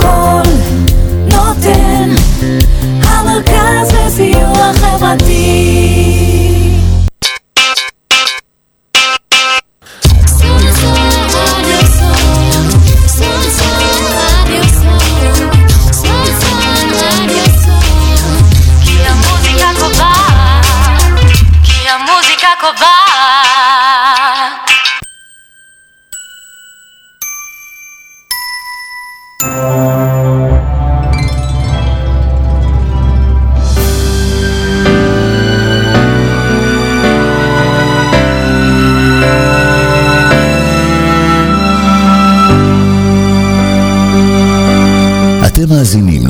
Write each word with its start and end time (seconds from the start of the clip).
כל 0.00 0.42
נותן, 1.24 2.10
המרכז 3.02 3.92
לסיוע 4.06 4.72
חברתי. 4.74 6.09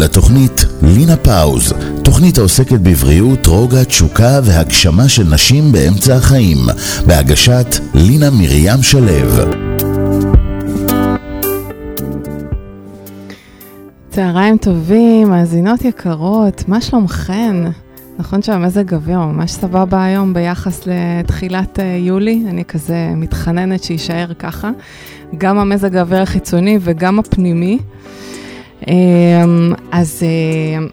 לתוכנית 0.00 0.64
לינה 0.82 1.16
פאוז, 1.16 1.72
תוכנית 2.04 2.38
העוסקת 2.38 2.80
בבריאות, 2.80 3.46
רוגע, 3.46 3.84
תשוקה 3.84 4.40
והגשמה 4.44 5.08
של 5.08 5.22
נשים 5.34 5.72
באמצע 5.72 6.16
החיים, 6.16 6.58
בהגשת 7.06 7.66
לינה 7.94 8.30
מרים 8.30 8.82
שלו. 8.82 9.44
צהריים 14.10 14.56
טובים, 14.56 15.28
מאזינות 15.28 15.84
יקרות, 15.84 16.68
מה 16.68 16.80
שלומכן? 16.80 17.56
נכון 18.18 18.42
שהמזג 18.42 18.94
אוויר 18.94 19.18
ממש 19.18 19.52
סבבה 19.52 20.04
היום 20.04 20.34
ביחס 20.34 20.80
לתחילת 20.86 21.80
אה, 21.80 21.96
יולי, 21.98 22.44
אני 22.48 22.64
כזה 22.64 23.08
מתחננת 23.16 23.82
שיישאר 23.82 24.34
ככה. 24.38 24.70
גם 25.38 25.58
המזג 25.58 25.96
האוויר 25.96 26.22
החיצוני 26.22 26.78
וגם 26.80 27.18
הפנימי. 27.18 27.78
אמ, 28.88 29.72
אז 29.92 30.22
אה, 30.22 30.86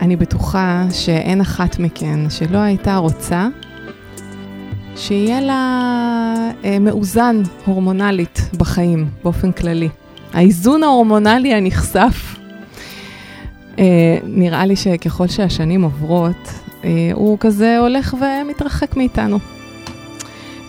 אני 0.00 0.16
בטוחה 0.16 0.84
שאין 0.92 1.40
אחת 1.40 1.78
מכן 1.78 2.30
שלא 2.30 2.58
הייתה 2.58 2.96
רוצה 2.96 3.48
שיהיה 4.96 5.40
לה 5.40 6.50
אה, 6.64 6.78
מאוזן 6.78 7.42
הורמונלית 7.66 8.50
בחיים, 8.56 9.06
באופן 9.24 9.52
כללי. 9.52 9.88
האיזון 10.32 10.82
ההורמונלי 10.82 11.54
הנכסף, 11.54 12.36
אה, 13.78 14.18
נראה 14.24 14.66
לי 14.66 14.76
שככל 14.76 15.26
שהשנים 15.26 15.82
עוברות, 15.82 16.48
אה, 16.84 17.10
הוא 17.14 17.38
כזה 17.40 17.78
הולך 17.78 18.14
ומתרחק 18.20 18.96
מאיתנו. 18.96 19.38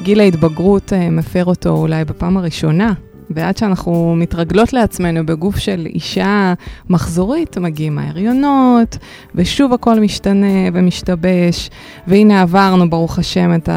גיל 0.03 0.19
ההתבגרות 0.19 0.93
מפר 1.11 1.45
אותו 1.45 1.69
אולי 1.69 2.05
בפעם 2.05 2.37
הראשונה, 2.37 2.93
ועד 3.35 3.57
שאנחנו 3.57 4.15
מתרגלות 4.17 4.73
לעצמנו 4.73 5.25
בגוף 5.25 5.57
של 5.57 5.85
אישה 5.85 6.53
מחזורית, 6.89 7.57
מגיעים 7.57 7.99
ההריונות, 7.99 8.97
ושוב 9.35 9.73
הכל 9.73 9.99
משתנה 9.99 10.69
ומשתבש, 10.73 11.69
והנה 12.07 12.41
עברנו, 12.41 12.89
ברוך 12.89 13.19
השם, 13.19 13.55
את 13.55 13.69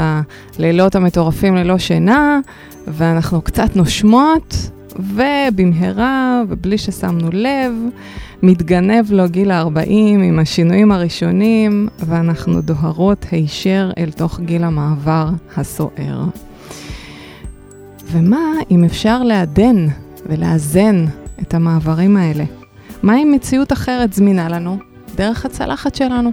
הלילות 0.59 0.94
המטורפים 0.94 1.56
ללא 1.56 1.78
שינה, 1.78 2.41
ואנחנו 2.87 3.43
קצת 3.43 3.76
נושמות, 3.76 4.56
ובמהרה, 4.98 6.43
ובלי 6.48 6.78
ששמנו 6.78 7.28
לב, 7.32 7.72
מתגנב 8.43 9.12
לו 9.12 9.28
גיל 9.28 9.50
ה-40 9.50 9.91
עם 10.25 10.38
השינויים 10.38 10.93
הראשונים, 10.93 11.88
ואנחנו 11.98 12.60
דוהרות 12.60 13.26
הישר 13.31 13.91
אל 13.98 14.10
תוך 14.10 14.41
גיל 14.41 14.64
המעבר 14.64 15.28
הסוער. 15.56 16.25
ומה 18.06 18.53
אם 18.70 18.84
אפשר 18.84 19.22
לעדן 19.22 19.87
ולאזן 20.26 21.04
את 21.42 21.54
המעברים 21.54 22.16
האלה? 22.16 22.44
מה 23.03 23.16
אם 23.16 23.32
מציאות 23.34 23.72
אחרת 23.72 24.12
זמינה 24.12 24.48
לנו 24.48 24.78
דרך 25.16 25.44
הצלחת 25.44 25.94
שלנו? 25.94 26.32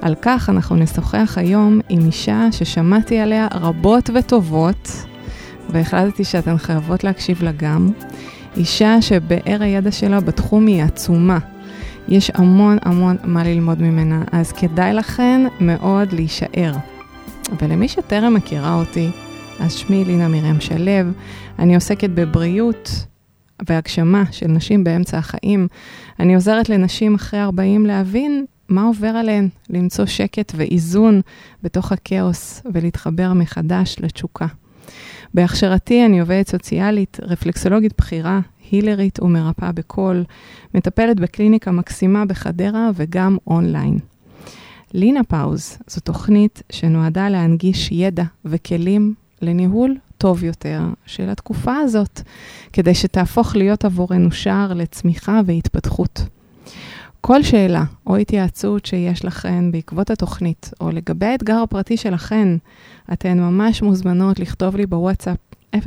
על 0.00 0.14
כך 0.22 0.50
אנחנו 0.50 0.76
נשוחח 0.76 1.34
היום 1.36 1.80
עם 1.88 2.06
אישה 2.06 2.52
ששמעתי 2.52 3.18
עליה 3.18 3.48
רבות 3.54 4.10
וטובות, 4.14 4.92
והחלטתי 5.70 6.24
שאתן 6.24 6.58
חייבות 6.58 7.04
להקשיב 7.04 7.42
לה 7.42 7.52
גם. 7.52 7.90
אישה 8.56 9.02
שבאר 9.02 9.62
הידע 9.62 9.90
שלה 9.90 10.20
בתחום 10.20 10.66
היא 10.66 10.82
עצומה. 10.82 11.38
יש 12.08 12.30
המון 12.34 12.78
המון 12.82 13.16
מה 13.24 13.44
ללמוד 13.44 13.82
ממנה, 13.82 14.22
אז 14.32 14.52
כדאי 14.52 14.92
לכן 14.92 15.46
מאוד 15.60 16.12
להישאר. 16.12 16.72
ולמי 17.62 17.88
שטרם 17.88 18.34
מכירה 18.34 18.74
אותי, 18.74 19.10
אז 19.60 19.72
שמי 19.72 20.04
לינה 20.04 20.28
מרים 20.28 20.60
שלו, 20.60 21.10
אני 21.58 21.74
עוסקת 21.74 22.10
בבריאות 22.10 22.90
והגשמה 23.68 24.24
של 24.30 24.46
נשים 24.46 24.84
באמצע 24.84 25.18
החיים. 25.18 25.68
אני 26.20 26.34
עוזרת 26.34 26.68
לנשים 26.68 27.14
אחרי 27.14 27.42
40 27.42 27.86
להבין 27.86 28.44
מה 28.68 28.82
עובר 28.82 29.08
עליהן, 29.08 29.48
למצוא 29.70 30.06
שקט 30.06 30.52
ואיזון 30.56 31.20
בתוך 31.62 31.92
הכאוס 31.92 32.62
ולהתחבר 32.74 33.32
מחדש 33.32 33.96
לתשוקה. 34.00 34.46
בהכשרתי 35.34 36.06
אני 36.06 36.20
עובדת 36.20 36.48
סוציאלית, 36.48 37.18
רפלקסולוגית 37.22 37.92
בכירה, 37.98 38.40
הילרית 38.70 39.22
ומרפאה 39.22 39.72
בקול, 39.72 40.24
מטפלת 40.74 41.20
בקליניקה 41.20 41.70
מקסימה 41.70 42.24
בחדרה 42.24 42.90
וגם 42.94 43.36
אונליין. 43.46 43.98
לינה 44.94 45.24
פאוז 45.24 45.78
זו 45.86 46.00
תוכנית 46.00 46.62
שנועדה 46.72 47.28
להנגיש 47.28 47.92
ידע 47.92 48.24
וכלים 48.44 49.14
לניהול 49.42 49.96
טוב 50.18 50.44
יותר 50.44 50.80
של 51.06 51.30
התקופה 51.30 51.76
הזאת, 51.76 52.20
כדי 52.72 52.94
שתהפוך 52.94 53.56
להיות 53.56 53.84
עבורנו 53.84 54.32
שער 54.32 54.74
לצמיחה 54.74 55.40
והתפתחות. 55.46 56.22
כל 57.20 57.42
שאלה 57.42 57.84
או 58.06 58.16
התייעצות 58.16 58.86
שיש 58.86 59.24
לכן 59.24 59.72
בעקבות 59.72 60.10
התוכנית, 60.10 60.70
או 60.80 60.90
לגבי 60.90 61.26
האתגר 61.26 61.62
הפרטי 61.62 61.96
שלכן, 61.96 62.48
אתן 63.12 63.38
ממש 63.38 63.82
מוזמנות 63.82 64.38
לכתוב 64.38 64.76
לי 64.76 64.86
בוואטסאפ 64.86 65.36
054-300-3324. 65.76 65.80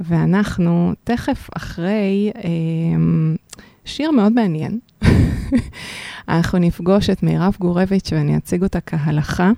ואנחנו 0.00 0.92
תכף 1.04 1.48
אחרי 1.56 2.32
אה, 2.36 2.42
שיר 3.84 4.10
מאוד 4.10 4.32
מעניין. 4.32 4.78
אנחנו 6.28 6.58
נפגוש 6.58 7.10
את 7.10 7.22
מירב 7.22 7.56
גורביץ' 7.60 8.12
ואני 8.12 8.36
אציג 8.36 8.62
אותה 8.62 8.80
כהלכה. 8.80 9.50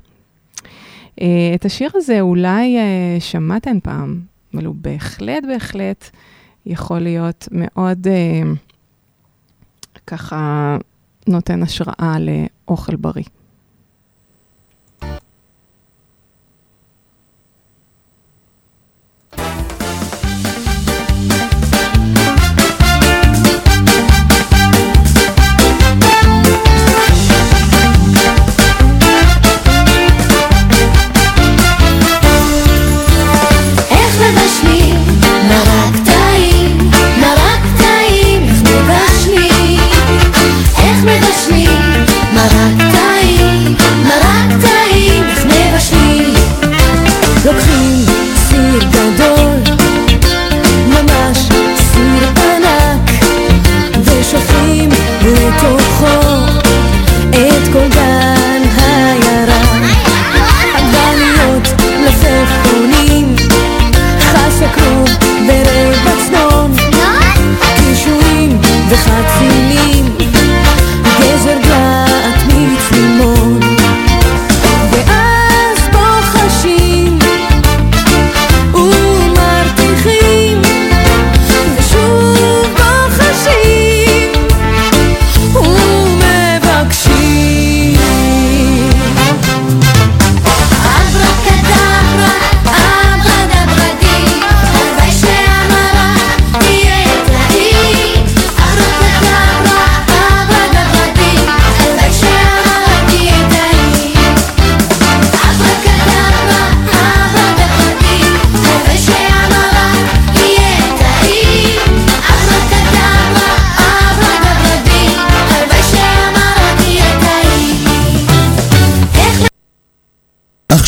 אה, 1.20 1.52
את 1.54 1.64
השיר 1.64 1.90
הזה 1.94 2.20
אולי 2.20 2.76
אה, 2.76 3.16
שמעתן 3.20 3.80
פעם, 3.80 4.20
אבל 4.54 4.64
הוא 4.64 4.74
בהחלט, 4.80 5.44
בהחלט 5.48 6.10
יכול 6.66 6.98
להיות 6.98 7.48
מאוד 7.52 8.06
אה, 8.06 8.42
ככה 10.06 10.76
נותן 11.28 11.62
השראה 11.62 12.16
לאוכל 12.18 12.96
בריא. 12.96 13.24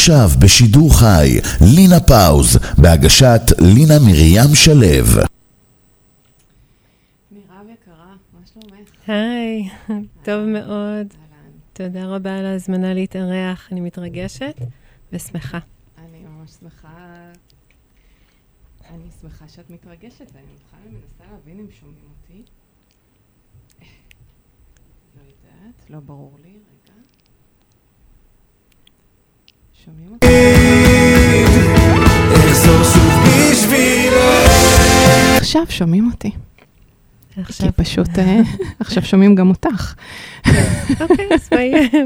עכשיו 0.08 0.40
בשידור 0.40 0.98
חי, 0.98 1.28
לינה 1.60 2.00
פאוז, 2.00 2.58
בהגשת 2.78 3.40
לינה 3.60 3.94
מרים 4.06 4.54
שלו. 4.54 4.80
מירב 7.30 7.66
יקרה, 7.72 8.14
מה 8.32 8.40
שלומך? 8.46 8.88
היי, 9.06 9.68
טוב 10.24 10.44
מאוד. 10.44 11.06
תודה 11.72 12.06
רבה 12.06 12.38
על 12.38 12.46
ההזמנה 12.46 12.94
להתארח, 12.94 13.68
אני 13.72 13.80
מתרגשת 13.80 14.54
ושמחה. 15.12 15.58
אני 15.98 16.22
ממש 16.22 16.50
שמחה, 16.60 16.88
אני 18.90 19.04
שמחה 19.20 19.48
שאת 19.48 19.70
מתרגשת, 19.70 20.20
אני 20.34 20.54
בכלל 20.56 20.80
מנסה 20.90 21.24
להבין 21.32 21.58
אם 21.58 21.66
שומעים 21.80 22.04
אותי. 22.22 22.42
לא 25.16 25.22
יודעת, 25.22 25.90
לא 25.90 26.00
ברור 26.00 26.38
לי, 26.44 26.50
רגע. 26.50 26.94
שומעים 29.88 30.12
אותי? 30.12 30.26
עכשיו 35.36 35.62
שומעים 35.68 36.10
אותי, 36.12 36.30
כי 37.34 37.40
עכשיו, 37.40 37.68
פשוט 37.76 38.18
אה, 38.18 38.40
עכשיו 38.80 39.02
שומעים 39.02 39.34
גם 39.34 39.48
אותך. 39.48 39.94
אוקיי, 41.00 41.28
אז 41.34 41.48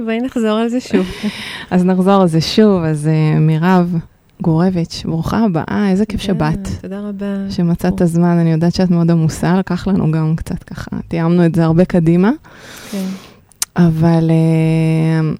בואי- 0.04 0.20
נחזור 0.24 0.50
על 0.58 0.68
זה 0.68 0.80
שוב. 0.80 1.06
אז 1.70 1.84
נחזור 1.84 2.22
על 2.22 2.28
זה 2.28 2.40
שוב, 2.40 2.82
אז 2.84 3.08
אה, 3.08 3.38
מירב 3.38 3.96
גורביץ', 4.42 5.02
ברוכה 5.04 5.44
הבאה, 5.44 5.88
איזה 5.90 6.06
כיף 6.06 6.20
שבאת. 6.20 6.68
תודה 6.80 7.00
רבה. 7.00 7.50
שמצאת 7.50 8.02
זמן, 8.04 8.38
אני 8.38 8.52
יודעת 8.52 8.74
שאת 8.74 8.90
מאוד 8.90 9.10
עמוסה, 9.10 9.58
לקח 9.58 9.86
לנו 9.86 10.10
גם 10.10 10.36
קצת 10.36 10.62
ככה, 10.62 10.90
תיאמנו 11.08 11.46
את 11.46 11.54
זה 11.54 11.64
הרבה 11.64 11.84
קדימה, 11.84 12.30
כן. 12.90 13.04
אבל 13.76 14.30
אה, 14.30 15.30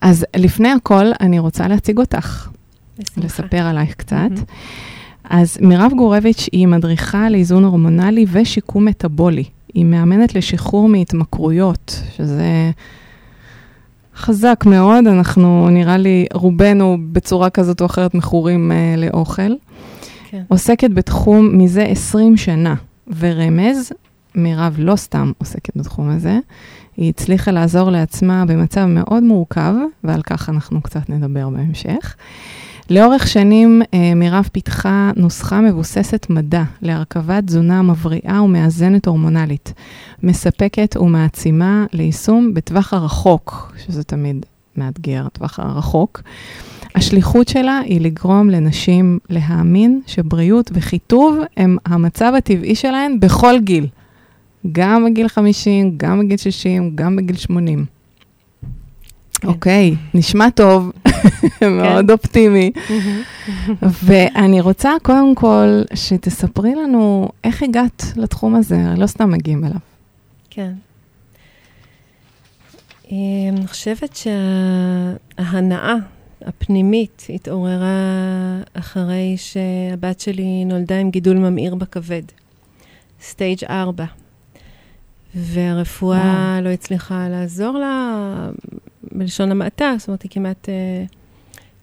אז 0.00 0.26
לפני 0.36 0.68
הכל, 0.68 1.06
אני 1.20 1.38
רוצה 1.38 1.68
להציג 1.68 1.98
אותך, 1.98 2.48
בשמחה. 2.98 3.20
לספר 3.26 3.62
עלייך 3.62 3.94
קצת. 3.94 4.16
מהמם. 4.16 4.44
אז 5.24 5.58
מירב 5.60 5.92
גורביץ' 5.96 6.48
היא 6.52 6.66
מדריכה 6.66 7.28
לאיזון 7.28 7.64
הורמונלי 7.64 8.26
ושיקום 8.32 8.84
מטאבולי. 8.84 9.44
היא 9.74 9.84
מאמנת 9.84 10.34
לשחרור 10.34 10.88
מהתמכרויות, 10.88 12.02
שזה 12.16 12.70
חזק 14.16 14.64
מאוד, 14.66 15.06
אנחנו 15.06 15.68
נראה 15.70 15.96
לי 15.96 16.26
רובנו 16.32 16.98
בצורה 17.12 17.50
כזאת 17.50 17.80
או 17.80 17.86
אחרת 17.86 18.14
מכורים 18.14 18.72
אה, 18.72 18.94
לאוכל. 18.96 19.52
כן. 20.30 20.42
עוסקת 20.48 20.90
בתחום 20.90 21.58
מזה 21.58 21.82
20 21.82 22.36
שנה, 22.36 22.74
ורמז, 23.18 23.92
מירב 24.34 24.76
לא 24.78 24.96
סתם 24.96 25.32
עוסקת 25.38 25.76
בתחום 25.76 26.08
הזה, 26.08 26.38
היא 27.00 27.08
הצליחה 27.08 27.50
לעזור 27.50 27.90
לעצמה 27.90 28.44
במצב 28.44 28.84
מאוד 28.84 29.22
מורכב, 29.22 29.74
ועל 30.04 30.22
כך 30.22 30.48
אנחנו 30.48 30.80
קצת 30.80 31.10
נדבר 31.10 31.48
בהמשך. 31.48 32.16
לאורך 32.90 33.28
שנים 33.28 33.82
אה, 33.94 34.14
מירב 34.14 34.48
פיתחה 34.52 35.10
נוסחה 35.16 35.60
מבוססת 35.60 36.26
מדע 36.30 36.62
להרכבת 36.82 37.44
תזונה 37.44 37.82
מבריאה 37.82 38.42
ומאזנת 38.42 39.06
הורמונלית, 39.06 39.72
מספקת 40.22 40.96
ומעצימה 40.96 41.84
ליישום 41.92 42.54
בטווח 42.54 42.94
הרחוק, 42.94 43.72
שזה 43.86 44.04
תמיד 44.04 44.46
מאתגר, 44.76 45.26
הטווח 45.26 45.58
הרחוק. 45.58 46.22
השליחות 46.94 47.48
שלה 47.48 47.78
היא 47.78 48.00
לגרום 48.00 48.50
לנשים 48.50 49.18
להאמין 49.30 50.00
שבריאות 50.06 50.70
וחיטוב 50.74 51.38
הם 51.56 51.76
המצב 51.86 52.32
הטבעי 52.36 52.74
שלהן 52.74 53.20
בכל 53.20 53.54
גיל. 53.58 53.86
גם 54.72 55.04
בגיל 55.04 55.28
50, 55.28 55.94
גם 55.96 56.18
בגיל 56.20 56.36
60, 56.36 56.92
גם 56.94 57.16
בגיל 57.16 57.36
80. 57.36 57.84
כן. 59.40 59.48
אוקיי, 59.48 59.94
נשמע 60.14 60.50
טוב, 60.50 60.92
מאוד 61.78 62.10
אופטימי. 62.10 62.70
ואני 63.82 64.60
רוצה 64.60 64.92
קודם 65.02 65.34
כל 65.34 65.82
שתספרי 65.94 66.74
לנו 66.74 67.28
איך 67.44 67.62
הגעת 67.62 68.04
לתחום 68.16 68.54
הזה, 68.54 68.78
לא 68.96 69.06
סתם 69.06 69.30
מגיעים 69.30 69.64
אליו. 69.64 69.78
כן. 70.50 70.72
אה, 73.12 73.16
אני 73.48 73.66
חושבת 73.66 74.16
שההנאה 75.36 75.94
הפנימית 76.44 77.26
התעוררה 77.34 77.96
אחרי 78.74 79.36
שהבת 79.36 80.20
שלי 80.20 80.64
נולדה 80.64 80.98
עם 80.98 81.10
גידול 81.10 81.36
ממאיר 81.36 81.74
בכבד, 81.74 82.22
סטייג' 83.22 83.64
4. 83.64 84.04
והרפואה 85.34 86.58
לא 86.62 86.68
הצליחה 86.68 87.28
לעזור 87.28 87.78
לה, 87.78 88.50
בלשון 89.12 89.50
המעטה, 89.50 89.94
זאת 89.98 90.08
אומרת, 90.08 90.22
היא 90.22 90.30
כמעט 90.30 90.68
אה, 90.68 91.04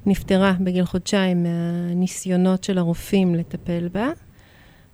נפטרה 0.05 0.53
בגיל 0.59 0.85
חודשיים 0.85 1.43
מהניסיונות 1.43 2.63
של 2.63 2.77
הרופאים 2.77 3.35
לטפל 3.35 3.87
בה. 3.93 4.09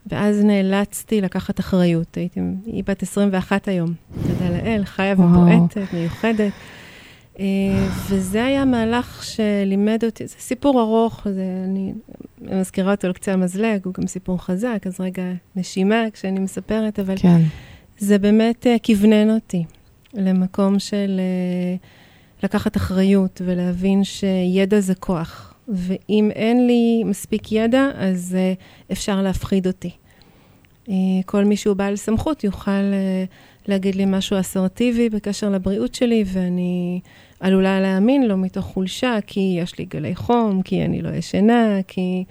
ואז 0.07 0.43
נאלצתי 0.43 1.21
לקחת 1.21 1.59
אחריות. 1.59 2.17
הייתי, 2.17 2.39
היא 2.65 2.83
בת 2.87 3.03
21 3.03 3.67
היום, 3.67 3.93
תודה 4.27 4.49
לאל, 4.49 4.85
חיה. 4.85 5.13
ובועטת, 5.13 5.93
מיוחדת. 5.93 6.51
אה, 7.39 7.45
וזה 8.09 8.45
היה 8.45 8.65
מהלך 8.65 9.23
שלימד 9.23 10.03
אותי, 10.05 10.27
זה 10.27 10.35
סיפור 10.39 10.81
ארוך, 10.81 11.27
זה, 11.33 11.45
אני 11.63 11.93
מזכירה 12.41 12.91
אותו 12.91 13.07
על 13.07 13.13
קצה 13.13 13.33
המזלג, 13.33 13.85
הוא 13.85 13.93
גם 13.93 14.07
סיפור 14.07 14.43
חזק, 14.45 14.83
אז 14.87 14.99
רגע 14.99 15.23
נשימה 15.55 16.03
כשאני 16.13 16.39
מספרת, 16.39 16.99
אבל 16.99 17.15
כן. 17.17 17.41
זה 17.97 18.17
באמת 18.17 18.67
אה, 18.67 18.75
כוונן 18.85 19.29
אותי 19.29 19.63
למקום 20.13 20.79
של 20.79 21.19
אה, 21.19 21.75
לקחת 22.43 22.77
אחריות 22.77 23.41
ולהבין 23.45 24.03
שידע 24.03 24.79
זה 24.79 24.95
כוח, 24.95 25.53
ואם 25.67 26.31
אין 26.35 26.67
לי 26.67 27.03
מספיק 27.05 27.51
ידע, 27.51 27.89
אז 27.95 28.35
אה, 28.39 28.53
אפשר 28.91 29.21
להפחיד 29.21 29.67
אותי. 29.67 29.91
כל 31.25 31.45
מי 31.45 31.55
שהוא 31.55 31.75
בעל 31.75 31.95
סמכות 31.95 32.43
יוכל 32.43 32.93
להגיד 33.67 33.95
לי 33.95 34.05
משהו 34.05 34.39
אסרטיבי 34.39 35.09
בקשר 35.09 35.49
לבריאות 35.49 35.95
שלי, 35.95 36.23
ואני 36.27 36.99
עלולה 37.39 37.81
להאמין 37.81 38.27
לו 38.27 38.37
מתוך 38.37 38.65
חולשה, 38.65 39.17
כי 39.27 39.57
יש 39.59 39.79
לי 39.79 39.85
גלי 39.85 40.15
חום, 40.15 40.61
כי 40.61 40.85
אני 40.85 41.01
לא 41.01 41.09
ישנה, 41.09 41.79
כי 41.87 42.23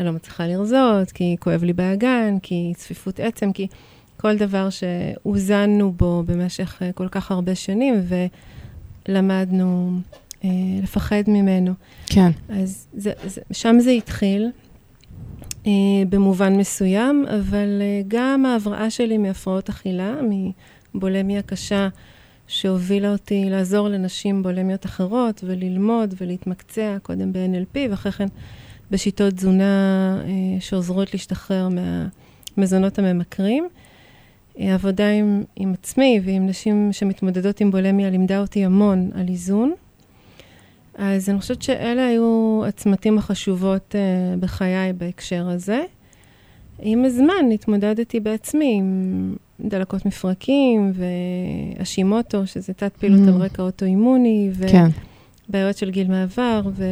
אני 0.00 0.06
לא 0.06 0.12
מצליחה 0.12 0.46
לרזות, 0.46 1.10
כי 1.14 1.36
כואב 1.40 1.64
לי 1.64 1.72
באגן, 1.72 2.36
כי 2.42 2.72
צפיפות 2.76 3.20
עצם, 3.20 3.52
כי 3.52 3.66
כל 4.16 4.36
דבר 4.36 4.68
שהוזנו 4.70 5.92
בו 5.92 6.22
במשך 6.26 6.82
אה, 6.82 6.92
כל 6.92 7.08
כך 7.08 7.30
הרבה 7.30 7.54
שנים, 7.54 7.94
ולמדנו 9.08 9.98
אה, 10.44 10.50
לפחד 10.82 11.22
ממנו. 11.26 11.72
כן. 12.06 12.30
אז 12.48 12.86
זה, 12.92 13.12
זה, 13.24 13.40
שם 13.52 13.76
זה 13.80 13.90
התחיל, 13.90 14.50
אה, 15.66 15.72
במובן 16.08 16.56
מסוים, 16.56 17.24
אבל 17.28 17.82
אה, 17.82 18.02
גם 18.08 18.46
ההבראה 18.46 18.90
שלי 18.90 19.18
מהפרעות 19.18 19.68
אכילה, 19.68 20.14
מבולמיה 20.94 21.42
קשה, 21.42 21.88
שהובילה 22.48 23.12
אותי 23.12 23.44
לעזור 23.50 23.88
לנשים 23.88 24.42
בולמיות 24.42 24.86
אחרות, 24.86 25.44
וללמוד 25.46 26.14
ולהתמקצע, 26.20 26.96
קודם 27.02 27.32
ב-NLP, 27.32 27.78
ואחרי 27.90 28.12
כן 28.12 28.26
בשיטות 28.90 29.34
תזונה 29.34 30.18
אה, 30.24 30.60
שעוזרות 30.60 31.12
להשתחרר 31.12 31.68
מהמזונות 31.68 32.98
הממכרים. 32.98 33.68
אה, 34.60 34.74
עבודה 34.74 35.10
עם, 35.10 35.42
עם 35.56 35.72
עצמי 35.72 36.20
ועם 36.24 36.46
נשים 36.46 36.88
שמתמודדות 36.92 37.60
עם 37.60 37.70
בולמיה 37.70 38.10
לימדה 38.10 38.40
אותי 38.40 38.64
המון 38.64 39.10
על 39.14 39.28
איזון. 39.28 39.72
אז 40.94 41.30
אני 41.30 41.40
חושבת 41.40 41.62
שאלה 41.62 42.06
היו 42.06 42.62
הצמתים 42.68 43.18
החשובות 43.18 43.94
uh, 43.94 44.40
בחיי 44.40 44.92
בהקשר 44.92 45.48
הזה. 45.48 45.82
עם 46.82 47.04
הזמן 47.04 47.52
התמודדתי 47.54 48.20
בעצמי 48.20 48.74
עם 48.78 49.34
דלקות 49.60 50.06
מפרקים 50.06 50.92
והשימוטו, 51.78 52.46
שזה 52.46 52.72
תת 52.72 52.96
פעילות 52.96 53.20
Mm. 53.20 53.28
על 53.28 53.42
רקע 53.42 53.62
אוטואימוני, 53.62 54.50
כן. 54.68 54.88
ובעיות 55.48 55.76
של 55.76 55.90
גיל 55.90 56.08
מעבר, 56.08 56.62
ו... 56.74 56.84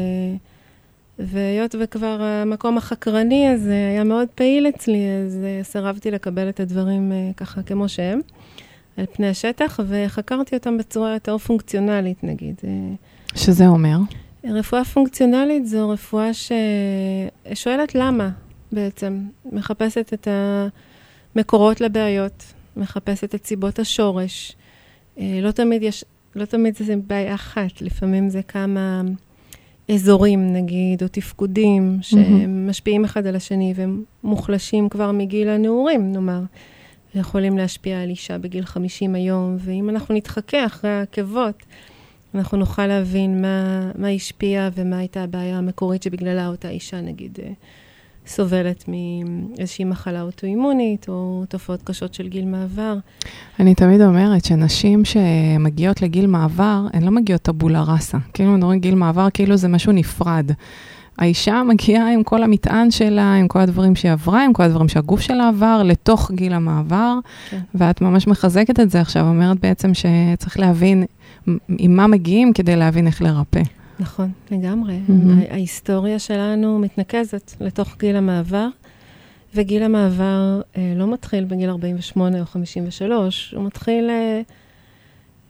והיות 1.18 1.74
וכבר 1.80 2.22
המקום 2.22 2.78
החקרני 2.78 3.48
הזה 3.48 3.88
היה 3.90 4.04
מאוד 4.04 4.28
פעיל 4.34 4.68
אצלי, 4.68 5.06
אז 5.26 5.38
uh, 5.42 5.64
סירבתי 5.64 6.10
לקבל 6.10 6.48
את 6.48 6.60
הדברים 6.60 7.12
uh, 7.12 7.34
ככה 7.36 7.62
כמו 7.62 7.88
שהם, 7.88 8.20
על 8.96 9.06
פני 9.12 9.28
השטח, 9.28 9.80
וחקרתי 9.86 10.56
אותם 10.56 10.78
בצורה 10.78 11.14
יותר 11.14 11.38
פונקציונלית, 11.38 12.24
נגיד. 12.24 12.54
Uh, 12.60 13.38
שזה 13.38 13.66
אומר? 13.66 13.96
רפואה 14.44 14.84
פונקציונלית 14.84 15.66
זו 15.66 15.90
רפואה 15.90 16.30
ששואלת 17.54 17.94
למה 17.94 18.30
בעצם, 18.72 19.18
מחפשת 19.52 20.12
את 20.14 20.28
המקורות 21.36 21.80
לבעיות, 21.80 22.44
מחפשת 22.76 23.34
את 23.34 23.46
סיבות 23.46 23.78
השורש. 23.78 24.56
אה, 25.18 25.38
לא 25.42 25.50
תמיד 25.50 25.82
יש, 25.82 26.04
לא 26.36 26.44
תמיד 26.44 26.76
זה 26.76 26.94
בעיה 27.06 27.34
אחת, 27.34 27.80
לפעמים 27.80 28.28
זה 28.30 28.42
כמה 28.42 29.02
אזורים 29.88 30.52
נגיד, 30.52 31.02
או 31.02 31.08
תפקודים 31.08 31.98
שמשפיעים 32.02 33.04
אחד 33.04 33.26
על 33.26 33.36
השני 33.36 33.72
והם 33.76 34.02
מוחלשים 34.24 34.88
כבר 34.88 35.12
מגיל 35.12 35.48
הנעורים, 35.48 36.12
נאמר. 36.12 36.40
ויכולים 37.14 37.58
להשפיע 37.58 38.02
על 38.02 38.10
אישה 38.10 38.38
בגיל 38.38 38.64
50 38.64 39.14
היום, 39.14 39.56
ואם 39.60 39.90
אנחנו 39.90 40.14
נתחכה 40.14 40.66
אחרי 40.66 40.90
העקבות, 40.90 41.62
אנחנו 42.34 42.58
נוכל 42.58 42.86
להבין 42.86 43.42
מה, 43.42 43.90
מה 43.98 44.08
השפיע 44.08 44.68
ומה 44.74 44.98
הייתה 44.98 45.22
הבעיה 45.22 45.58
המקורית 45.58 46.02
שבגללה 46.02 46.46
אותה 46.46 46.68
אישה, 46.68 47.00
נגיד, 47.00 47.38
אה, 47.42 47.52
סובלת 48.26 48.84
מאיזושהי 48.88 49.84
מחלה 49.84 50.22
אוטואימונית, 50.22 51.08
או 51.08 51.44
תופעות 51.48 51.82
קשות 51.82 52.14
של 52.14 52.28
גיל 52.28 52.44
מעבר. 52.44 52.96
אני 53.60 53.74
תמיד 53.74 54.00
אומרת 54.00 54.44
שנשים 54.44 55.02
שמגיעות 55.04 56.02
לגיל 56.02 56.26
מעבר, 56.26 56.86
הן 56.92 57.02
לא 57.02 57.10
מגיעות 57.10 57.42
טבולה 57.42 57.82
ראסה. 57.82 58.18
כאילו 58.34 58.52
מדברים 58.52 58.80
גיל 58.80 58.94
מעבר, 58.94 59.28
כאילו 59.34 59.56
זה 59.56 59.68
משהו 59.68 59.92
נפרד. 59.92 60.50
האישה 61.18 61.62
מגיעה 61.62 62.12
עם 62.12 62.22
כל 62.22 62.42
המטען 62.42 62.90
שלה, 62.90 63.34
עם 63.34 63.48
כל 63.48 63.60
הדברים 63.60 63.96
שהיא 63.96 64.12
עברה, 64.12 64.44
עם 64.44 64.52
כל 64.52 64.62
הדברים 64.62 64.88
שהגוף 64.88 65.20
שלה 65.20 65.48
עבר, 65.48 65.82
לתוך 65.84 66.30
גיל 66.34 66.52
המעבר, 66.52 67.18
כן. 67.50 67.58
ואת 67.74 68.00
ממש 68.00 68.26
מחזקת 68.26 68.80
את 68.80 68.90
זה 68.90 69.00
עכשיו, 69.00 69.28
אומרת 69.28 69.60
בעצם 69.60 69.90
שצריך 69.94 70.58
להבין 70.58 71.04
עם 71.78 71.96
מה 71.96 72.06
מגיעים 72.06 72.52
כדי 72.52 72.76
להבין 72.76 73.06
איך 73.06 73.22
לרפא. 73.22 73.62
נכון, 74.00 74.30
לגמרי. 74.50 74.94
ה- 74.94 75.52
ההיסטוריה 75.52 76.18
שלנו 76.18 76.78
מתנקזת 76.78 77.52
לתוך 77.60 77.96
גיל 77.98 78.16
המעבר, 78.16 78.68
וגיל 79.54 79.82
המעבר 79.82 80.60
אה, 80.76 80.92
לא 80.96 81.12
מתחיל 81.12 81.44
בגיל 81.44 81.70
48 81.70 82.40
או 82.40 82.44
53, 82.46 83.54
הוא 83.56 83.64
מתחיל 83.64 84.10
אה, 84.10 84.40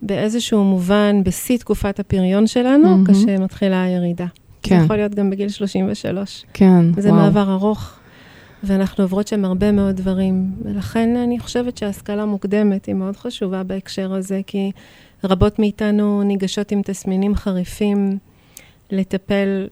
באיזשהו 0.02 0.64
מובן 0.64 1.24
בשיא 1.24 1.58
תקופת 1.58 2.00
הפריון 2.00 2.46
שלנו, 2.46 2.88
מהמם. 2.88 3.04
כשמתחילה 3.06 3.82
הירידה. 3.82 4.26
כן. 4.62 4.78
זה 4.78 4.84
יכול 4.84 4.96
להיות 4.96 5.14
גם 5.14 5.30
בגיל 5.30 5.48
33. 5.48 6.44
כן, 6.52 6.92
זה 7.00 7.08
וואו. 7.12 7.22
מעבר 7.22 7.52
ארוך, 7.52 7.92
ואנחנו 8.62 9.04
עוברות 9.04 9.28
שם 9.28 9.44
הרבה 9.44 9.72
מאוד 9.72 9.96
דברים. 9.96 10.52
ולכן 10.64 11.16
אני 11.16 11.38
חושבת 11.38 11.78
שההשכלה 11.78 12.24
מוקדמת 12.26 12.86
היא 12.86 12.94
מאוד 12.94 13.16
חשובה 13.16 13.62
בהקשר 13.62 14.14
הזה, 14.14 14.40
כי 14.46 14.70
רבות 15.24 15.58
מאיתנו 15.58 16.22
ניגשות 16.22 16.72
עם 16.72 16.82
תסמינים 16.82 17.34
חריפים 17.34 18.18
לטפל 18.94 19.68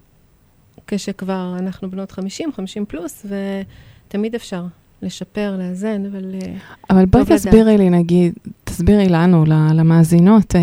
כשכבר 0.86 1.56
אנחנו 1.58 1.90
בנות 1.90 2.12
50, 2.12 2.52
50 2.52 2.84
פלוס, 2.86 3.26
ותמיד 4.08 4.34
אפשר 4.34 4.64
לשפר, 5.02 5.56
לאזן, 5.58 6.06
אבל... 6.06 6.34
אה, 6.34 6.54
אבל 6.90 7.06
בואי 7.06 7.24
טוב 7.24 7.36
תסבירי 7.36 7.78
לי, 7.78 7.90
נגיד, 7.90 8.32
תסבירי 8.64 9.08
לנו, 9.08 9.44
למאזינות, 9.74 10.56
אה, 10.56 10.60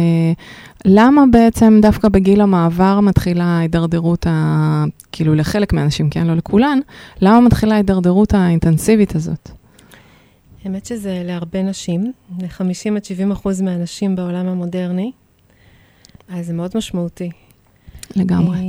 למה 0.85 1.23
בעצם 1.31 1.79
דווקא 1.81 2.09
בגיל 2.09 2.41
המעבר 2.41 2.99
מתחילה 2.99 3.43
ההידרדרות, 3.43 4.27
ה... 4.27 4.83
כאילו 5.11 5.35
לחלק 5.35 5.73
מהאנשים, 5.73 6.09
כן, 6.09 6.27
לא 6.27 6.33
לכולן, 6.33 6.79
למה 7.21 7.41
מתחילה 7.41 7.73
ההידרדרות 7.73 8.33
האינטנסיבית 8.33 9.15
הזאת? 9.15 9.49
האמת 10.65 10.85
שזה 10.85 11.21
להרבה 11.25 11.63
נשים, 11.63 12.11
ל-50 12.39 12.95
עד 12.95 13.05
70 13.05 13.31
אחוז 13.31 13.61
מהנשים 13.61 14.15
בעולם 14.15 14.47
המודרני, 14.47 15.11
אז 16.29 16.47
זה 16.47 16.53
מאוד 16.53 16.71
משמעותי. 16.75 17.29
לגמרי. 18.15 18.57
אה, 18.57 18.63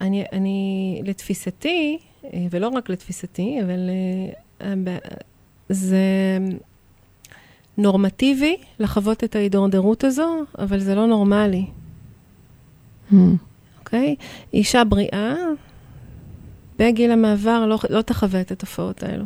אני, 0.00 0.24
אני, 0.32 1.02
לתפיסתי, 1.04 1.98
אה, 2.24 2.46
ולא 2.50 2.68
רק 2.68 2.90
לתפיסתי, 2.90 3.58
אבל 3.64 3.90
אה, 4.60 4.96
זה 5.68 5.98
נורמטיבי 7.78 8.56
לחוות 8.78 9.24
את 9.24 9.36
ההידרדרות 9.36 10.04
הזו, 10.04 10.42
אבל 10.58 10.78
זה 10.78 10.94
לא 10.94 11.06
נורמלי, 11.06 11.66
Mm, 13.12 13.14
אוקיי? 13.78 14.16
אישה 14.52 14.84
בריאה, 14.84 15.34
בגיל 16.78 17.10
המעבר 17.10 17.66
לא, 17.66 17.78
לא 17.90 18.02
תחווה 18.02 18.40
את 18.40 18.50
התופעות 18.50 19.02
האלו. 19.02 19.24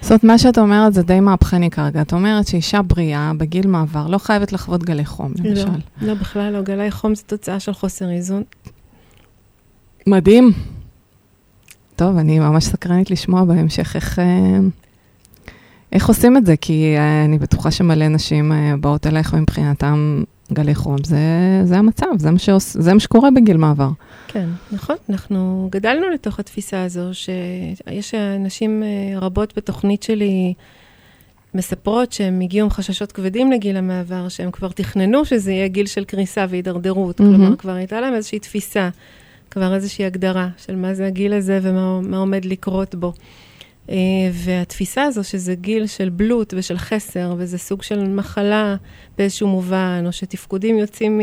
זאת 0.00 0.10
אומרת, 0.10 0.24
מה 0.24 0.38
שאת 0.38 0.58
אומרת 0.58 0.94
זה 0.94 1.02
די 1.02 1.20
מהפכני 1.20 1.70
כרגע. 1.70 2.02
את 2.02 2.12
אומרת 2.12 2.46
שאישה 2.46 2.82
בריאה 2.82 3.32
בגיל 3.36 3.66
מעבר 3.66 4.06
לא 4.06 4.18
חייבת 4.18 4.52
לחוות 4.52 4.82
גלי 4.82 5.04
חום, 5.04 5.32
למשל. 5.44 5.66
לא, 5.66 6.08
לא, 6.08 6.14
בכלל 6.14 6.52
לא. 6.52 6.62
גלי 6.62 6.90
חום 6.90 7.14
זה 7.14 7.22
תוצאה 7.26 7.60
של 7.60 7.72
חוסר 7.72 8.10
איזון. 8.10 8.42
מדהים. 10.06 10.52
טוב, 11.96 12.16
אני 12.16 12.38
ממש 12.38 12.64
סקרנית 12.64 13.10
לשמוע 13.10 13.44
בהמשך 13.44 13.96
איך, 13.96 14.18
אה, 14.18 14.58
איך 15.92 16.08
עושים 16.08 16.36
את 16.36 16.46
זה, 16.46 16.56
כי 16.56 16.94
אה, 16.96 17.24
אני 17.24 17.38
בטוחה 17.38 17.70
שמלא 17.70 18.08
נשים 18.08 18.52
אה, 18.52 18.74
באות 18.80 19.06
אליך 19.06 19.34
ומבחינתם 19.36 20.22
גלי 20.52 20.74
חום. 20.74 20.96
זה, 21.04 21.18
זה 21.64 21.76
המצב, 21.76 22.06
זה 22.18 22.30
מה, 22.30 22.38
שעוש, 22.38 22.64
זה 22.64 22.94
מה 22.94 23.00
שקורה 23.00 23.30
בגיל 23.30 23.56
מעבר. 23.56 23.90
כן, 24.28 24.48
נכון. 24.72 24.96
אנחנו 25.10 25.68
גדלנו 25.72 26.08
לתוך 26.08 26.40
התפיסה 26.40 26.82
הזו, 26.82 27.10
שיש 27.12 28.14
נשים 28.38 28.82
אה, 28.82 29.18
רבות 29.18 29.56
בתוכנית 29.56 30.02
שלי 30.02 30.54
מספרות 31.54 32.12
שהן 32.12 32.42
הגיעו 32.42 32.64
עם 32.64 32.70
חששות 32.70 33.12
כבדים 33.12 33.52
לגיל 33.52 33.76
המעבר, 33.76 34.28
שהן 34.28 34.50
כבר 34.50 34.68
תכננו 34.68 35.24
שזה 35.24 35.52
יהיה 35.52 35.68
גיל 35.68 35.86
של 35.86 36.04
קריסה 36.04 36.46
והידרדרות. 36.48 37.20
מהמם. 37.20 37.36
כלומר, 37.36 37.56
כבר 37.56 37.72
הייתה 37.72 38.00
להם 38.00 38.14
איזושהי 38.14 38.38
תפיסה, 38.38 38.88
כבר 39.50 39.74
איזושהי 39.74 40.04
הגדרה 40.04 40.48
של 40.66 40.76
מה 40.76 40.94
זה 40.94 41.06
הגיל 41.06 41.32
הזה 41.32 41.58
ומה 41.62 42.00
מה 42.00 42.16
עומד 42.16 42.44
לקרות 42.44 42.94
בו. 42.94 43.12
אה, 43.90 43.96
והתפיסה 44.32 45.02
הזו 45.02 45.24
שזה 45.24 45.54
גיל 45.54 45.86
של 45.86 46.08
בלוט 46.08 46.54
ושל 46.56 46.78
חסר, 46.78 47.34
וזה 47.38 47.58
סוג 47.58 47.82
של 47.82 48.08
מחלה 48.08 48.76
באיזשהו 49.18 49.48
מובן, 49.48 50.02
או 50.06 50.12
שתפקודים 50.12 50.78
יוצאים. 50.78 51.20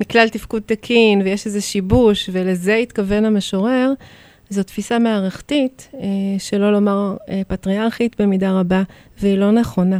מכלל 0.00 0.28
תפקוד 0.28 0.62
תקין, 0.66 1.22
ויש 1.22 1.46
איזה 1.46 1.60
שיבוש, 1.60 2.30
ולזה 2.32 2.74
התכוון 2.74 3.24
המשורר, 3.24 3.92
זו 4.48 4.62
תפיסה 4.62 4.98
מערכתית, 4.98 5.88
אה, 5.94 6.08
שלא 6.38 6.72
לומר 6.72 7.16
אה, 7.28 7.42
פטריארכית 7.48 8.20
במידה 8.20 8.52
רבה, 8.52 8.82
והיא 9.20 9.38
לא 9.38 9.50
נכונה. 9.50 9.98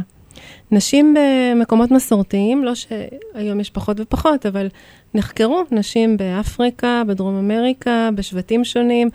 נשים 0.71 1.15
במקומות 1.15 1.91
מסורתיים, 1.91 2.65
לא 2.65 2.71
שהיום 2.75 3.59
יש 3.59 3.69
פחות 3.69 3.99
ופחות, 3.99 4.45
אבל 4.45 4.67
נחקרו 5.13 5.63
נשים 5.71 6.17
באפריקה, 6.17 7.03
בדרום 7.07 7.35
אמריקה, 7.35 8.09
בשבטים 8.15 8.63
שונים, 8.63 9.09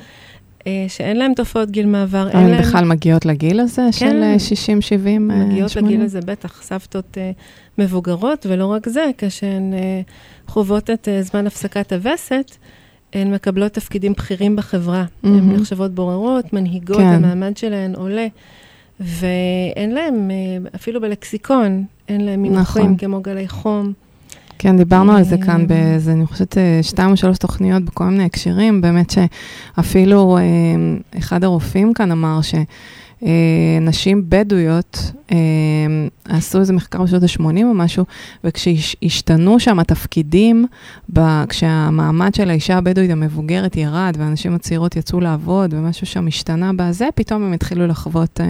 שאין 0.89 1.17
להם 1.17 1.35
תופעות 1.35 1.71
גיל 1.71 1.87
מעבר, 1.87 2.29
אין 2.29 2.37
הן 2.39 2.51
להם... 2.51 2.63
בכלל 2.63 2.85
מגיעות 2.85 3.27
לגיל 3.27 3.61
הזה 3.61 3.93
של 3.93 4.07
כן. 4.07 4.23
אה, 4.23 4.39
60, 4.39 4.81
70, 4.81 5.31
אה, 5.31 5.37
מגיעות 5.37 5.71
80? 5.71 5.91
לגיל 5.91 6.05
הזה, 6.05 6.21
בטח, 6.21 6.63
סבתות 6.63 7.19
אה, 7.19 7.31
מבוגרות, 7.79 8.47
ולא 8.49 8.67
רק 8.67 8.89
זה, 8.89 9.11
כשהן 9.19 9.75
אה, 9.75 10.01
חוות 10.47 10.91
את 10.91 11.09
אה, 11.09 11.23
זמן 11.23 11.47
הפסקת 11.47 11.93
הווסת, 11.93 12.57
הן 13.13 13.35
מקבלות 13.35 13.73
תפקידים 13.73 14.13
בכירים 14.13 14.57
בחברה. 14.57 15.05
הן 15.23 15.31
מהמם. 15.31 15.53
נחשבות 15.53 15.95
בוררות, 15.95 16.53
מנהיגות, 16.53 16.97
כן. 16.97 17.03
המעמד 17.25 17.57
שלהן 17.57 17.95
עולה, 17.95 18.27
ואין 19.01 19.97
אה, 19.99 20.09
אפילו 20.75 21.01
בלקסיקון, 21.01 21.85
אין 22.09 22.21
להן 22.21 22.43
מינוחים 22.43 22.83
נכון. 22.83 22.97
כמו 22.97 23.21
גלי 23.21 23.49
חום. 23.49 23.93
כן, 24.63 24.77
דיברנו 24.77 25.13
על 25.13 25.23
זה 25.23 25.35
אה, 25.35 25.43
כאן 25.43 25.67
באיזה, 25.67 26.13
אני 26.13 26.27
חושבת, 26.27 26.59
אה, 26.59 26.79
שתיים 26.83 27.11
או 27.11 27.17
שלוש 27.17 27.39
תוכניות 27.39 27.83
בכל 27.83 28.05
מיני 28.05 28.25
הקשרים, 28.25 28.81
באמת 28.81 29.11
שאפילו 29.11 30.39
אה, 30.39 30.43
אחד 31.19 31.45
הרופאים 31.45 31.95
כאן 31.95 32.11
אמר 32.11 32.41
שנשים 33.21 34.25
בדואיות 34.29 35.13
אה, 35.33 35.37
עשו 36.25 36.61
איזה 36.61 36.73
מחקר 36.73 37.03
בשנות 37.03 37.23
ה-80 37.23 37.65
או 37.65 37.75
משהו, 37.75 38.05
וכשהשתנו 38.45 39.61
שם 39.61 39.79
התפקידים, 39.79 40.67
ב- 41.13 41.45
כשהמעמד 41.49 42.35
של 42.35 42.51
האישה 42.51 42.77
הבדואית 42.79 43.11
המבוגרת 43.11 43.77
ירד, 43.77 44.17
והנשים 44.19 44.55
הצעירות 44.55 44.97
יצאו 44.97 45.21
לעבוד, 45.21 45.75
ומשהו 45.75 46.07
שם 46.07 46.27
השתנה 46.27 46.71
בזה, 46.77 47.09
פתאום 47.15 47.43
הם 47.43 47.53
התחילו 47.53 47.87
לחוות 47.87 48.41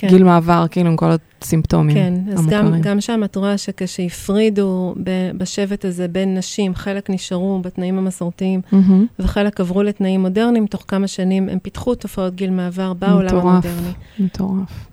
כן. 0.00 0.08
גיל 0.08 0.24
מעבר, 0.24 0.66
כאילו, 0.70 0.90
עם 0.90 0.96
כל 0.96 1.10
הסימפטומים 1.42 1.96
כן, 1.96 2.14
אז 2.32 2.46
גם, 2.46 2.60
המוכרים. 2.60 2.82
גם 2.82 3.00
שם 3.00 3.20
את 3.24 3.36
רואה 3.36 3.58
שכשהפרידו 3.58 4.94
ב- 5.04 5.30
בשבט 5.38 5.84
הזה 5.84 6.08
בין 6.08 6.34
נשים, 6.38 6.74
חלק 6.74 7.10
נשארו 7.10 7.58
בתנאים 7.62 7.98
המסורתיים 7.98 8.60
מהמם. 8.72 9.06
וחלק 9.18 9.60
עברו 9.60 9.82
לתנאים 9.82 10.20
מודרניים, 10.20 10.66
תוך 10.66 10.84
כמה 10.88 11.06
שנים 11.06 11.48
הם 11.48 11.58
פיתחו 11.58 11.94
תופעות 11.94 12.34
גיל 12.34 12.50
מעבר 12.50 12.92
בעולם 12.92 13.26
מטורף. 13.26 13.44
המודרני. 13.44 13.92
מטורף. 14.18 14.86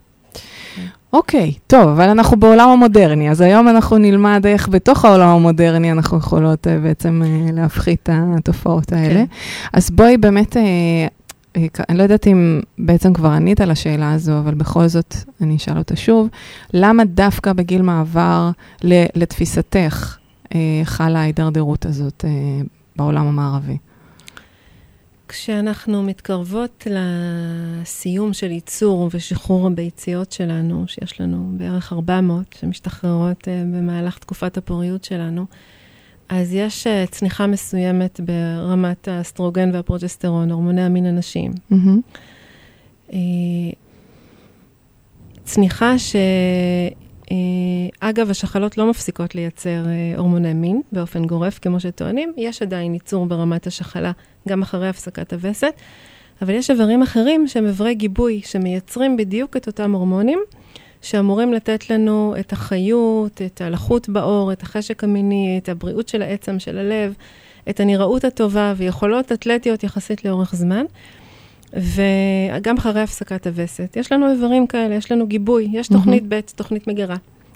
אוקיי, 1.14 1.54
טוב, 1.68 1.88
אבל 1.90 2.10
אנחנו 2.10 2.40
בעולם 2.40 2.70
המודרני, 2.70 3.30
אז 3.32 3.42
היום 3.42 3.68
אנחנו 3.68 3.98
נלמד 3.98 4.46
איך 4.46 4.70
בתוך 4.70 5.06
העולם 5.06 5.28
המודרני 5.28 5.92
אנחנו 5.92 6.18
יכולות 6.18 6.68
אה, 6.68 6.80
בעצם 6.80 7.22
אה, 7.26 7.52
להפחית 7.54 8.10
את 8.10 8.10
התופעות 8.38 8.94
האלה. 8.94 9.14
כן. 9.14 9.26
אז 9.74 9.90
בואי 9.90 10.18
באמת, 10.18 10.58
כ- 10.58 10.60
אני 11.90 11.98
לא 11.98 12.04
יודעת 12.04 12.28
אם 12.28 12.62
בעצם 12.78 13.14
כבר 13.14 13.30
ענית 13.30 13.62
על 13.62 13.72
השאלה 13.72 14.14
הזו, 14.14 14.40
אבל 14.40 14.54
בכל 14.54 14.88
זאת 14.88 15.16
אני 15.42 15.56
אשאל 15.56 15.78
אותה 15.78 15.96
שוב. 15.96 16.28
למה 16.74 17.06
דווקא 17.06 17.54
בגיל 17.54 17.82
מעבר, 17.82 18.52
לתפיסתך, 19.16 20.18
אה, 20.56 20.82
חלה 20.84 21.20
ההידרדרות 21.20 21.86
הזאת 21.86 22.26
אה, 22.28 22.62
בעולם 22.96 23.28
המערבי? 23.28 23.78
כשאנחנו 25.28 26.04
מתקרבות 26.04 26.88
לסיום 26.92 28.34
של 28.34 28.52
ייצור 28.52 29.10
ושחרור 29.14 29.68
הביציות 29.68 30.32
שלנו, 30.32 30.84
שיש 30.88 31.22
לנו 31.22 31.52
בערך 31.58 31.94
400 31.94 32.56
שמשתחררות 32.60 33.48
אה, 33.48 33.64
במהלך 33.74 34.18
תקופת 34.18 34.58
הפוריות 34.58 35.04
שלנו, 35.04 35.46
אז 36.30 36.54
יש 36.54 36.88
אה, 36.88 37.06
צניחה 37.12 37.48
מסוימת 37.48 38.20
ברמת 38.20 39.08
האסטרוגן 39.08 39.70
והפרוג'סטרון, 39.74 40.52
הורמוני 40.52 40.82
המין 40.82 41.06
הנשיים. 41.06 41.52
מהמם. 41.70 42.02
אה, 43.14 43.18
צניחה 45.44 46.00
ש... 46.00 46.16
אה, 47.32 48.18
השחלות 48.30 48.78
לא 48.78 48.90
מפסיקות 48.90 49.36
לייצר 49.36 49.86
הורמוני 50.18 50.54
מין 50.54 50.82
באופן 50.92 51.26
גורף, 51.26 51.60
כמו 51.60 51.80
שטוענים. 51.80 52.34
יש 52.38 52.62
עדיין 52.62 52.94
ייצור 52.94 53.26
ברמת 53.26 53.68
השחלה, 53.68 54.12
גם 54.48 54.62
אחרי 54.62 54.90
הפסקת 54.90 55.34
הווסת, 55.34 55.74
אבל 56.42 56.54
יש 56.54 56.72
איברים 56.72 57.02
אחרים 57.02 57.48
שהם 57.48 57.66
איברי 57.66 57.96
גיבוי, 57.96 58.42
שמייצרים 58.46 59.18
בדיוק 59.18 59.58
את 59.58 59.68
אותם 59.68 59.92
הורמונים, 59.92 60.40
שאמורים 61.02 61.54
לתת 61.54 61.90
לנו 61.90 62.36
את 62.40 62.54
החיות, 62.54 63.42
את 63.42 63.62
הלחות 63.62 64.10
בעור, 64.10 64.52
את 64.52 64.64
החשק 64.64 65.04
המיני, 65.04 65.60
את 65.64 65.70
הבריאות 65.70 66.08
של 66.10 66.22
העצם, 66.22 66.60
של 66.60 66.78
הלב, 66.78 67.14
את 67.70 67.80
הנראות 67.80 68.24
הטובה 68.24 68.74
ויכולות 68.78 69.32
אתלטיות 69.32 69.84
יחסית 69.84 70.26
לאורך 70.26 70.56
זמן. 70.56 70.86
וגם 71.74 72.78
אחרי 72.78 73.02
הפסקת 73.02 73.48
הווסת. 73.48 73.98
יש 74.00 74.12
לנו 74.12 74.32
איברים 74.32 74.68
כאלה, 74.68 74.96
יש 74.96 75.12
לנו 75.12 75.28
גיבוי, 75.28 75.70
יש 75.74 75.88
תוכנית 75.88 76.24
ב', 76.30 76.40
תוכנית 76.56 76.88
מגירה. 76.88 77.16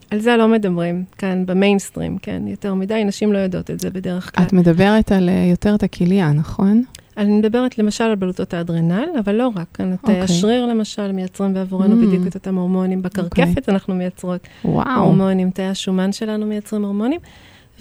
על 0.09 0.19
זה 0.19 0.37
לא 0.37 0.47
מדברים 0.47 1.03
כאן 1.17 1.45
במיינסטרים, 1.45 2.17
כן? 2.17 2.47
יותר 2.47 2.73
מדי, 2.73 3.03
נשים 3.03 3.33
לא 3.33 3.37
יודעות 3.37 3.71
את 3.71 3.79
זה 3.79 3.89
בדרך 3.89 4.35
כלל. 4.35 4.45
את 4.45 4.53
מדברת 4.53 5.11
על 5.11 5.29
אה, 5.29 5.47
יותר 5.49 5.75
את 5.75 5.83
הכליה, 5.83 6.31
נכון? 6.31 6.83
אני 7.17 7.37
מדברת 7.37 7.77
למשל 7.77 8.03
על 8.03 8.15
בלוטות 8.15 8.53
האדרנל, 8.53 9.05
אבל 9.19 9.35
לא 9.35 9.47
רק. 9.55 9.67
כאן 9.73 9.93
את 9.93 9.99
אוקיי. 10.03 10.21
השריר 10.21 10.65
למשל 10.65 11.11
מייצרים 11.11 11.53
בעבורנו 11.53 11.95
Mm. 12.01 12.05
בדיוק 12.05 12.27
את 12.27 12.35
אותם 12.35 12.55
הורמונים. 12.55 13.01
בקרקפת 13.01 13.69
אנחנו 13.69 13.95
מייצרות 13.95 14.47
וואו. 14.65 15.01
הורמונים, 15.03 15.51
תאי 15.51 15.65
השומן 15.65 16.11
שלנו 16.11 16.45
מייצרים 16.45 16.83
הורמונים, 16.83 17.19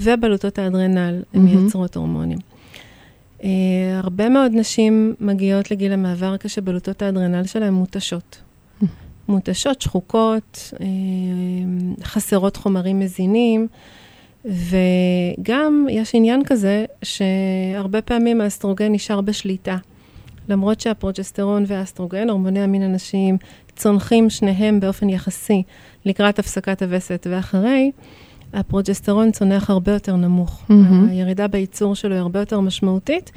ובלוטות 0.00 0.58
האדרנל 0.58 1.22
מהמם. 1.34 1.46
מייצרות 1.46 1.96
הורמונים. 1.96 2.38
Uh, 3.38 3.42
הרבה 3.94 4.28
מאוד 4.28 4.52
נשים 4.54 5.14
מגיעות 5.20 5.70
לגיל 5.70 5.92
המעבר 5.92 6.36
כשבלוטות 6.36 7.02
האדרנל 7.02 7.44
שלהן 7.44 7.72
מותשות. 7.74 8.42
מותשות, 9.28 9.80
שחוקות, 9.80 10.72
uh, 10.74 10.80
חסרות 12.04 12.56
חומרים 12.56 13.00
מזינים, 13.00 13.66
וגם 14.44 15.87
יש 15.90 16.14
עניין 16.14 16.42
כזה 16.44 16.85
שהרבה 17.03 18.03
פעמים 18.03 18.40
האסטרוגן 18.40 18.92
נשאר 18.92 19.20
בשליטה. 19.20 19.76
למרות 20.48 20.81
שהפרוג'סטרון 20.81 21.64
והאסטרוגן, 21.66 22.31
הורמוני 22.31 22.61
המין 22.61 22.83
הנשיים, 22.83 23.37
צונחים 23.76 24.31
שניהם 24.31 24.81
באופן 24.81 25.09
יחסי 25.09 25.62
לקראת 26.05 26.38
הפסקת 26.38 26.83
הווסת 26.83 27.26
ואחרי, 27.31 27.90
הפרוג'סטרון 28.53 29.31
צונח 29.31 29.70
הרבה 29.70 29.92
יותר 29.92 30.16
נמוך. 30.16 30.62
מהמם. 30.68 31.09
הירידה 31.09 31.48
בייצור 31.48 31.94
שלו 31.94 32.14
היא 32.14 32.20
הרבה 32.20 32.40
יותר 32.40 32.61
משמעותית, 32.61 33.33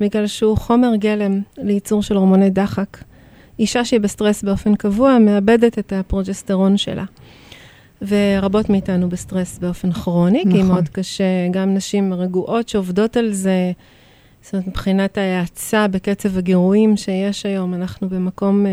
בגלל 0.00 0.26
שהוא 0.26 0.56
חומר 0.56 0.96
גלם 0.96 1.40
לייצור 1.58 2.02
של 2.02 2.16
הורמוני 2.16 2.50
דחק. 2.50 2.98
אישה 3.58 3.84
שהיא 3.84 4.00
בסטרס 4.00 4.42
באופן 4.42 4.74
קבוע 4.74 5.18
מאבדת 5.18 5.78
את 5.78 5.92
הפרוג'סטרון 5.92 6.76
שלה. 6.76 7.04
ורבות 8.02 8.70
מאיתנו 8.70 9.08
בסטרס 9.08 9.58
באופן 9.58 9.92
כרוני, 9.92 10.42
כי 10.42 10.48
נכון. 10.48 10.66
מאוד 10.66 10.88
קשה, 10.88 11.48
גם 11.50 11.74
נשים 11.74 12.14
רגועות 12.14 12.68
שעובדות 12.68 13.16
על 13.16 13.32
זה, 13.32 13.72
זאת 14.42 14.52
אומרת, 14.52 14.66
מבחינת 14.66 15.18
ההאצה 15.18 15.88
בקצב 15.88 16.38
הגירויים 16.38 16.96
שיש 16.96 17.46
היום, 17.46 17.74
אנחנו 17.74 18.08
במקום 18.08 18.66
אה, 18.66 18.72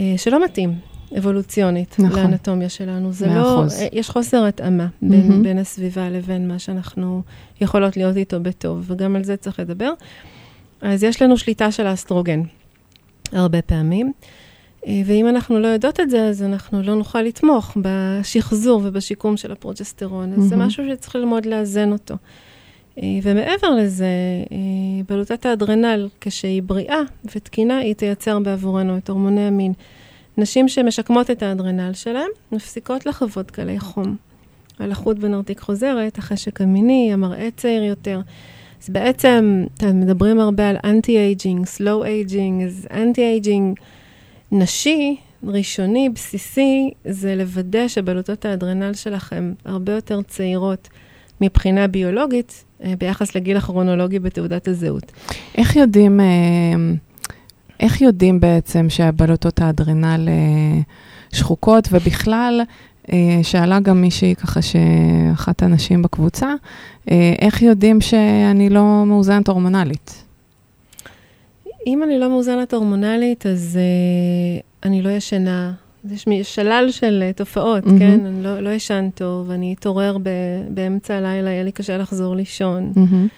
אה, 0.00 0.18
שלא 0.18 0.44
מתאים 0.44 0.74
אבולוציונית 1.18 1.96
נכון. 1.98 2.20
לאנטומיה 2.20 2.68
שלנו. 2.68 3.12
זה 3.12 3.26
מאה 3.26 3.36
לא. 3.36 3.64
אה, 3.80 3.86
יש 3.92 4.10
חוסר 4.10 4.44
התאמה 4.44 4.86
בין, 5.02 5.28
מהמם. 5.28 5.42
בין 5.42 5.58
הסביבה 5.58 6.10
לבין 6.10 6.48
מה 6.48 6.58
שאנחנו 6.58 7.22
יכולות 7.60 7.96
להיות 7.96 8.16
איתו 8.16 8.40
בטוב, 8.40 8.84
וגם 8.86 9.16
על 9.16 9.24
זה 9.24 9.36
צריך 9.36 9.60
לדבר. 9.60 9.92
אז 10.80 11.02
יש 11.04 11.22
לנו 11.22 11.38
שליטה 11.38 11.72
של 11.72 11.86
האסטרוגן, 11.86 12.42
הרבה 13.32 13.62
פעמים. 13.62 14.12
אה, 14.86 15.00
ואם 15.04 15.28
אנחנו 15.28 15.58
לא 15.58 15.66
יודעות 15.66 16.00
את 16.00 16.10
זה, 16.10 16.24
אז 16.24 16.42
אנחנו 16.42 16.82
לא 16.82 16.94
נוכל 16.94 17.22
לתמוך 17.22 17.76
בשחזור 17.82 18.80
ובשיקום 18.84 19.36
של 19.36 19.52
הפרוג'סטרון. 19.52 20.32
אז 20.32 20.42
זה. 20.42 20.56
משהו 20.56 20.84
שצריך 20.90 21.16
ללמוד 21.16 21.46
לאזן 21.46 21.92
אותו. 21.92 22.14
אה, 23.02 23.08
ומעבר 23.22 23.70
לזה, 23.70 24.06
אה, 24.52 24.56
בלוטת 25.08 25.46
האדרנל, 25.46 26.08
כשהיא 26.20 26.62
בריאה 26.62 27.00
ותקינה, 27.34 27.78
היא 27.78 27.94
תייצר 27.94 28.38
בעבורנו 28.38 28.96
את 28.96 29.08
הורמוני 29.08 29.40
המין. 29.40 29.72
נשים 30.38 30.68
שמשקמות 30.68 31.30
את 31.30 31.42
האדרנל 31.42 31.92
שלהן, 31.92 32.28
מפסיקות 32.52 33.06
לחוות 33.06 33.52
גלי 33.52 33.80
חום. 33.80 34.16
הלחות 34.78 35.18
בנרתיק 35.18 35.60
חוזרת, 35.60 36.18
החשק 36.18 36.60
המיני, 36.60 37.12
המראה 37.12 37.48
צעיר 37.56 37.82
יותר. 37.82 38.20
אז 38.82 38.90
בעצם, 38.90 39.64
אתם 39.74 40.00
מדברים 40.00 40.40
הרבה 40.40 40.68
על 40.68 40.76
anti-aging, 40.84 41.66
slow 41.66 42.04
aging, 42.04 42.62
אז 42.62 42.88
anti-aging 42.90 43.78
נשי, 44.52 45.16
ראשוני, 45.44 46.08
בסיסי, 46.08 46.90
זה 47.04 47.34
לוודא 47.34 47.88
שבלוטות 47.88 48.44
האדרנל 48.44 48.94
שלכם 48.94 49.52
הרבה 49.64 49.92
יותר 49.92 50.22
צעירות 50.22 50.88
מבחינה 51.40 51.86
ביולוגית, 51.86 52.64
אה, 52.84 52.92
ביחס 52.98 53.34
לגיל 53.34 53.56
הכרונולוגי 53.56 54.18
בתעודת 54.18 54.68
הזהות. 54.68 55.12
איך 55.58 55.76
יודעים, 55.76 56.20
אה, 56.20 56.26
איך 57.80 58.00
יודעים 58.00 58.40
בעצם 58.40 58.86
שהבלוטות 58.88 59.60
האדרנל 59.60 60.28
אה, 60.28 60.80
שחוקות, 61.32 61.88
ובכלל, 61.92 62.60
שאלה 63.42 63.80
גם 63.80 64.00
מישהי 64.00 64.34
ככה, 64.34 64.60
שאחת 64.62 65.62
הנשים 65.62 66.02
בקבוצה, 66.02 66.54
איך 67.38 67.62
יודעים 67.62 68.00
שאני 68.00 68.70
לא 68.70 69.04
מאוזנת 69.06 69.48
הורמונלית? 69.48 70.25
אם 71.86 72.02
אני 72.02 72.18
לא 72.18 72.28
מאוזנת 72.28 72.74
הורמונלית, 72.74 73.46
אז 73.46 73.78
uh, 73.78 74.86
אני 74.86 75.02
לא 75.02 75.10
ישנה, 75.10 75.72
יש 76.10 76.54
שלל 76.54 76.86
של 76.90 77.22
אה, 77.22 77.32
תופעות, 77.32 77.86
מהמם. 77.86 77.98
כן? 77.98 78.26
אני 78.26 78.42
לא, 78.42 78.60
לא 78.60 78.70
ישן 78.70 79.08
טוב, 79.14 79.50
אני 79.50 79.74
אתעורר 79.78 80.18
ב, 80.18 80.28
באמצע 80.68 81.14
הלילה, 81.14 81.50
יהיה 81.50 81.64
לי 81.64 81.72
קשה 81.72 81.98
לחזור 81.98 82.36
לישון. 82.36 82.92
מהמם. 82.96 83.28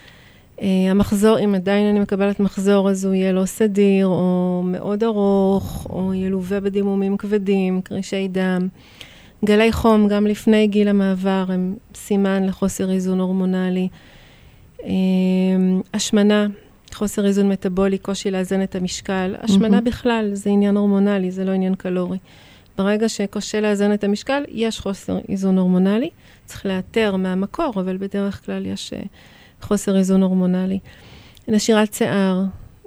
Uh, 0.58 0.62
המחזור, 0.90 1.38
אם 1.38 1.54
עדיין 1.54 1.87
אני 1.90 2.00
מקבלת 2.00 2.40
מחזור, 2.40 2.90
אז 2.90 3.04
הוא 3.04 3.14
יהיה 3.14 3.32
לא 3.32 3.44
סדיר, 3.44 4.06
או 4.06 4.62
מאוד 4.64 5.04
ארוך, 5.04 5.87
או 5.90 6.14
ילווה 6.14 6.61
בדימומים 6.61 7.16
כבדים, 7.16 7.80
קרישי 7.80 8.28
דם. 8.28 8.68
גלי 9.44 9.72
חום, 9.72 10.08
גם 10.08 10.26
לפני 10.26 10.66
גיל 10.66 10.88
המעבר, 10.88 11.44
הם 11.48 11.74
סימן 11.94 12.46
לחוסר 12.46 12.90
איזון 12.90 13.20
הורמונלי. 13.20 13.88
Uh, 14.78 14.84
השמנה, 15.94 16.46
חוסר 16.94 17.27
איזון 17.27 17.48
מטבולי, 17.48 17.98
קושי 17.98 18.31
לאזן 18.31 18.62
את 18.62 18.74
המשקל. 18.74 19.35
השמנה 19.40 19.68
מהמם. 19.68 19.85
בכלל 19.85 20.31
זה 20.33 20.51
עניין 20.51 20.77
הורמונלי, 20.77 21.31
זה 21.31 21.44
לא 21.44 21.51
עניין 21.51 21.74
קלורי. 21.74 22.18
ברגע 22.79 23.09
שקשה 23.09 23.61
לאזן 23.61 23.94
את 23.94 24.05
המשקל, 24.05 24.42
יש 24.48 24.81
חוסר 24.81 25.18
איזון 25.29 25.59
הורמונלי. 25.59 26.11
צריך 26.44 26.66
לאתר 26.66 27.16
מהמקור, 27.16 27.72
אבל 27.77 27.96
בדרך 27.96 28.46
כלל 28.46 28.66
יש 28.66 28.92
אה, 28.92 29.03
חוסר 29.62 29.96
איזון 29.96 30.22
הורמונלי. 30.22 30.79
נשירת 31.48 31.94
שיער, 31.94 32.42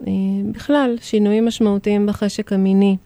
אה, 0.08 0.12
בכלל, 0.52 0.96
שינויים 1.02 1.46
משמעותיים 1.46 2.06
בחשק 2.06 2.54
המיני. 2.54 2.98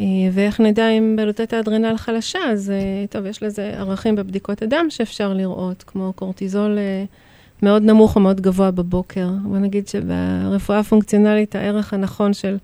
אה, 0.00 0.04
ואיך 0.32 0.60
נדע 0.60 0.88
אם 0.88 1.16
בלוטת 1.16 1.52
האדרנל 1.52 1.96
חלשה, 1.96 2.38
אז 2.50 2.72
טוב, 3.10 3.26
יש 3.26 3.42
לזה 3.42 3.72
ערכים 3.76 4.16
בבדיקות 4.16 4.62
הדם 4.62 4.86
שאפשר 4.88 5.32
לראות, 5.32 5.82
כמו 5.82 6.12
קורטיזול 6.16 6.78
מאוד 7.62 7.82
נמוך 7.82 8.16
או 8.16 8.20
מאוד 8.20 8.40
גבוה 8.40 8.70
בבוקר. 8.70 9.28
בוא 9.42 9.58
נגיד 9.58 9.88
שברפואה 9.88 10.78
הפונקציונלית 10.78 11.54
הערך 11.54 11.94
הנכון 11.94 12.34
של 12.34 12.56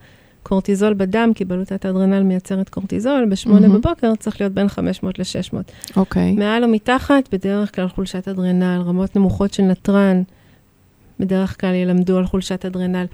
קורטיזול 0.43 0.95
בדם, 0.95 1.31
כי 1.35 1.45
בלוטת 1.45 1.85
האדרנל 1.85 2.23
מייצרת 2.23 2.69
קורטיזול, 2.69 3.27
בשמונה 3.31 3.69
מהמם. 3.69 3.81
בבוקר 3.81 4.15
צריך 4.19 4.41
להיות 4.41 4.53
בין 4.53 4.69
500 4.69 5.19
ל-600. 5.19 5.57
אוקיי. 5.97 6.33
מעל 6.33 6.65
או 6.65 6.69
מתחת, 6.69 7.29
בדרך 7.33 7.75
כלל 7.75 7.89
חולשת 7.89 8.29
אדרנל, 8.29 8.83
רמות 8.87 9.17
נמוכות 9.17 9.55
של 9.55 9.63
נתרן, 9.63 10.23
בדרך 11.21 11.61
כלל 11.61 11.75
ילמדו 11.75 12.19
על 12.19 12.27
חולשת 12.27 12.65
אדרנל. 12.65 13.07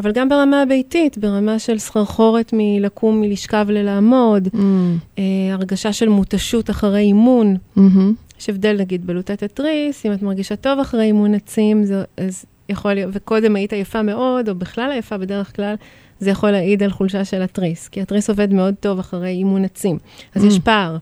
אבל 0.00 0.12
גם 0.12 0.28
ברמה 0.28 0.62
הביתית, 0.62 1.18
ברמה 1.18 1.58
של 1.58 1.78
סחרחורת 1.78 2.50
מלקום, 2.56 3.20
מלשכב 3.20 3.66
ללעמוד, 3.68 4.48
מהמם. 4.52 4.98
אה, 5.18 5.24
הרגשה 5.52 5.92
של 5.92 6.08
מותשות 6.08 6.70
אחרי 6.70 7.00
אימון. 7.00 7.56
מהמם. 7.76 8.14
יש 8.42 8.48
הבדל, 8.48 8.76
נגיד, 8.80 9.06
בלוטת 9.06 9.42
התריס, 9.42 10.06
אם 10.06 10.12
את 10.12 10.22
מרגישה 10.22 10.56
טוב 10.56 10.78
אחרי 10.78 11.04
אימון 11.04 11.34
עצים, 11.34 11.84
זה, 11.84 12.04
אז 12.16 12.44
יכול 12.68 12.94
להיות, 12.94 13.10
וקודם 13.12 13.56
היית 13.56 13.72
יפה 13.72 14.02
מאוד, 14.02 14.48
או 14.48 14.54
בכלל 14.54 14.90
עייפה 14.90 15.18
בדרך 15.18 15.56
כלל, 15.56 15.74
זה 16.20 16.30
יכול 16.30 16.50
להעיד 16.50 16.82
על 16.82 16.90
חולשה 16.90 17.24
של 17.24 17.42
התריס, 17.42 17.88
כי 17.88 18.00
התריס 18.02 18.30
עובד 18.30 18.52
מאוד 18.52 18.74
טוב 18.80 18.98
אחרי 18.98 19.28
אימון 19.28 19.64
עצים, 19.64 19.98
אז 20.34 20.44
Mm. 20.44 20.46
יש 20.46 20.58
פער. 20.58 20.96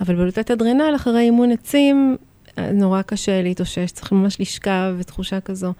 אבל 0.00 0.14
בלוטת 0.14 0.50
אדרנל, 0.50 0.92
אחרי 0.96 1.20
אימון 1.20 1.52
עצים, 1.52 2.16
אה, 2.58 2.72
נורא 2.72 3.02
קשה 3.02 3.42
להתאושש, 3.42 3.90
צריך 3.90 4.12
ממש 4.12 4.40
לשכב 4.40 4.94
ותחושה 4.98 5.40
כזו. 5.40 5.72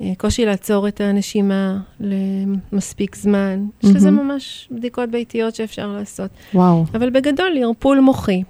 אה, 0.00 0.12
קושי 0.18 0.44
לעצור 0.44 0.88
את 0.88 1.00
הנשימה 1.00 1.78
למספיק 2.00 3.16
זמן. 3.16 3.66
יש 3.82 3.90
לזה 3.94 4.10
מהמם. 4.10 4.28
ממש 4.28 4.68
בדיקות 4.70 5.10
ביתיות 5.10 5.54
שאפשר 5.54 5.92
לעשות. 5.92 6.30
וואו. 6.54 6.84
אבל 6.94 7.10
בגדול, 7.10 7.52
ערפול 7.62 8.00
מוחי. 8.00 8.42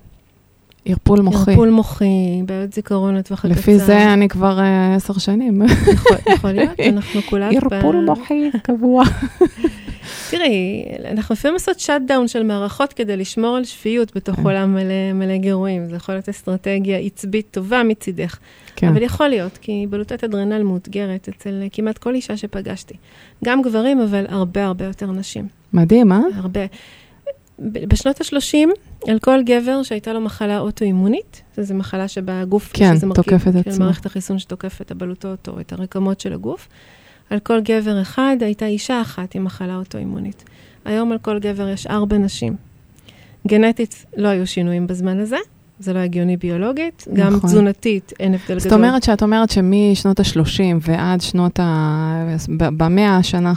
ערפול 0.87 1.20
מוחי. 1.20 1.51
ערפול 1.51 1.70
מוחי, 1.70 2.42
בעיות 2.46 2.72
זיכרון 2.72 3.16
לטווח 3.16 3.44
הקצר. 3.44 3.59
לפי 3.59 3.79
זה 3.79 4.12
אני 4.12 4.29
כבר 4.29 4.59
אה, 4.61 4.94
עשר 4.94 5.18
שנים. 5.18 5.62
יכול, 5.92 6.16
יכול 6.33 6.53
להיות, 6.53 6.81
אנחנו 6.81 7.22
כולנו... 7.22 7.57
ערפול 7.57 8.05
מוחי 8.05 8.51
קבוע. 8.62 9.05
תראי, 10.31 10.85
אנחנו 11.11 11.33
לפעמים 11.33 11.55
עושות 11.55 11.81
שאט 11.81 12.03
דאון 12.07 12.29
של 12.29 12.42
מערכות 12.42 12.92
כדי 12.92 13.16
לשמור 13.16 13.57
על 13.57 13.64
שפיות 13.64 14.16
בתוך 14.16 14.38
עולם 14.38 14.75
מלא, 14.75 15.12
מלא 15.14 15.37
גירויים. 15.37 15.88
זה 15.88 15.96
יכול 15.96 16.14
להיות 16.14 16.29
אסטרטגיה 16.29 16.99
עצבית 16.99 17.46
טובה 17.51 17.83
מצידך. 17.83 18.38
כן. 18.77 18.88
אבל 18.88 19.03
יכול 19.03 19.29
להיות, 19.29 19.59
כי 19.61 19.87
בלוטת 19.90 20.25
אדרנל 20.25 20.62
מאותגרת 20.62 21.29
אצל 21.29 21.62
כמעט 21.72 21.99
כל 21.99 22.14
אישה 22.14 22.37
שפגשתי. 22.37 22.94
גם 23.44 23.62
גברים, 23.62 24.01
אבל 24.01 24.25
הרבה 24.29 24.64
הרבה 24.64 24.85
יותר 24.85 25.12
נשים. 25.12 25.49
מדהים, 25.72 26.12
אה? 26.12 26.20
הרבה. 26.35 26.61
בשנות 27.59 28.21
ה-30, 28.21 28.69
על 29.11 29.19
כל 29.19 29.42
גבר 29.42 29.83
שהייתה 29.83 30.12
לו 30.12 30.21
מחלה 30.21 30.59
אוטואימונית, 30.59 31.42
שזו 31.57 31.75
מחלה 31.75 32.09
שבה 32.09 32.40
הגוף, 32.40 32.71
כן, 32.75 32.97
שזה 32.97 33.07
מרכיב 33.07 33.25
תוקף 33.25 33.49
את 33.49 33.53
של 33.53 33.71
עצמו. 33.71 33.85
מערכת 33.85 34.07
החיסון 34.07 34.38
שתוקף 34.38 34.81
את 34.81 34.90
הבלוטות 34.90 35.49
או 35.49 35.61
את 35.61 35.73
הרקמות 35.73 36.21
של 36.21 36.33
הגוף, 36.33 36.69
על 37.31 37.38
כל 37.38 37.61
גבר 37.61 38.03
אחד 38.03 38.37
הייתה 38.40 38.66
אישה 38.66 39.01
אחת 39.01 39.35
עם 39.35 39.45
מחלה 39.45 39.77
אוטואימונית. 39.77 40.45
היום 40.85 41.12
על 41.12 41.19
כל 41.19 41.38
גבר 41.38 41.69
יש 41.69 41.87
ארבע 41.87 42.19
נשים. 42.19 42.57
גנטית 43.47 44.05
לא 44.16 44.29
היו 44.29 44.47
שינויים 44.47 44.87
בזמן 44.87 45.21
הזה, 45.21 45.37
זה 45.79 45.93
לא 45.93 45.99
הגיוני 45.99 46.37
ביולוגית, 46.37 47.05
גם 47.12 47.37
נכון. 47.37 47.51
תזונתית 47.51 48.12
אין 48.21 48.35
הבדל 48.35 48.45
גדול. 48.45 48.59
זאת 48.59 48.73
אומרת 48.73 49.03
שאת 49.03 49.23
אומרת 49.23 49.51
שמשנות 49.51 50.21
ה-30 50.21 50.61
ועד 50.81 51.21
שנות 51.21 51.61
ה... 51.61 52.35
במאה 52.59 53.17
השנה 53.17 53.53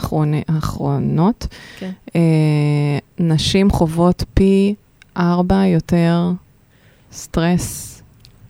האחרונות, 0.48 1.46
כן. 1.78 1.90
אה, 2.16 2.98
נשים 3.18 3.70
חוות 3.70 4.24
פי 4.34 4.74
ארבע 5.16 5.66
יותר 5.66 6.30
סטרס 7.12 7.99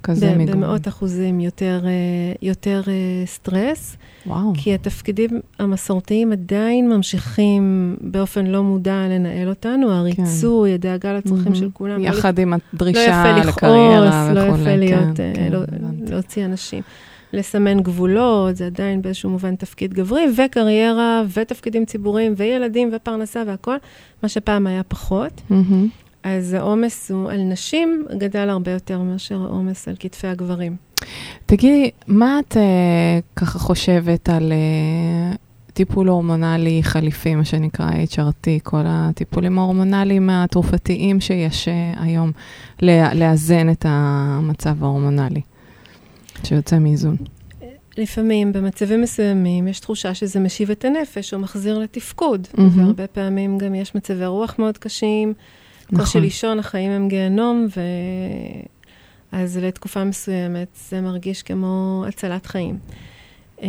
כזה 0.03 0.33
ב- 0.35 0.39
מגוון. 0.39 0.57
במאות 0.61 0.89
אחוזים 0.89 1.41
יותר, 1.41 1.81
אה, 1.87 1.91
יותר 2.43 2.83
אה, 2.89 2.93
סטרס. 3.27 3.97
וואו. 4.27 4.53
כי 4.55 4.75
התפקידים 4.75 5.31
המסורתיים 5.59 6.33
עדיין 6.33 6.89
ממשיכים 6.89 7.97
באופן 8.01 8.47
לא 8.47 8.63
מודע 8.63 9.07
לנהל 9.11 9.49
אותנו, 9.49 9.91
הריצוי, 9.93 10.75
הדאגה 10.75 11.13
לצרכים 11.13 11.37
מהמם. 11.45 11.55
של 11.55 11.69
כולם. 11.73 12.03
לא 12.03 12.07
יחד 12.09 12.39
עם 12.39 12.51
לא 12.53 12.59
הדרישה 12.75 13.01
יפה 13.01 13.49
לקריירה 13.49 14.01
לכעוס, 14.01 14.39
וכולי. 14.39 14.55
לא 14.59 14.71
יפה 14.71 14.77
להיות, 14.77 15.17
כן, 15.17 15.23
אה, 15.23 15.33
כן, 15.35 15.53
לא- 15.53 15.59
הבנתי. 15.63 16.13
להוציא 16.13 16.45
אנשים. 16.45 16.83
לסמן 17.33 17.81
גבולות, 17.81 18.57
זה 18.57 18.67
עדיין 18.67 19.03
באיזשהו 19.03 19.31
מובן 19.31 19.55
תפקיד 19.57 19.95
גברי, 19.95 20.23
וקריירה, 20.37 21.23
ותפקידים 21.37 21.85
ציבוריים, 21.85 22.35
וילדים, 22.37 22.91
ופרנסה 22.93 23.43
והכול, 23.47 23.77
מה 24.23 24.29
שפעם 24.29 24.67
היה 24.67 24.83
פחות. 24.83 25.41
מהמם. 25.51 25.89
אז 26.23 26.53
העומס 26.55 27.11
הוא 27.11 27.31
על 27.31 27.43
נשים 27.43 28.07
גדל 28.19 28.49
הרבה 28.49 28.71
יותר 28.71 28.99
מאשר 29.01 29.43
העומס 29.43 29.89
על 29.89 29.95
כתפי 29.99 30.27
הגברים. 30.27 30.77
תגידי, 31.47 31.91
מה 32.07 32.39
את 32.41 32.57
אה, 32.57 32.63
ככה 33.37 33.59
חושבת 33.59 34.29
על 34.29 34.53
אה, 34.53 35.37
טיפול 35.73 36.09
הורמונלי 36.09 36.83
חליפי, 36.83 37.35
מה 37.35 37.45
שנקרא 37.45 37.91
HRT, 37.91 38.47
כל 38.63 38.81
הטיפולים 38.85 39.59
ההורמונליים 39.59 40.31
התרופתיים 40.31 41.21
שיש 41.21 41.69
אה, 41.69 41.93
היום, 41.97 42.33
לה- 42.83 43.15
לאזן 43.15 43.71
את 43.71 43.85
המצב 43.89 44.85
ההורמונלי 44.85 45.41
שיוצא 46.45 46.79
מאיזון? 46.79 47.17
לפעמים, 47.99 48.53
במצבים 48.53 49.03
מסוימים, 49.03 49.69
יש 49.69 49.81
תחושה 49.81 50.15
שזה 50.15 50.41
משיב 50.41 50.71
את 50.71 50.85
הנפש 50.85 51.35
או 51.35 51.39
מחזיר 51.39 51.79
לתפקוד. 51.79 52.49
מהמם. 52.55 52.79
והרבה 52.85 53.07
פעמים 53.07 53.59
גם 53.59 53.75
יש 53.75 53.95
מצבי 53.95 54.27
רוח 54.27 54.55
מאוד 54.59 54.79
קשים, 54.79 55.35
קושי 55.91 56.03
נכון. 56.03 56.23
לישון, 56.23 56.59
החיים 56.59 56.91
הם 56.91 57.09
גיהנום, 57.09 57.67
ו... 57.77 57.81
אז 59.33 59.59
לתקופה 59.59 60.05
מסוימת 60.05 60.69
זה 60.91 61.01
מרגיש 61.01 61.43
כמו 61.43 62.05
הצלת 62.09 62.47
חיים. 62.47 62.79
אה, 63.63 63.69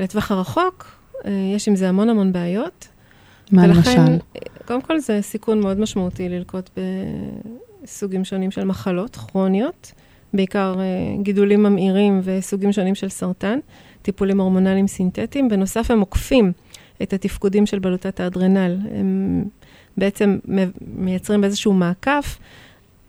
לטווח 0.00 0.30
הרחוק, 0.30 0.96
אה, 1.24 1.30
יש 1.56 1.68
עם 1.68 1.76
זה 1.76 1.88
המון 1.88 2.08
המון 2.08 2.32
בעיות. 2.32 2.88
מה 3.52 3.62
ולכן, 3.64 3.78
למשל? 3.78 4.12
אה, 4.36 4.40
קודם 4.66 4.82
כל 4.82 4.98
זה 4.98 5.18
סיכון 5.22 5.60
מאוד 5.60 5.80
משמעותי 5.80 6.28
ללקוט 6.28 6.70
בסוגים 7.82 8.24
שונים 8.24 8.50
של 8.50 8.64
מחלות 8.64 9.16
כרוניות, 9.16 9.92
בעיקר 10.32 10.74
אה, 10.78 11.22
גידולים 11.22 11.62
ממאירים 11.62 12.20
וסוגים 12.24 12.72
שונים 12.72 12.94
של 12.94 13.08
סרטן, 13.08 13.58
טיפולים 14.02 14.40
הורמונליים 14.40 14.86
סינתטיים. 14.86 15.48
בנוסף, 15.48 15.90
הם 15.90 16.00
עוקפים 16.00 16.52
את 17.02 17.12
התפקודים 17.12 17.66
של 17.66 17.78
בלוטת 17.78 18.20
האדרנל. 18.20 18.78
הם 18.90 19.44
בעצם 19.96 20.38
מייצרים 20.96 21.44
איזשהו 21.44 21.72
מעקף. 21.72 22.38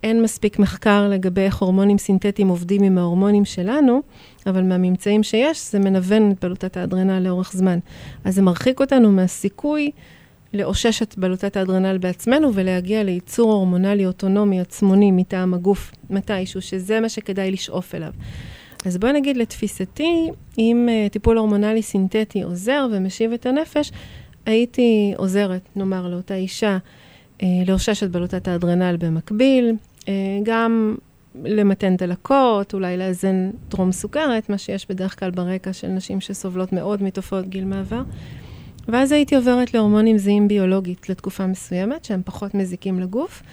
אין 0.04 0.22
מספיק 0.22 0.60
מחקר 0.60 1.08
לגבי 1.10 1.42
איך 1.42 1.58
הורמונים 1.58 1.98
סינתטיים 1.98 2.48
עובדים 2.48 2.84
עם 2.84 2.98
ההורמונים 2.98 3.46
שלנו, 3.46 4.02
אבל 4.46 4.64
מהממצאים 4.64 5.24
שיש, 5.24 5.72
זה 5.72 5.80
מנוון 5.80 6.32
את 6.32 6.46
בלוטת 6.46 6.78
האדרנל 6.78 7.20
לאורך 7.20 7.52
זמן. 7.54 7.80
אז 8.24 8.36
זה 8.36 8.42
מרחיק 8.42 8.80
אותנו 8.80 9.12
מהסיכוי 9.12 9.92
לאושש 10.54 11.02
את 11.02 11.18
בלוטת 11.18 11.58
האדרנל 11.58 11.98
בעצמנו 11.98 12.54
ולהגיע 12.54 13.04
לייצור 13.04 13.54
הורמונלי 13.54 14.06
אוטונומי 14.06 14.62
עצמוני 14.62 15.12
מטעם 15.12 15.54
הגוף 15.54 15.92
מתישהו, 16.10 16.62
שזה 16.62 17.00
מה 17.00 17.10
שכדאי 17.10 17.52
לשאוף 17.52 17.96
אליו. 17.96 18.12
אז 18.86 18.98
בואי 18.98 19.14
נגיד, 19.14 19.38
לתפיסתי, 19.38 20.30
אם 20.58 20.90
uh, 20.90 21.12
טיפול 21.12 21.38
הורמונלי 21.38 21.82
סינתטי 21.82 22.42
עוזר 22.42 22.88
ומשיב 22.92 23.32
את 23.32 23.46
הנפש, 23.46 23.92
הייתי 24.46 25.14
עוזרת, 25.18 25.62
נאמר, 25.76 26.08
לאותה 26.08 26.36
אישה 26.36 26.78
uh, 27.38 27.44
לאושש 27.68 28.04
את 28.04 28.12
בלוטת 28.12 28.48
האדרנל 28.48 28.98
במקביל, 29.00 29.76
uh, 30.00 30.06
גם 30.44 30.96
למתן 31.44 31.96
דלקות, 31.96 32.74
אולי 32.74 32.98
לאזן 32.98 33.50
טרום 33.70 33.92
סוכרת, 33.92 34.50
מה 34.50 34.58
שיש 34.58 34.90
בדרך 34.90 35.20
כלל 35.20 35.32
ברקע 35.32 35.74
של 35.74 35.88
נשים 35.88 36.22
שסובלות 36.22 36.74
מאוד 36.74 37.04
מתופעות 37.04 37.50
גיל 37.50 37.66
מעבר. 37.66 38.02
ואז 38.88 39.12
הייתי 39.12 39.36
עוברת 39.36 39.74
להורמונים 39.74 40.18
זהים 40.18 40.48
ביולוגית 40.48 41.10
לתקופה 41.10 41.48
מסוימת, 41.48 42.06
שהם 42.06 42.22
פחות 42.26 42.54
מזיקים 42.56 43.00
לגוף, 43.00 43.44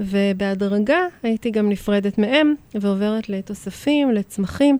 ובהדרגה 0.00 1.00
הייתי 1.22 1.50
גם 1.50 1.68
נפרדת 1.68 2.18
מהם, 2.18 2.54
ועוברת 2.74 3.28
לתוספים, 3.28 4.10
לצמחים, 4.10 4.78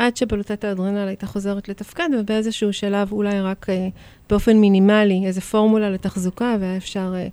עד 0.00 0.16
שבלוטת 0.16 0.64
האדרנל 0.64 1.08
הייתה 1.08 1.26
חוזרת 1.26 1.68
לתפקד, 1.68 2.08
ובאיזשהו 2.18 2.72
שלב 2.72 3.12
אולי 3.12 3.40
רק 3.40 3.66
אה, 3.68 3.88
באופן 4.30 4.56
מינימלי, 4.56 5.22
איזו 5.26 5.40
פורמולה 5.40 5.90
לתחזוקה, 5.90 6.56
והיה 6.60 6.76
אפשר 6.76 7.14
אה, 7.16 7.28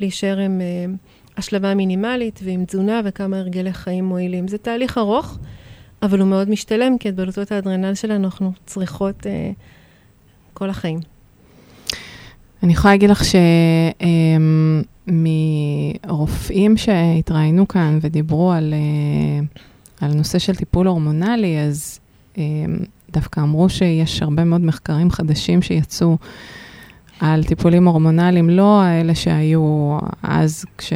להישאר 0.00 0.38
עם 0.38 0.60
אה, 0.60 0.94
השלמה 1.36 1.74
מינימלית 1.74 2.40
ועם 2.44 2.64
תזונה 2.64 3.00
וכמה 3.04 3.38
הרגלי 3.38 3.72
חיים 3.72 4.04
מועילים. 4.04 4.48
זה 4.48 4.58
תהליך 4.58 4.98
ארוך, 4.98 5.38
אבל 6.02 6.20
הוא 6.20 6.28
מאוד 6.28 6.50
משתלם, 6.50 6.98
כי 6.98 7.08
את 7.08 7.14
בלוטות 7.14 7.52
האדרנל 7.52 7.94
שלנו 7.94 8.24
אנחנו 8.24 8.52
צריכות 8.66 9.26
אה, 9.26 9.50
כל 10.52 10.70
החיים. 10.70 11.00
אני 12.62 12.72
יכולה 12.72 12.94
להגיד 12.94 13.10
לך 13.10 13.22
שמרופאים 15.04 16.76
שהתראיינו 16.76 17.68
כאן 17.68 17.98
ודיברו 18.02 18.52
על, 18.52 18.74
אה, 18.74 19.40
על 20.06 20.14
נושא 20.14 20.38
של 20.38 20.54
טיפול 20.54 20.86
הורמונלי, 20.86 21.58
אז 21.58 22.00
דווקא 23.10 23.40
אמרו 23.40 23.68
שיש 23.68 24.22
הרבה 24.22 24.44
מאוד 24.44 24.60
מחקרים 24.60 25.10
חדשים 25.10 25.62
שיצאו 25.62 26.16
על 27.20 27.44
טיפולים 27.44 27.88
הורמונליים, 27.88 28.50
לא 28.50 28.82
האלה 28.82 29.14
שהיו 29.14 29.98
אז 30.22 30.64
כש... 30.78 30.92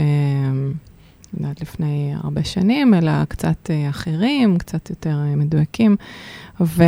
אני 1.35 1.43
יודעת, 1.43 1.61
לפני 1.61 2.13
הרבה 2.23 2.45
שנים, 2.45 2.95
אלא 2.95 3.25
קצת 3.25 3.71
אה, 3.71 3.89
אחרים, 3.89 4.59
קצת 4.59 4.91
יותר 4.91 5.19
אה, 5.19 5.37
מדויקים, 5.37 5.97
ושזה 6.61 6.83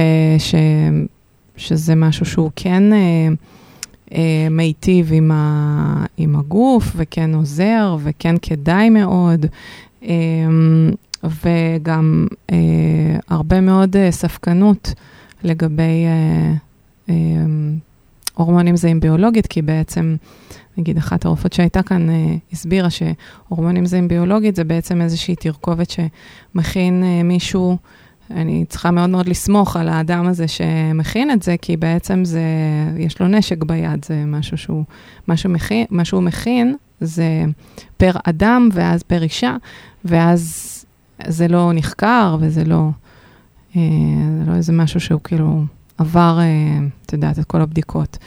משהו 1.96 2.26
שהוא 2.26 2.50
כן 2.56 2.92
אה, 2.92 3.28
אה, 4.12 4.48
מיטיב 4.50 5.10
עם, 5.12 5.30
ה, 5.30 6.04
עם 6.16 6.36
הגוף, 6.36 6.92
וכן 6.96 7.34
עוזר, 7.34 7.96
וכן 8.02 8.34
כדאי 8.42 8.90
מאוד, 8.90 9.46
אה, 10.02 10.08
וגם 11.24 12.26
אה, 12.50 12.56
הרבה 13.28 13.60
מאוד 13.60 13.96
אה, 13.96 14.10
ספקנות 14.10 14.94
לגבי 15.44 16.04
אה, 16.06 16.52
אה, 17.08 17.14
הורמונים 18.34 18.76
זהים 18.76 19.00
ביולוגית, 19.00 19.46
כי 19.46 19.62
בעצם, 19.62 20.16
נגיד, 20.76 20.96
אחת 20.96 21.24
הרופאות 21.24 21.52
שהייתה 21.52 21.82
כאן 21.82 22.10
אה, 22.10 22.34
הסבירה 22.52 22.88
שהורמונים 22.90 23.86
זהים 23.86 24.08
ביולוגית 24.08 24.56
זה 24.56 24.64
בעצם 24.64 25.00
איזושהי 25.00 25.36
תרכובת 25.36 25.90
שמכין 25.90 27.02
אה, 27.04 27.22
מישהו, 27.22 27.76
אני 28.30 28.64
צריכה 28.68 28.90
מאוד 28.90 29.10
מאוד 29.10 29.28
לסמוך 29.28 29.76
על 29.76 29.88
האדם 29.88 30.26
הזה 30.26 30.48
שמכין 30.48 31.30
את 31.30 31.42
זה, 31.42 31.56
כי 31.62 31.76
בעצם 31.76 32.24
זה, 32.24 32.42
יש 32.98 33.20
לו 33.20 33.28
נשק 33.28 33.64
ביד, 33.64 34.04
זה 34.04 34.24
משהו 34.26 34.56
שהוא, 34.56 34.84
מה, 35.26 35.36
שמכין, 35.36 35.86
מה 35.90 36.04
שהוא 36.04 36.22
מכין 36.22 36.76
זה 37.00 37.44
פר 37.96 38.12
אדם 38.24 38.68
ואז 38.72 39.02
פר 39.02 39.22
אישה, 39.22 39.56
ואז 40.04 40.79
זה 41.26 41.48
לא 41.48 41.70
נחקר 41.74 42.36
וזה 42.40 42.64
לא, 42.64 42.88
אה, 43.76 43.82
זה 44.38 44.50
לא 44.50 44.56
איזה 44.56 44.72
משהו 44.72 45.00
שהוא 45.00 45.20
כאילו 45.24 45.62
עבר, 45.98 46.38
אה, 46.40 46.78
את 47.06 47.12
יודעת, 47.12 47.38
את 47.38 47.44
כל 47.44 47.60
הבדיקות. 47.60 48.18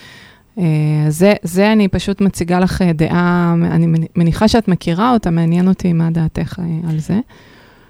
אה, 0.57 1.05
זה, 1.09 1.33
זה 1.43 1.71
אני 1.71 1.87
פשוט 1.87 2.21
מציגה 2.21 2.59
לך 2.59 2.81
אה, 2.81 2.93
דעה, 2.93 3.55
אני 3.71 3.87
מניחה 4.15 4.47
שאת 4.47 4.67
מכירה 4.67 5.13
אותה, 5.13 5.31
מעניין 5.31 5.67
אותי 5.67 5.93
מה 5.93 6.11
דעתך 6.11 6.59
אה, 6.59 6.89
על 6.89 6.99
זה. 6.99 7.19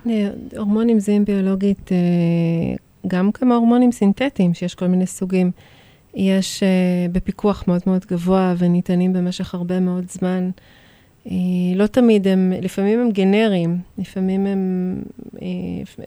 אה, 0.10 0.30
הורמונים 0.58 1.00
זהים 1.00 1.26
ביולוגית, 1.26 1.92
אה, 1.92 2.76
גם 3.08 3.32
כמו 3.32 3.54
הורמונים 3.54 3.92
סינתטיים, 3.92 4.54
שיש 4.54 4.76
כל 4.76 4.88
מיני 4.88 5.06
סוגים, 5.06 5.52
יש 6.16 6.64
אה, 6.64 6.70
בפיקוח 7.12 7.64
מאוד 7.68 7.82
מאוד 7.88 8.06
גבוה 8.12 8.54
וניתנים 8.58 9.14
במשך 9.14 9.56
הרבה 9.56 9.80
מאוד 9.80 10.06
זמן. 10.10 10.50
אה, 11.28 11.36
לא 11.76 11.88
תמיד 11.88 12.28
הם, 12.28 12.54
לפעמים 12.62 13.00
הם 13.00 13.12
גנריים, 13.12 13.78
לפעמים 13.98 14.46
הם, 14.46 14.96
אה, 15.42 15.48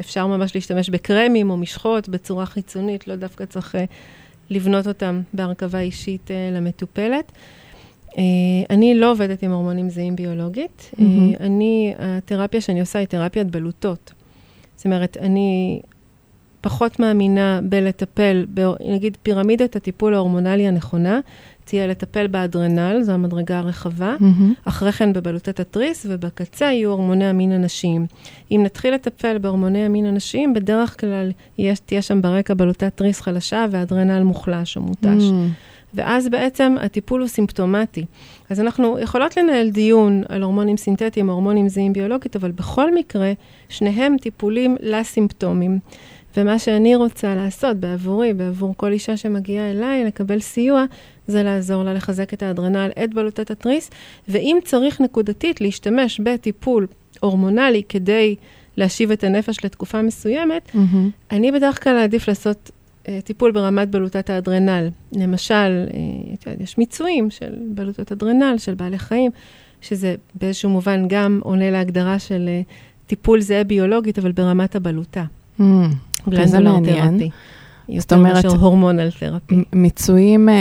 אפשר 0.01 0.27
ממש 0.27 0.55
להשתמש 0.55 0.91
בקרמים 0.91 1.51
או 1.51 1.57
משחות 1.57 2.09
בצורה 2.09 2.47
חיצונית, 2.47 3.09
לא 3.09 3.17
דווקא 3.17 3.45
צריך 3.45 3.75
אה, 3.75 3.85
לבנות 4.51 4.87
אותם 4.87 5.21
בהרכבה 5.33 5.81
אישית 5.81 6.31
למטופלת. 6.53 7.33
אני 8.71 8.95
לא 8.95 9.11
עובדת 9.11 9.43
עם 9.43 9.53
הורמונים 9.53 9.91
זהים 9.91 10.17
ביולוגית. 10.17 10.91
אה, 11.01 11.05
אני, 11.41 11.95
התרפיה 11.99 12.61
שאני 12.61 12.81
עושה 12.81 12.99
היא 12.99 13.09
תרפיית 13.09 13.51
בלוטות. 13.51 14.13
זאת 14.77 14.85
אומרת, 14.85 15.17
אני 15.21 15.81
פחות 16.61 17.01
מאמינה 17.01 17.61
בלטפל, 17.63 18.47
ב, 18.55 18.61
נגיד 18.93 19.17
פירמידת 19.23 19.77
הטיפול 19.77 20.15
ההורמונלי 20.15 20.69
הנכונה, 20.69 21.21
תהיה 21.67 21.87
לטפל 21.87 22.27
באדרנל, 22.27 23.03
זו 23.03 23.13
המדרגה 23.13 23.59
הרחבה, 23.59 24.17
מהמם. 24.21 24.55
אחרי 24.65 24.93
כן 24.93 25.13
בבלוטת 25.13 25.61
התריס, 25.61 26.07
ובקצה 26.09 26.65
יהיו 26.65 26.91
הורמוני 26.91 27.25
המין 27.25 27.53
הנשיים. 27.53 28.07
אם 28.51 28.61
נתחיל 28.65 28.95
לטפל 28.95 29.39
בהורמוני 29.39 29.85
המין 29.85 30.07
הנשיים, 30.07 30.55
בדרך 30.55 31.01
כלל 31.01 31.31
יש, 31.59 31.79
תהיה 31.81 32.03
שם 32.03 32.23
ברקע 32.23 32.55
בלוטת 32.55 32.97
תריס 32.97 33.21
חלשה 33.21 33.67
ואדרנל 33.71 34.23
מוחלש 34.23 34.77
או 34.77 34.83
מותש. 34.83 35.23
Mm. 35.31 35.33
ואז 35.95 36.29
בעצם 36.29 36.77
הטיפול 36.81 37.21
הוא 37.21 37.29
סימפטומטי. 37.29 38.05
אז 38.51 38.61
אנחנו 38.61 38.99
יכולות 38.99 39.37
לנהל 39.37 39.71
דיון 39.71 40.23
על 40.29 40.43
הורמונים 40.43 40.77
סינתטיים, 40.77 41.31
הורמונים 41.31 41.69
זהים 41.69 41.93
ביולוגית, 41.93 42.37
אבל 42.37 42.51
בכל 42.51 42.95
מקרה, 42.95 43.33
שניהם 43.69 44.17
טיפולים 44.21 44.77
לסימפטומים. 44.81 45.79
ומה 46.37 46.59
שאני 46.59 46.97
רוצה 46.97 47.35
לעשות 47.35 47.77
בעבורי, 47.77 48.35
בעבור 48.35 48.75
כל 48.77 48.93
אישה 48.93 49.17
שמגיעה 49.17 49.71
אליי 49.71 50.05
לקבל 50.05 50.41
סיוע, 50.41 50.85
זה 51.27 51.43
לעזור 51.43 51.83
לה 51.83 51.95
לחזק 51.95 52.35
את 52.35 52.43
האדרנל, 52.43 52.91
את 53.05 53.15
בלוטת 53.15 53.51
התריס, 53.51 53.91
ואם 54.29 54.59
צריך 54.65 55.01
נקודתית 55.01 55.61
להשתמש 55.61 56.21
בטיפול 56.21 56.87
הורמונלי 57.21 57.83
כדי 57.89 58.35
להשיב 58.77 59.11
את 59.11 59.25
הנפש 59.25 59.65
לתקופה 59.65 60.03
מסוימת, 60.03 60.71
מהמם. 60.75 61.11
אני 61.31 61.53
בדרך 61.53 61.85
כלל 61.85 61.97
אעדיף 61.97 62.29
לעשות 62.29 62.71
אה, 63.09 63.19
טיפול 63.25 63.53
ברמת 63.53 63.91
בלוטת 63.91 64.31
האדרנל. 64.31 64.89
למשל, 65.13 65.55
אה, 65.55 65.99
יודעת, 66.31 66.61
יש 66.61 66.79
מיצויים 66.79 67.31
של 67.31 67.55
בלוטת 67.69 68.13
אדרנל, 68.13 68.55
של 68.59 68.75
בעלי 68.75 68.99
חיים, 68.99 69.31
שזה 69.81 70.15
באיזשהו 70.35 70.71
מובן 70.71 71.09
גם 71.09 71.41
עונה 71.43 71.71
להגדרה 71.71 72.19
של 72.19 72.45
אה, 72.49 72.61
טיפול 73.07 73.41
זהה 73.41 73.65
ביולוגית, 73.65 74.19
אבל 74.19 74.33
ברמת 74.33 74.77
הבלוטה. 74.77 75.25
Mm. 75.61 75.63
זה 76.31 76.37
גלנדולר 76.37 76.73
מעניין. 76.73 77.19
תרפי. 77.19 77.31
זאת 77.99 78.13
אומרת- 78.13 78.45
הורמונל 78.45 79.09
תרפי. 79.11 79.63
מיצויים 79.73 80.49
אה, 80.49 80.55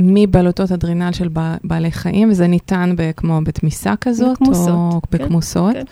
מבלוטות 0.00 0.72
אדרנל 0.72 1.12
של 1.12 1.28
בע- 1.28 1.56
בעלי 1.64 1.90
חיים, 1.90 2.30
וזה 2.30 2.46
ניתן 2.46 2.94
כמו 3.16 3.40
בתמיסה 3.44 3.94
כזאת? 4.00 4.32
בכמוסות, 4.42 4.68
או 4.68 5.00
כן, 5.10 5.18
בכמוסות? 5.24 5.72
כן. 5.72 5.82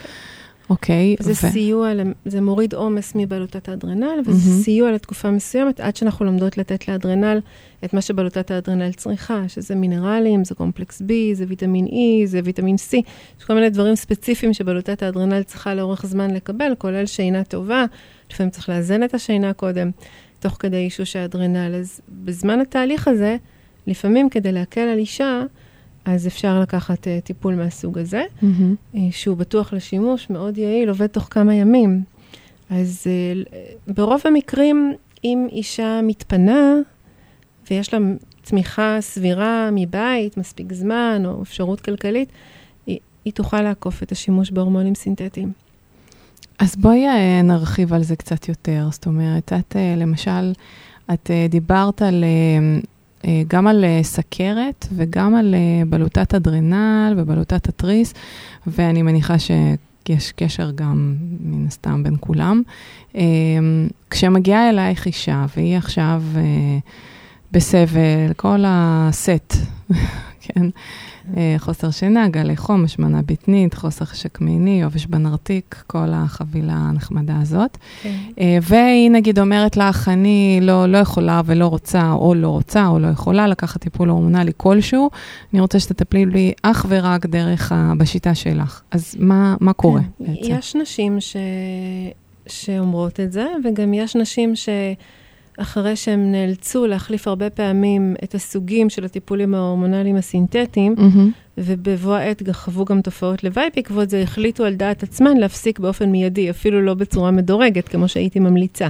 אוקיי. 0.71 1.17
זה 1.21 1.33
ו- 1.33 1.35
סיוע, 1.35 1.93
זה 2.25 2.41
מוריד 2.41 2.75
עומס 2.75 3.13
מבלוטת 3.15 3.69
האדרנל, 3.69 4.21
וזה 4.27 4.51
מהמם. 4.51 4.63
סיוע 4.63 4.93
לתקופה 4.93 5.31
מסוימת, 5.31 5.81
עד 5.81 5.97
שאנחנו 5.97 6.25
לומדות 6.25 6.59
לתת 6.59 6.89
לאדרנל 6.89 7.41
את 7.85 7.95
מה 7.95 8.01
שבלוטת 8.01 8.51
האדרנל 8.51 8.93
צריכה, 8.93 9.43
שזה 9.49 9.75
מינרלים, 9.75 10.45
זה 10.45 10.55
קומפלקס 10.55 11.03
B, 11.03 11.13
זה 11.33 11.45
ויטמין 11.49 11.87
E, 11.87 11.91
זה 12.25 12.41
ויטמין 12.45 12.77
C, 12.77 12.97
יש 13.39 13.45
כל 13.45 13.55
מיני 13.55 13.71
דברים 13.71 13.97
ספציפיים 13.97 14.55
שבלוטת 14.55 15.03
האדרנל 15.03 15.43
צריכה 15.43 15.75
לאורך 15.75 16.07
זמן 16.07 16.31
לקבל, 16.31 16.73
כולל 16.79 17.07
שינה 17.07 17.45
טובה, 17.45 17.85
לפעמים 18.31 18.51
צריך 18.51 18.69
לאזן 18.69 19.03
את 19.03 19.15
השינה 19.15 19.53
קודם, 19.53 19.91
תוך 20.41 20.57
כדי 20.59 20.77
אישוש 20.77 21.17
האדרנל. 21.17 21.75
אז 21.75 22.01
בזמן 22.09 22.61
התהליך 22.61 23.09
הזה, 23.09 23.37
לפעמים 23.87 24.29
כדי 24.29 24.53
להקל 24.53 24.81
על 24.81 24.99
אישה, 24.99 25.43
אז 26.05 26.27
אפשר 26.27 26.61
לקחת 26.61 27.07
uh, 27.07 27.25
טיפול 27.25 27.55
מהסוג 27.55 27.99
הזה. 27.99 28.23
מהמם. 28.43 28.75
אה, 28.95 29.01
שהוא 29.11 29.37
בטוח 29.37 29.73
לשימוש, 29.73 30.31
מאוד 30.31 30.59
יעיל, 30.59 30.89
עובד 30.89 31.07
תוך 31.07 31.29
כמה 31.31 31.55
ימים. 31.55 32.03
אז 32.71 33.07
ל- 33.35 33.43
ברוב 33.87 34.21
המקרים, 34.25 34.93
אם 35.25 35.47
אישה 35.53 36.01
מתפנה 36.03 36.75
ויש 37.71 37.95
לה 37.95 38.01
צמיחה 38.43 38.97
סבירה 39.01 39.69
מבית, 39.73 40.37
מספיק 40.37 40.73
זמן 40.73 41.23
או 41.25 41.43
אפשרות 41.43 41.81
כלכלית, 41.81 42.29
היא, 42.87 42.99
היא 43.25 43.33
תוכל 43.33 43.61
לעקוף 43.61 44.03
את 44.03 44.13
השימוש 44.13 44.51
בהורמונים 44.51 44.95
סינתטיים. 44.95 45.53
אז 46.59 46.77
בואי 46.77 47.07
נרחיב 47.45 47.93
על 47.93 48.03
זה 48.03 48.17
קצת 48.17 48.49
יותר. 48.49 48.89
זאת 48.91 49.07
אומרת, 49.07 49.53
את 49.53 49.77
למשל, 49.97 50.53
את 51.13 51.31
דיברת 51.49 52.03
על, 52.03 52.25
גם 53.49 53.67
על 53.67 53.85
אה, 53.85 54.01
סכרת 54.03 54.87
וגם 54.97 55.35
על 55.35 55.55
אה, 55.55 55.85
בלוטת 55.87 56.35
אדרנל 56.35 57.15
ובלוטת 57.17 57.69
התריס, 57.69 58.15
ואני 58.67 59.03
מניחה 59.03 59.39
שיש 59.39 60.33
קשר 60.33 60.71
גם, 60.71 61.17
מן 61.41 61.67
הסתם, 61.67 62.03
בין 62.03 62.17
כולם. 62.21 62.63
אה, 63.17 63.23
כשמגיעה 64.11 64.71
אלייך 64.71 65.07
אישה, 65.07 65.47
והיא 65.57 65.77
עכשיו 65.77 66.23
אה, 66.37 66.79
בסבל, 67.53 68.33
כל 68.37 68.65
הסט, 68.67 69.55
כן. 70.45 70.67
אה, 71.37 71.55
חוסר 71.59 71.91
שינה, 71.91 72.29
גלי 72.29 72.57
חום, 72.57 72.85
השמנה 72.85 73.21
בטנית, 73.27 73.75
חוסר 73.75 74.05
חשק 74.05 74.41
מיני, 74.41 74.83
עובש 74.83 75.07
בנרתיק, 75.07 75.85
כל 75.87 76.09
החבילה 76.13 76.73
הנחמדה 76.73 77.41
הזאת. 77.43 77.79
כן. 78.03 78.15
אה, 78.41 78.59
והיא 78.63 79.11
נגיד 79.11 79.39
אומרת 79.39 79.77
לך, 79.77 80.09
אני 80.09 80.59
לא, 80.63 80.87
לא 80.87 80.99
יכולה 80.99 81.41
ולא 81.45 81.67
רוצה, 81.67 82.13
או 82.13 82.35
לא 82.35 82.49
רוצה, 82.49 82.87
או 82.87 82.99
לא 82.99 83.07
יכולה 83.07 83.47
לקחת 83.47 83.81
טיפול 83.81 84.09
הורמונלי 84.09 84.53
כלשהו, 84.57 85.11
אני 85.53 85.61
רוצה 85.61 85.81
שתטפלי 85.81 86.27
לי 86.27 86.53
אך 86.63 86.87
ורק 86.89 87.27
דרך, 87.27 87.73
ה, 87.73 87.93
בשיטה 87.99 88.35
שלך. 88.35 88.83
אז 88.91 89.17
מה, 89.19 89.57
מה 89.61 89.73
קורה 89.73 90.01
כן. 90.01 90.25
בעצם? 90.25 90.53
יש 90.53 90.75
נשים 90.75 91.21
ש... 91.21 91.37
שאומרות 92.47 93.21
את 93.21 93.33
זה, 93.33 93.47
וגם 93.65 93.95
יש 93.95 94.17
נשים 94.17 94.57
שאחרי 95.57 95.97
שהם 95.97 96.33
נאלצו 96.33 96.87
להחליף 96.87 97.29
הרבה 97.29 97.51
פעמים 97.51 98.15
את 98.25 98.35
הסוגים 98.35 98.91
של 98.91 99.05
הטיפולים 99.05 99.55
ההורמונליים 99.55 100.17
הסינתטיים, 100.17 100.95
מהמם. 100.99 101.31
ובבוא 101.59 102.15
העת 102.15 102.43
חוו 102.53 102.85
גם 102.85 103.01
תופעות 103.01 103.45
לוואי 103.45 103.69
בעקבות 103.77 104.11
זה, 104.11 104.23
החליטו 104.23 104.65
על 104.65 104.75
דעת 104.75 105.03
עצמן 105.03 105.37
להפסיק 105.37 105.79
באופן 105.79 106.11
מיידי, 106.11 106.51
אפילו 106.51 106.83
לא 106.83 106.95
בצורה 106.95 107.31
מדורגת, 107.31 107.89
כמו 107.89 108.09
שהייתי 108.09 108.41
ממליצה. 108.41 108.89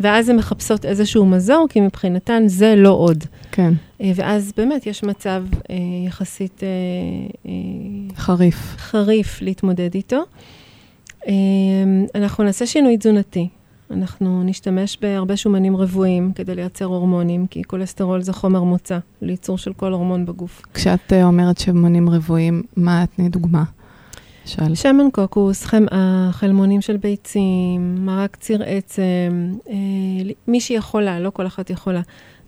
ואז 0.00 0.28
הן 0.28 0.36
מחפשות 0.36 0.84
איזשהו 0.84 1.26
מזור, 1.26 1.66
כי 1.68 1.80
מבחינתן 1.80 2.42
זה 2.46 2.74
לא 2.76 2.90
עוד. 2.90 3.24
כן, 3.52 3.72
אה, 4.00 4.12
ואז 4.14 4.52
באמת 4.56 4.86
יש 4.86 5.02
מצב 5.02 5.44
אה, 5.70 5.76
יחסית 6.06 6.62
אה, 6.62 6.68
אה, 7.46 8.16
חריף. 8.16 8.76
חריף 8.78 9.42
להתמודד 9.42 9.94
איתו. 9.94 10.22
אה, 11.28 11.32
אנחנו 12.14 12.44
נעשה 12.44 12.66
שינוי 12.66 12.96
תזונתי. 12.96 13.48
אנחנו 13.90 14.42
נשתמש 14.42 14.98
בהרבה 15.02 15.36
שומנים 15.36 15.76
רבועים 15.76 16.32
כדי 16.34 16.54
לייצר 16.54 16.84
הורמונים, 16.84 17.46
כי 17.46 17.64
כולסטרול 17.64 18.22
זה 18.22 18.32
חומר 18.32 18.62
מוצא 18.62 18.98
לייצור 19.22 19.58
של 19.58 19.72
כל 19.72 19.92
הורמון 19.92 20.26
בגוף. 20.26 20.62
כשאת 20.74 21.12
אה, 21.12 21.24
אומרת 21.24 21.58
שמונים 21.58 22.08
רבועים, 22.08 22.62
מה 22.76 23.04
תני 23.16 23.28
דוגמה? 23.28 23.64
שאל. 24.44 24.74
שמן 24.74 25.10
קוקוס, 25.12 25.64
חמאה, 25.64 26.28
חלמונים 26.32 26.80
של 26.80 26.96
ביצים, 26.96 27.94
מרק 28.06 28.36
ציר 28.36 28.62
עצם, 28.66 29.52
אה, 29.70 29.74
מי 30.48 30.60
שיכולה, 30.60 31.20
לא 31.20 31.30
כל 31.30 31.46
אחת 31.46 31.70
יכולה. 31.70 32.00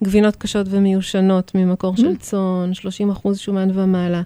גבינות 0.03 0.35
קשות 0.35 0.67
ומיושנות 0.69 1.51
ממקור 1.55 1.97
של 1.97 2.15
צאן, 2.15 2.71
30% 2.73 3.35
שומן 3.35 3.69
ומעלה. 3.73 4.21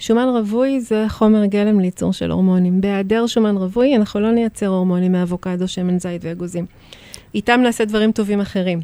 שומן 0.00 0.28
רווי 0.28 0.80
זה 0.80 1.04
חומר 1.08 1.44
גלם 1.46 1.80
לייצור 1.80 2.12
של 2.12 2.30
הורמונים. 2.30 2.80
בהיעדר 2.80 3.26
שומן 3.26 3.56
רווי, 3.56 3.96
אנחנו 3.96 4.20
לא 4.20 4.32
נייצר 4.32 4.66
הורמונים 4.66 5.12
מאבוקדו, 5.12 5.68
שמן 5.68 5.98
זית 5.98 6.24
ואגוזים. 6.24 6.66
איתם 7.34 7.60
נעשה 7.62 7.84
דברים 7.84 8.12
טובים 8.12 8.40
אחרים. 8.40 8.80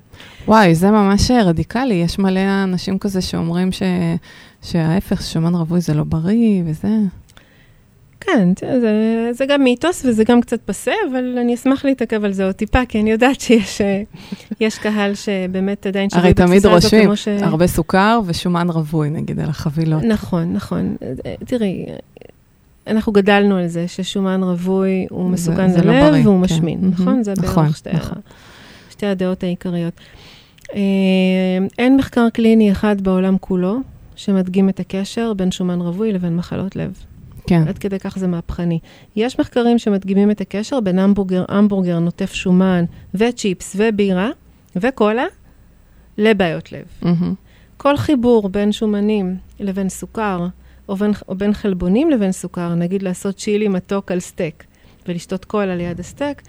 וואי, 0.49 0.75
זה 0.75 0.91
ממש 0.91 1.31
רדיקלי. 1.31 1.95
יש 1.95 2.19
מלא 2.19 2.41
אנשים 2.65 2.99
כזה 2.99 3.21
שאומרים 3.21 3.73
ש... 3.73 3.83
שההפך, 4.63 5.23
שומן 5.23 5.55
רווי 5.55 5.81
זה 5.81 5.95
לא 5.95 6.05
בריא 6.05 6.63
וזה. 6.67 6.89
כן, 8.21 8.49
זה, 8.61 9.29
זה 9.33 9.47
גם 9.47 9.65
מיתוס 9.65 10.05
וזה 10.05 10.25
גם 10.25 10.41
קצת 10.41 10.61
פסה, 10.65 10.93
אבל 11.11 11.39
אני 11.41 11.55
אשמח 11.55 11.85
להתעכב 11.85 12.25
על 12.25 12.33
זה 12.33 12.45
עוד 12.47 12.55
טיפה, 12.55 12.87
כי 12.89 13.01
אני 13.01 13.11
יודעת 13.11 13.41
שיש 13.41 13.81
אה, 13.81 14.03
יש 14.61 14.79
קהל 14.79 15.15
שבאמת 15.15 15.87
עדיין 15.87 16.09
הרי 16.13 16.35
תמיד 16.35 16.49
בתפיסה 16.51 16.71
הזאת, 16.73 16.85
רושמים 16.85 17.05
כמו 17.05 17.17
ש... 17.17 17.29
הרבה 17.29 17.67
סוכר 17.67 18.21
ושומן 18.27 18.71
רווי, 18.71 19.11
נגיד, 19.11 19.41
על 19.41 19.49
החבילות. 19.49 20.03
נכון, 20.03 20.53
נכון. 20.53 20.97
אה, 21.27 21.35
תראי, 21.45 21.87
אנחנו 22.87 23.13
גדלנו 23.13 23.57
על 23.57 23.67
זה 23.67 23.89
ששומן 23.89 24.43
רווי 24.43 25.07
הוא 25.11 25.25
זה- 25.25 25.33
מסוכן 25.33 25.69
זה 25.71 25.83
לא 25.85 25.93
ללב 25.93 26.11
בריא, 26.11 26.23
והוא 26.25 26.37
כן. 26.47 26.55
משמין, 26.55 26.79
מהמם. 26.81 26.93
נכון? 26.93 27.23
זה 27.23 27.33
נכון, 27.43 27.65
בערך 27.65 27.77
שתי, 27.77 27.91
נכון. 27.93 28.19
שתי 28.91 29.07
הדעות 29.07 29.43
העיקריות. 29.43 29.95
אה, 30.75 30.79
אין 31.79 31.97
מחקר 31.97 32.29
קליני 32.33 32.73
אחד 32.73 33.01
בעולם 33.01 33.37
כולו 33.41 33.79
שמדגים 34.17 34.69
את 34.69 34.81
הקשר 34.81 35.33
בין 35.35 35.51
שומן 35.51 35.81
רווי 35.81 36.13
לבין 36.13 36.37
מחלות 36.37 36.77
לב. 36.77 36.93
כן, 37.47 37.69
עד 37.69 37.79
כדי 37.79 37.99
כך 37.99 38.19
זה 38.19 38.27
מהפכני. 38.27 38.79
יש 39.17 39.41
מחקרים 39.41 39.79
שמדגימים 39.79 40.31
את 40.31 40.41
הקשר 40.41 40.81
בין 40.81 40.99
המבורגר, 40.99 41.45
המבורגר 41.49 41.99
נוטף 41.99 42.35
שומן 42.35 42.85
וצ'יפס 43.15 43.77
ובירה 43.79 44.31
וקולה 44.77 45.25
לבעיות 46.19 46.73
לב. 46.73 46.85
מהמם. 47.03 47.35
כל 47.77 47.97
חיבור 47.97 48.49
בין 48.49 48.73
שומנים 48.73 49.37
לבין 49.61 49.89
סוכר, 49.89 50.47
או 50.89 50.97
בין, 50.97 51.13
או 51.29 51.35
בין 51.35 51.53
חלבונים 51.53 52.11
לבין 52.11 52.33
סוכר, 52.33 52.75
נגיד 52.75 53.03
לעשות 53.03 53.37
צ'ילי 53.37 53.69
מתוק 53.69 54.13
על 54.13 54.21
סטייק 54.21 54.65
ולשתות 55.09 55.45
קולה 55.45 55.77
ליד 55.77 56.01
הסטייק, 56.01 56.43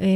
אה, 0.00 0.06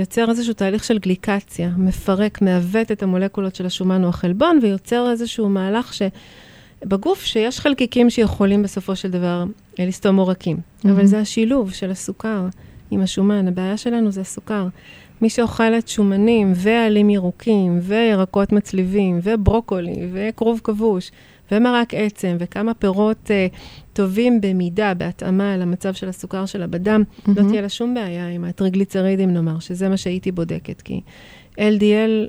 יוצר 0.00 0.30
איזשהו 0.30 0.54
תהליך 0.54 0.84
של 0.84 0.98
גליקציה, 0.98 1.70
מפרק, 1.76 2.42
מעוות 2.42 2.92
את 2.92 3.02
המולקולות 3.02 3.54
של 3.54 3.66
השומן 3.66 4.04
או 4.04 4.08
החלבון, 4.08 4.58
ויוצר 4.62 5.10
איזשהו 5.10 5.48
מהלך 5.48 5.94
שבגוף 6.82 7.24
שיש 7.24 7.60
חלקיקים 7.60 8.10
שיכולים 8.10 8.62
בסופו 8.62 8.96
של 8.96 9.10
דבר 9.10 9.44
אה, 9.80 9.86
לסתום 9.86 10.16
עורקים. 10.16 10.56
אבל 10.84 11.06
זה 11.06 11.18
השילוב 11.18 11.72
של 11.72 11.90
הסוכר 11.90 12.46
עם 12.90 13.00
השומן. 13.00 13.48
הבעיה 13.48 13.76
שלנו 13.76 14.10
זה 14.10 14.20
הסוכר. 14.20 14.66
מי 15.20 15.30
שאוכלת 15.30 15.88
שומנים 15.88 16.52
ועלים 16.56 17.10
ירוקים 17.10 17.78
וירקות 17.82 18.52
מצליבים 18.52 19.20
וברוקולי 19.22 20.08
וכרוב 20.12 20.60
כבוש 20.64 21.10
ומרק 21.52 21.94
עצם 21.94 22.36
וכמה 22.38 22.74
פירות 22.74 23.30
אה, 23.30 23.46
טובים 23.92 24.40
במידה, 24.40 24.94
בהתאמה 24.94 25.56
למצב 25.56 25.94
של 25.94 26.08
הסוכר 26.08 26.46
שלה 26.46 26.66
בדם, 26.66 27.02
לא 27.26 27.34
מהמם. 27.34 27.48
תהיה 27.48 27.62
לה 27.62 27.68
שום 27.68 27.94
בעיה 27.94 28.28
עם 28.28 28.44
הטריגליצרידים 28.44 29.30
נאמר, 29.30 29.58
שזה 29.58 29.88
מה 29.88 29.96
שהייתי 29.96 30.32
בודקת, 30.32 30.82
כי 30.82 31.00
LDL, 31.56 32.28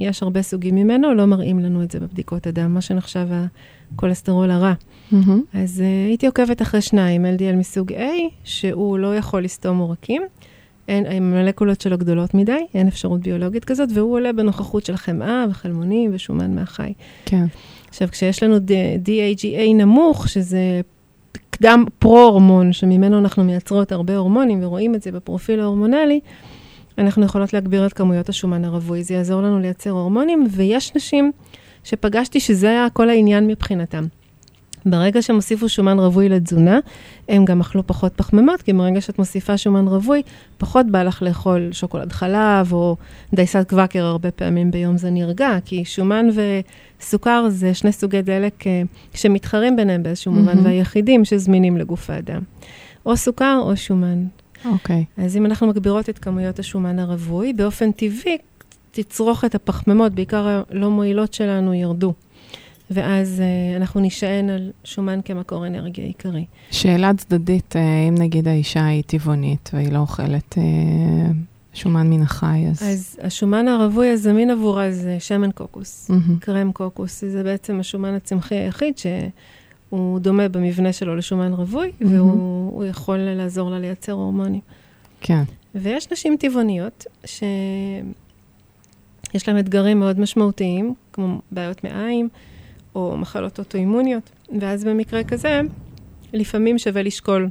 יש 0.00 0.22
הרבה 0.22 0.42
סוגים 0.42 0.74
ממנו, 0.74 1.14
לא 1.14 1.26
מראים 1.26 1.58
לנו 1.58 1.82
את 1.82 1.90
זה 1.90 2.00
בבדיקות 2.00 2.46
הדם, 2.46 2.74
מה 2.74 2.80
שנחשב 2.80 3.28
הכולסטרול 3.94 4.50
הרע. 4.50 4.72
מהמם. 5.12 5.42
אז 5.54 5.80
uh, 5.80 6.08
הייתי 6.08 6.26
עוקבת 6.26 6.62
אחרי 6.62 6.80
שניים, 6.80 7.24
LDL 7.24 7.56
מסוג 7.56 7.92
A, 7.92 8.00
שהוא 8.44 8.98
לא 8.98 9.16
יכול 9.16 9.44
לסתום 9.44 9.78
עורקים. 9.78 10.22
אין, 10.88 11.06
המולקולות 11.06 11.80
שלו 11.80 11.98
גדולות 11.98 12.34
מדי, 12.34 12.66
אין 12.74 12.88
אפשרות 12.88 13.20
ביולוגית 13.20 13.64
כזאת, 13.64 13.88
והוא 13.94 14.14
עולה 14.14 14.32
בנוכחות 14.32 14.84
של 14.84 14.96
חמאה 14.96 15.44
וחלמונים 15.50 16.10
ושומן 16.14 16.54
מהחי. 16.54 16.92
כן. 17.24 17.44
עכשיו, 17.88 18.08
כשיש 18.10 18.42
לנו 18.42 18.56
DAGA 18.56 19.74
נמוך, 19.74 20.28
שזה 20.28 20.80
קדם 21.50 21.84
פרו-הורמון, 21.98 22.72
שממנו 22.72 23.18
אנחנו 23.18 23.44
מייצרות 23.44 23.92
הרבה 23.92 24.16
הורמונים, 24.16 24.58
ורואים 24.62 24.94
את 24.94 25.02
זה 25.02 25.12
בפרופיל 25.12 25.60
ההורמונלי, 25.60 26.20
אנחנו 26.98 27.24
יכולות 27.24 27.52
להגביר 27.52 27.86
את 27.86 27.92
כמויות 27.92 28.28
השומן 28.28 28.64
הרווי. 28.64 29.02
זה 29.02 29.14
יעזור 29.14 29.42
לנו 29.42 29.58
לייצר 29.58 29.90
הורמונים, 29.90 30.46
ויש 30.50 30.96
נשים 30.96 31.32
שפגשתי 31.84 32.40
שזה 32.40 32.70
היה 32.70 32.90
כל 32.92 33.08
העניין 33.08 33.46
מבחינתם. 33.46 34.06
ברגע 34.86 35.22
שהם 35.22 35.36
הוסיפו 35.36 35.68
שומן 35.68 35.98
רווי 35.98 36.28
לתזונה, 36.28 36.78
הם 37.28 37.44
גם 37.44 37.60
אכלו 37.60 37.86
פחות 37.86 38.12
פחמימות, 38.16 38.62
כי 38.62 38.72
ברגע 38.72 39.00
שאת 39.00 39.18
מוסיפה 39.18 39.56
שומן 39.56 39.88
רווי, 39.88 40.22
פחות 40.58 40.86
בא 40.86 41.02
לך 41.02 41.22
לאכול 41.22 41.68
שוקולד 41.72 42.12
חלב 42.12 42.72
או 42.72 42.96
דייסת 43.34 43.66
קוואקר 43.68 44.04
הרבה 44.04 44.30
פעמים 44.30 44.70
ביום 44.70 44.96
זה 44.96 45.10
נרגע, 45.10 45.58
כי 45.64 45.84
שומן 45.84 46.26
וסוכר 47.00 47.46
זה 47.48 47.74
שני 47.74 47.92
סוגי 47.92 48.22
דלק 48.22 48.66
אה, 48.66 48.82
שמתחרים 49.14 49.76
ביניהם 49.76 50.02
באיזשהו 50.02 50.32
מובן, 50.32 50.46
מהמם. 50.46 50.64
והיחידים 50.64 51.24
שזמינים 51.24 51.76
לגוף 51.76 52.10
האדם. 52.10 52.40
או 53.06 53.16
סוכר 53.16 53.58
או 53.62 53.76
שומן. 53.76 54.24
אוקיי. 54.72 55.04
אז 55.16 55.36
אם 55.36 55.46
אנחנו 55.46 55.66
מגבירות 55.66 56.08
את 56.08 56.18
כמויות 56.18 56.58
השומן 56.58 56.98
הרווי, 56.98 57.52
באופן 57.52 57.92
טבעי, 57.92 58.38
תצרוכת 58.90 59.54
הפחמימות, 59.54 60.12
בעיקר 60.12 60.62
הלא 60.70 60.90
מועילות 60.90 61.34
שלנו, 61.34 61.74
ירדו. 61.74 62.12
ואז 62.90 63.40
אה, 63.40 63.76
אנחנו 63.76 64.00
נשען 64.00 64.50
על 64.50 64.70
שומן 64.84 65.20
כמקור 65.24 65.66
אנרגיה 65.66 66.04
עיקרי. 66.04 66.44
שאלה 66.70 67.14
צדדית, 67.14 67.76
אה, 67.76 68.08
אם 68.08 68.14
נגיד 68.18 68.48
האישה 68.48 68.86
היא 68.86 69.02
טבעונית 69.06 69.70
והיא 69.72 69.92
לא 69.92 69.98
אוכלת 69.98 70.58
אה, 70.58 70.62
שומן 71.74 72.10
מן 72.10 72.22
החי, 72.22 72.64
אז... 72.70 72.82
אז 72.82 73.18
השומן 73.22 73.68
הרווי 73.68 74.10
הזמין 74.10 74.50
עבורה 74.50 74.92
זה 74.92 75.16
שמן 75.18 75.50
קוקוס, 75.50 76.10
מהמם. 76.10 76.38
קרם 76.38 76.72
קוקוס. 76.72 77.24
זה 77.24 77.42
בעצם 77.42 77.80
השומן 77.80 78.14
הצמחי 78.14 78.54
היחיד 78.54 78.98
שהוא 79.88 80.18
דומה 80.18 80.48
במבנה 80.48 80.92
שלו 80.92 81.16
לשומן 81.16 81.52
רווי, 81.52 81.92
והוא 82.00 82.72
הוא 82.72 82.84
יכול 82.84 83.16
לעזור 83.16 83.70
לה 83.70 83.78
לייצר 83.78 84.12
הורמונים. 84.12 84.60
כן. 85.20 85.42
ויש 85.74 86.12
נשים 86.12 86.36
טבעוניות 86.40 87.06
שיש 87.24 87.42
להן 89.48 89.58
אתגרים 89.58 89.98
מאוד 89.98 90.20
משמעותיים, 90.20 90.94
כמו 91.12 91.40
בעיות 91.50 91.84
מעיים 91.84 92.28
או 92.94 93.16
מחלות 93.16 93.58
אוטואימוניות, 93.58 94.30
ואז 94.60 94.84
במקרה 94.84 95.24
כזה, 95.24 95.60
לפעמים 96.32 96.78
שווה 96.78 97.02
לשקול 97.02 97.48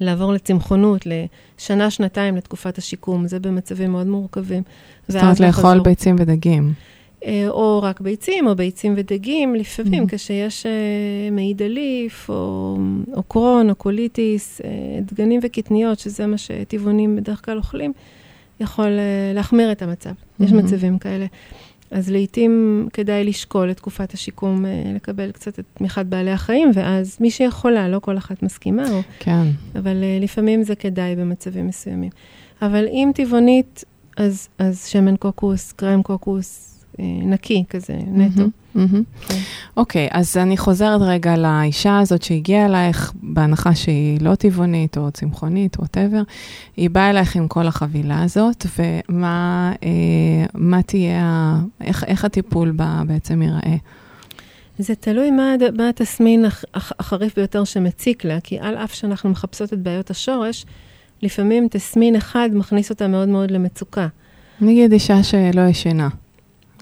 לעבור 0.00 0.32
לצמחונות 0.32 1.06
לשנה, 1.06 1.90
שנתיים 1.90 2.36
לתקופת 2.36 2.78
השיקום, 2.78 3.26
זה 3.26 3.40
במצבים 3.40 3.92
מאוד 3.92 4.06
מורכבים. 4.06 4.62
זאת 5.08 5.22
אומרת, 5.22 5.40
לאכול. 5.40 5.80
ביצים 5.80 6.16
ודגים. 6.18 6.72
אה, 7.26 7.48
או 7.48 7.80
רק 7.82 8.00
ביצים, 8.00 8.46
או 8.46 8.54
ביצים 8.56 8.94
ודגים, 8.96 9.54
לפעמים 9.54 10.02
Mhm. 10.04 10.06
כשיש 10.08 10.66
אה, 10.66 10.70
מעי 11.32 11.54
דליף, 11.54 12.30
או, 12.30 12.76
או 13.14 13.22
קרון, 13.22 13.70
או 13.70 13.74
קוליטיס, 13.74 14.60
אה, 14.64 14.68
דגנים 15.02 15.40
וקטניות, 15.42 15.98
שזה 15.98 16.26
מה 16.26 16.38
שטבעונים 16.38 17.16
בדרך 17.16 17.44
כלל 17.44 17.56
אוכלים, 17.58 17.92
יכול 18.60 18.88
להחמיר 19.34 19.72
את 19.72 19.82
המצב. 19.82 20.10
יש 20.40 20.50
Mhm. 20.50 20.54
מצבים 20.54 20.98
כאלה. 20.98 21.26
אז 21.90 22.10
לעתים 22.10 22.88
כדאי 22.92 23.24
לשקול 23.24 23.70
את 23.70 23.76
תקופת 23.76 24.14
השיקום, 24.14 24.64
לקבל 24.94 25.30
קצת 25.30 25.58
את 25.58 25.64
תמיכת 25.74 26.06
בעלי 26.06 26.30
החיים, 26.30 26.70
ואז 26.74 27.16
מי 27.20 27.30
שיכולה, 27.30 27.88
לא 27.88 27.98
כל 27.98 28.18
אחת 28.18 28.42
מסכימה, 28.42 28.90
או, 28.92 29.00
כן. 29.18 29.42
אבל 29.78 29.96
לפעמים 30.20 30.62
זה 30.62 30.74
כדאי 30.74 31.16
במצבים 31.16 31.66
מסוימים. 31.66 32.10
אבל 32.62 32.86
אם 32.88 33.10
טבעונית, 33.14 33.84
אז, 34.16 34.48
אז 34.58 34.86
שמן 34.86 35.16
קוקוס, 35.16 35.72
קרם 35.72 36.02
קוקוס, 36.02 36.71
נקי 36.98 37.64
כזה, 37.70 37.96
נטו. 38.06 38.42
כן. 39.28 39.34
אוקיי, 39.76 40.08
אז 40.10 40.36
אני 40.36 40.56
חוזרת 40.56 41.00
רגע 41.00 41.36
לאישה 41.36 41.98
הזאת 41.98 42.22
שהגיעה 42.22 42.66
אלייך, 42.66 43.12
בהנחה 43.22 43.74
שהיא 43.74 44.18
לא 44.20 44.34
טבעונית 44.34 44.98
או 44.98 45.10
צמחונית, 45.10 45.76
ווטאבר, 45.78 46.22
היא 46.76 46.90
באה 46.90 47.10
אלייך 47.10 47.36
עם 47.36 47.48
כל 47.48 47.66
החבילה 47.66 48.22
הזאת, 48.22 48.66
ומה 48.78 49.72
אה, 49.82 49.88
מה 50.54 50.82
תהיה, 50.82 51.56
איך, 51.80 52.04
איך 52.04 52.24
הטיפול 52.24 52.70
בה 52.70 53.02
בעצם 53.06 53.42
ייראה? 53.42 53.76
זה 54.78 54.94
תלוי 54.94 55.30
מה, 55.30 55.54
מה 55.76 55.88
התסמין 55.88 56.44
הח- 56.44 56.64
הח- 56.74 56.92
החריף 56.98 57.36
ביותר 57.36 57.64
שמציק 57.64 58.24
לה, 58.24 58.38
כי 58.40 58.58
על 58.58 58.76
אף 58.76 58.94
שאנחנו 58.94 59.30
מחפשות 59.30 59.72
את 59.72 59.78
בעיות 59.78 60.10
השורש, 60.10 60.66
לפעמים 61.22 61.68
תסמין 61.70 62.16
אחד 62.16 62.48
מכניס 62.52 62.90
אותה 62.90 63.08
מאוד 63.08 63.28
מאוד 63.28 63.50
למצוקה. 63.50 64.06
נגיד 64.60 64.92
אישה 64.92 65.22
שלא 65.22 65.60
ישנה. 65.70 66.08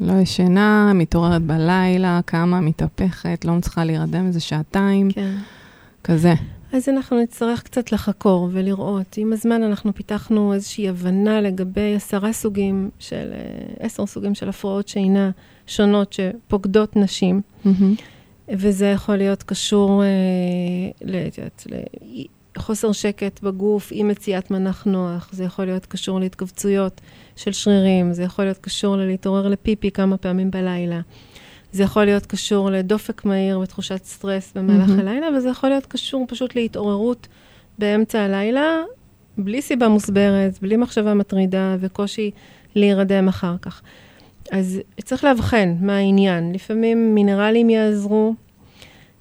לא 0.00 0.12
ישנה, 0.12 0.92
מתעוררת 0.94 1.42
בלילה, 1.42 2.20
קמה, 2.24 2.60
מתהפכת, 2.60 3.44
לא 3.44 3.52
מצליחה 3.54 3.84
להירדם 3.84 4.26
איזה 4.26 4.40
שעתיים, 4.40 5.10
כן. 5.12 5.34
כזה. 6.04 6.34
אז 6.72 6.88
אנחנו 6.88 7.22
נצטרך 7.22 7.62
קצת 7.62 7.92
לחקור 7.92 8.48
ולראות. 8.52 9.14
עם 9.16 9.32
הזמן 9.32 9.62
אנחנו 9.62 9.94
פיתחנו 9.94 10.54
איזושהי 10.54 10.88
הבנה 10.88 11.40
לגבי 11.40 11.94
עשרה 11.96 12.32
סוגים 12.32 12.90
של, 12.98 13.30
אה, 13.32 13.38
עשר 13.86 14.06
סוגים 14.06 14.34
של 14.34 14.48
הפרעות 14.48 14.88
שינה 14.88 15.30
שונות 15.66 16.12
שפוקדות 16.12 16.96
נשים, 16.96 17.40
מהמם. 17.64 17.94
וזה 18.52 18.86
יכול 18.86 19.16
להיות 19.16 19.42
קשור 19.42 20.02
אה, 20.02 20.08
ל- 21.02 21.26
את 21.28 21.38
יודעת, 21.38 21.66
לחוסר 22.60 22.92
שקט 22.92 23.40
בגוף, 23.42 23.92
אי 23.92 24.02
מציאת 24.02 24.50
מנח 24.50 24.84
נוח, 24.84 25.28
זה 25.32 25.44
יכול 25.44 25.64
להיות 25.64 25.86
קשור 25.86 26.20
להתכווצויות 26.20 27.00
של 27.36 27.52
שרירים, 27.52 28.12
זה 28.12 28.22
יכול 28.22 28.44
להיות 28.44 28.58
קשור 28.58 28.96
ללהתעורר 28.96 29.48
לפיפי 29.48 29.90
כמה 29.90 30.16
פעמים 30.16 30.50
בלילה. 30.50 31.00
זה 31.72 31.82
יכול 31.82 32.04
להיות 32.04 32.26
קשור 32.26 32.70
לדופק 32.70 33.24
מהיר 33.24 33.60
ותחושת 33.60 34.04
סטרס 34.04 34.52
במהלך 34.54 34.88
מהמם. 34.88 35.00
הלילה, 35.00 35.26
וזה 35.36 35.48
יכול 35.48 35.68
להיות 35.68 35.86
קשור 35.86 36.26
פשוט 36.28 36.54
להתעוררות 36.54 37.28
באמצע 37.78 38.20
הלילה, 38.20 38.76
בלי 39.38 39.62
סיבה 39.62 39.88
מוסברת, 39.88 40.58
בלי 40.62 40.76
מחשבה 40.76 41.14
מטרידה 41.14 41.76
וקושי 41.80 42.30
להירדם 42.74 43.28
אחר 43.28 43.54
כך. 43.62 43.82
אז 44.52 44.80
צריך 45.04 45.24
לאבחן 45.24 45.74
מה 45.80 45.96
העניין. 45.96 46.52
לפעמים 46.52 47.14
מינרלים 47.14 47.70
יעזרו, 47.70 48.34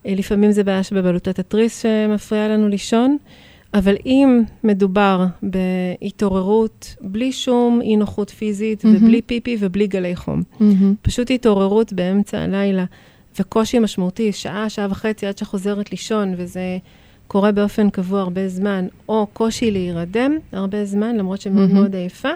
לפעמים 0.06 0.52
זה 0.52 0.64
בעיה 0.64 0.84
שבבלוטת 0.84 1.40
התריס 1.40 1.82
שמפריעה 1.82 2.48
לנו 2.48 2.68
לישון, 2.68 3.18
אבל 3.74 3.96
אם 4.06 4.42
מדובר 4.64 5.26
בהתעוררות 5.44 6.96
בלי 7.02 7.32
שום 7.32 7.82
אי 7.82 7.96
נוחות 7.98 8.30
פיזית 8.30 8.86
מהמם. 8.86 8.98
ובלי 8.98 9.22
פיפי 9.22 9.58
ובלי 9.60 9.88
גלי 9.88 10.16
חום, 10.16 10.44
מהמם. 10.60 10.96
פשוט 11.02 11.32
התעוררות 11.32 11.94
באמצע 11.94 12.40
הלילה 12.40 12.86
וקושי 13.40 13.80
משמעותי, 13.80 14.32
שעה, 14.32 14.70
שעה 14.70 14.88
וחצי 14.90 15.28
עד 15.28 15.38
שחוזרת 15.38 15.92
לישון, 15.92 16.34
וזה 16.38 16.78
קורה 17.28 17.52
באופן 17.52 17.90
קבוע 17.90 18.22
הרבה 18.22 18.48
זמן, 18.48 18.88
או 19.10 19.28
קושי 19.34 19.72
להירדם 19.72 20.32
הרבה 20.52 20.86
זמן, 20.86 21.16
למרות 21.16 21.42
שמאוד 21.42 21.68
מהמם. 21.68 21.74
מאוד 21.74 21.96
עייפה. 21.96 22.30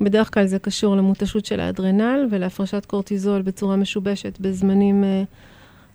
בדרך 0.00 0.34
כלל 0.34 0.46
זה 0.46 0.58
קשור 0.58 0.96
למוטשות 0.96 1.46
של 1.46 1.60
האדרנל 1.60 2.26
ולהפרשת 2.30 2.86
קורטיזול 2.86 3.42
בצורה 3.42 3.76
משובשת 3.76 4.38
בזמנים 4.40 5.04
אה, 5.04 5.22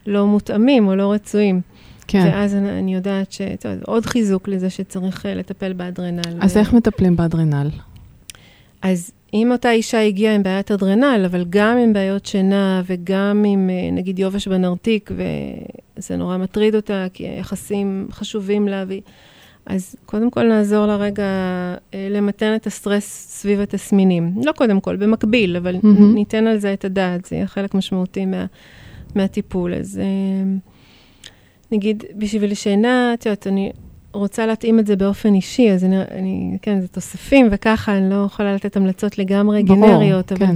לא 0.08 0.28
מותאמים 0.28 0.88
או 0.88 0.96
לא 0.96 1.12
רצויים. 1.14 1.62
כן. 2.08 2.30
ואז 2.34 2.56
אני, 2.56 2.80
אני 2.80 2.94
יודעת 2.96 3.32
ש... 3.32 3.42
טוב, 3.60 3.72
עוד 3.86 4.06
חיזוק 4.06 4.48
לזה 4.48 4.70
שצריך 4.70 5.26
אה, 5.26 5.36
לטפל 5.36 5.74
באדרנל. 5.74 6.22
אז 6.42 6.56
ו- 6.56 6.60
איך 6.60 6.74
מטפלים 6.74 7.16
באדרנל? 7.16 7.70
אז 8.82 9.12
אם 9.34 9.50
אותה 9.52 9.72
אישה 9.72 10.02
הגיעה 10.08 10.36
עם 10.36 10.44
בעיית 10.44 10.72
אדרנל, 10.72 11.24
אבל 11.26 11.46
גם 11.50 11.78
עם 11.78 11.94
בעיות 11.94 12.26
שינה 12.26 12.82
וגם 12.86 13.44
עם 13.48 13.70
אה, 13.70 13.92
נגיד 13.92 14.20
יובש 14.20 14.48
בנרתיק, 14.48 15.12
וזה 15.98 16.16
נורא 16.16 16.38
מטריד 16.38 16.76
אותה, 16.76 17.06
כי 17.14 17.28
היחסים 17.28 18.08
חשובים 18.12 18.68
לה, 18.68 18.84
והיא- 18.88 19.02
אז 19.66 19.96
קודם 20.06 20.32
כל 20.32 20.44
נעזור 20.44 20.86
לה 20.86 20.96
רגע 20.96 21.24
אה, 21.94 22.08
למתן 22.12 22.56
את 22.56 22.68
הסטרס 22.68 23.06
סביב 23.30 23.60
התסמינים. 23.60 24.32
לא 24.46 24.52
קודם 24.52 24.80
כל, 24.80 24.96
במקביל, 24.96 25.56
אבל 25.58 25.76
מהמם. 25.84 26.14
ניתן 26.16 26.48
על 26.48 26.58
זה 26.58 26.74
את 26.74 26.86
הדעת, 26.86 27.26
זה 27.26 27.36
יהיה 27.36 27.48
חלק 27.48 27.74
משמעותי 27.76 28.26
מה, 28.26 28.46
מהטיפול. 29.16 29.74
אז 29.74 30.00
אה, 30.04 30.54
נגיד, 31.72 32.04
בשביל 32.16 32.54
שינה, 32.54 33.14
את 33.14 33.26
יודעת, 33.26 33.48
אני 33.48 33.72
רוצה 34.14 34.46
להתאים 34.46 34.80
את 34.80 34.88
זה 34.88 34.96
באופן 34.96 35.34
אישי, 35.34 35.72
אז 35.72 35.84
אני, 35.84 36.02
אני 36.12 36.58
כן, 36.62 36.82
זה 36.82 36.88
תוספים 36.88 37.48
וככה, 37.52 37.98
אני 37.98 38.10
לא 38.10 38.24
יכולה 38.26 38.56
לתת 38.56 38.78
המלצות 38.78 39.18
לגמרי 39.18 39.64
גנריות, 39.64 40.32
אבל 40.32 40.46
כן. 40.46 40.56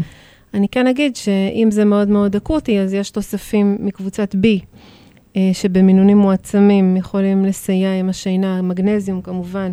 אני 0.53 0.67
כן 0.67 0.87
אגיד 0.87 1.15
שאם 1.15 1.67
זה 1.71 1.85
מאוד 1.85 2.09
מאוד 2.09 2.35
אקוטי, 2.35 2.79
אז 2.79 2.93
יש 2.93 3.09
תוספים 3.09 3.77
מקבוצת 3.79 4.35
B, 4.35 4.47
אה, 5.35 5.49
שבמינונים 5.53 6.17
מועצמים 6.17 6.97
יכולים 6.97 7.45
לסייע 7.45 7.99
עם 7.99 8.09
השינה, 8.09 8.61
מגנזיום 8.61 9.21
כמובן. 9.21 9.71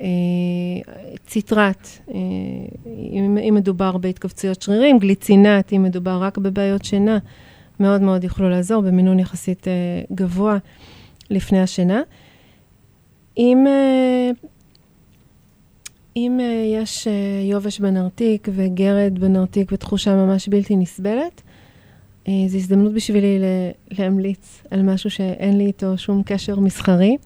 אה, 0.00 0.06
ציטרט, 1.26 1.88
אם 3.46 3.52
מדובר 3.52 3.96
בהתכווצויות 3.96 4.62
שרירים, 4.62 4.98
גליצינט, 4.98 5.72
אם 5.72 5.82
מדובר 5.82 6.22
רק 6.22 6.38
בבעיות 6.38 6.84
שינה, 6.84 7.18
מאוד 7.80 8.00
מאוד 8.02 8.24
יוכלו 8.24 8.50
לעזור 8.50 8.82
במינון 8.82 9.18
יחסית 9.18 9.68
אה, 9.68 9.72
גבוה 10.14 10.58
לפני 11.30 11.60
השינה. 11.60 12.00
אם, 13.38 13.64
אה, 13.66 14.30
אם 16.16 16.38
אה, 16.40 16.80
יש 16.80 17.06
אה, 17.06 17.12
יובש 17.50 17.80
בנרתיק 17.80 18.48
וגרד 18.52 19.18
בנרתיק 19.20 19.72
ותחושה 19.72 20.14
ממש 20.14 20.48
בלתי 20.48 20.76
נסבלת, 20.76 21.42
אה, 22.28 22.32
זו 22.46 22.56
הזדמנות 22.56 22.92
בשבילי 22.94 23.38
ל- 23.38 23.44
להמליץ 23.98 24.62
על 24.70 24.82
משהו 24.82 25.10
שאין 25.10 25.58
לי 25.58 25.66
איתו 25.66 25.98
שום 25.98 26.22
קשר 26.24 26.60
מסחרי, 26.60 27.16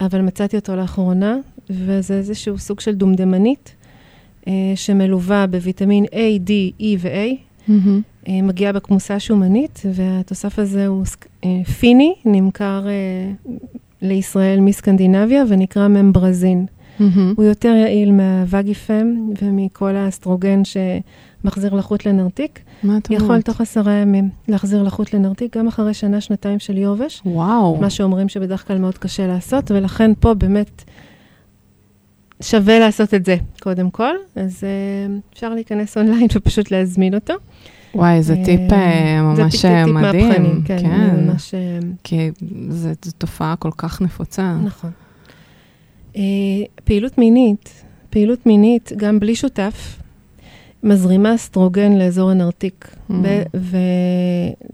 אבל 0.00 0.20
מצאתי 0.20 0.56
אותו 0.56 0.76
לאחרונה, 0.76 1.36
וזה 1.70 2.14
איזשהו 2.14 2.58
סוג 2.58 2.80
של 2.80 2.94
דומדמנית, 2.94 3.74
אה, 4.48 4.52
שמלווה 4.74 5.46
בוויטמין 5.46 6.04
A, 6.04 6.48
D, 6.48 6.50
E 6.80 6.84
ו-A, 6.98 7.34
מהמם. 7.68 8.02
אה, 8.28 8.42
מגיעה 8.42 8.72
בכמוסה 8.72 9.20
שומנית, 9.20 9.82
והתוסף 9.94 10.58
הזה 10.58 10.86
הוא 10.86 11.04
אה, 11.44 11.64
פיני, 11.64 12.14
נמכר 12.24 12.86
אה, 12.88 13.52
לישראל 14.02 14.60
מסקנדינביה 14.60 15.44
ונקרא 15.48 15.88
ממברזין. 15.88 16.66
מהמם. 17.00 17.34
הוא 17.36 17.44
יותר 17.44 17.68
יעיל 17.68 18.12
מהווגיפם 18.12 19.14
ומכל 19.42 19.96
האסטרוגן 19.96 20.62
שמחזיר 20.64 21.74
לחות 21.74 22.06
לנרתיק. 22.06 22.60
מה 22.82 22.98
את 22.98 23.08
אומרת? 23.08 23.22
יכול 23.22 23.42
תוך 23.42 23.60
עשרה 23.60 23.92
ימים 23.92 24.28
להחזיר 24.48 24.82
לחות 24.82 25.14
לנרתיק, 25.14 25.56
גם 25.56 25.68
אחרי 25.68 25.94
שנה, 25.94 26.20
שנתיים 26.20 26.58
של 26.58 26.78
יובש, 26.78 27.22
וואו. 27.26 27.76
מה 27.76 27.90
שאומרים 27.90 28.28
שבדרך 28.28 28.66
כלל 28.66 28.78
מאוד 28.78 28.98
קשה 28.98 29.26
לעשות, 29.26 29.70
ולכן 29.70 30.10
פה 30.20 30.34
באמת 30.34 30.84
שווה 32.42 32.78
לעשות 32.78 33.14
את 33.14 33.24
זה, 33.24 33.36
קודם 33.60 33.90
כל. 33.90 34.14
אז 34.36 34.64
אה, 34.64 35.16
אפשר 35.32 35.54
להיכנס 35.54 35.96
אונליין 35.96 36.26
ופשוט 36.34 36.70
להזמין 36.70 37.14
אותו. 37.14 37.34
וואי, 37.94 38.22
זה 38.22 38.34
טיפ 38.44 38.72
אה, 38.72 39.20
זה 39.36 39.42
ממש 39.42 39.54
טיפ- 39.54 39.60
טיפ 39.84 39.94
מדהים. 39.94 40.28
מהפכני, 40.28 40.48
כן, 40.64 40.78
כן. 40.78 41.26
ממש... 41.26 41.54
אה, 41.54 41.78
כי 42.04 42.30
זו 42.68 42.88
תופעה 43.18 43.56
כל 43.56 43.70
כך 43.76 44.02
נפוצה. 44.02 44.56
נכון. 44.64 44.90
אה, 46.16 46.22
פעילות 46.84 47.18
מינית, 47.18 47.84
פעילות 48.10 48.46
מינית, 48.46 48.92
גם 48.96 49.20
בלי 49.20 49.34
שותף, 49.36 49.98
מזרימה 50.82 51.34
אסטרוגן 51.34 51.92
לאזור 51.92 52.30
הנרתיק. 52.30 52.84
Mm. 53.10 53.12
ו- 53.22 53.42
ו- 53.56 53.78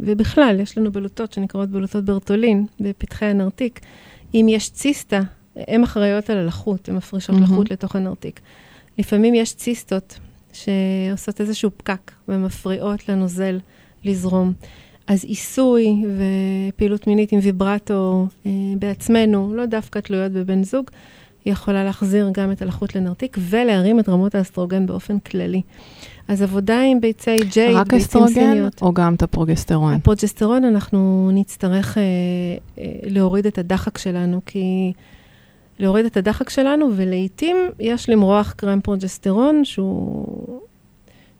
ובכלל, 0.00 0.60
יש 0.60 0.78
לנו 0.78 0.92
בלוטות 0.92 1.32
שנקראות 1.32 1.68
בלוטות 1.70 2.04
ברטולין 2.04 2.66
בפתחי 2.80 3.26
הנרתיק. 3.26 3.80
אם 4.34 4.46
יש 4.48 4.70
ציסטה, 4.70 5.20
הן 5.56 5.82
אחראיות 5.82 6.30
על 6.30 6.38
הלחות, 6.38 6.88
הן 6.88 6.96
מפרישות 6.96 7.34
מהמם. 7.36 7.44
לחות 7.52 7.70
לתוך 7.70 7.96
הנרתיק. 7.96 8.40
לפעמים 8.98 9.34
יש 9.34 9.54
ציסטות 9.54 10.18
שעושות 10.54 11.40
איזשהו 11.40 11.70
פקק 11.76 12.12
ומפריעות 12.28 13.08
לנוזל 13.08 13.58
לזרום. 14.04 14.52
אז 15.06 15.24
עיסוי 15.24 16.04
ופעילות 16.16 17.06
מינית 17.06 17.32
עם 17.32 17.38
ויברטו 17.42 18.26
אה, 18.46 18.50
בעצמנו, 18.78 19.54
לא 19.54 19.66
דווקא 19.66 19.98
תלויות 19.98 20.32
בבן 20.32 20.62
זוג, 20.62 20.90
יכולה 21.46 21.84
להחזיר 21.84 22.30
גם 22.32 22.52
את 22.52 22.62
הלחות 22.62 22.96
לנרתיק 22.96 23.36
ולהרים 23.40 24.00
את 24.00 24.08
רמות 24.08 24.34
האסטרוגן 24.34 24.86
באופן 24.86 25.18
כללי. 25.18 25.62
אז 26.28 26.42
עבודה 26.42 26.80
עם 26.80 27.00
ביצי 27.00 27.40
ג'ייד, 27.52 27.76
רק 27.76 27.94
אסטרוגן 27.94 28.32
סיניות. 28.32 28.82
או 28.82 28.94
גם 28.94 29.14
את 29.14 29.22
הפרוגסטרון? 29.22 29.94
הפרוג'סטרון, 29.94 30.64
אנחנו 30.64 31.30
נצטרך 31.34 31.98
אה, 31.98 32.02
אה, 32.78 32.84
להוריד 33.02 33.46
את 33.46 33.58
הדחק 33.58 33.98
שלנו, 33.98 34.40
כי 34.46 34.92
להוריד 35.78 36.06
את 36.06 36.16
הדחק 36.16 36.50
שלנו, 36.50 36.90
ולעיתים 36.96 37.56
יש 37.80 38.08
למרוח 38.08 38.52
קרם 38.56 38.80
פרוג'סטרון 38.80 39.64
שהוא, 39.64 40.60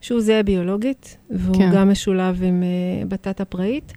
שהוא 0.00 0.20
זהה 0.20 0.42
ביולוגית, 0.42 1.16
והוא 1.30 1.56
כן. 1.56 1.70
גם 1.74 1.90
משולב 1.90 2.42
עם 2.42 2.62
uh, 2.62 3.08
בטטה 3.08 3.44
פראית, 3.44 3.92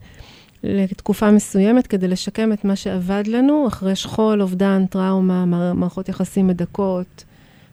לתקופה 0.64 1.32
מסוימת 1.32 1.88
כדי 1.88 2.08
לשקם 2.08 2.54
את 2.54 2.66
מה 2.66 2.76
שאבד 2.76 3.24
לנו 3.28 3.68
אחרי 3.68 3.96
שכול, 3.96 4.42
אובדן, 4.42 4.86
טראומה, 4.86 5.46
מע- 5.46 5.74
מערכות 5.74 6.10
יחסים 6.10 6.48
מדכאות, 6.48 7.24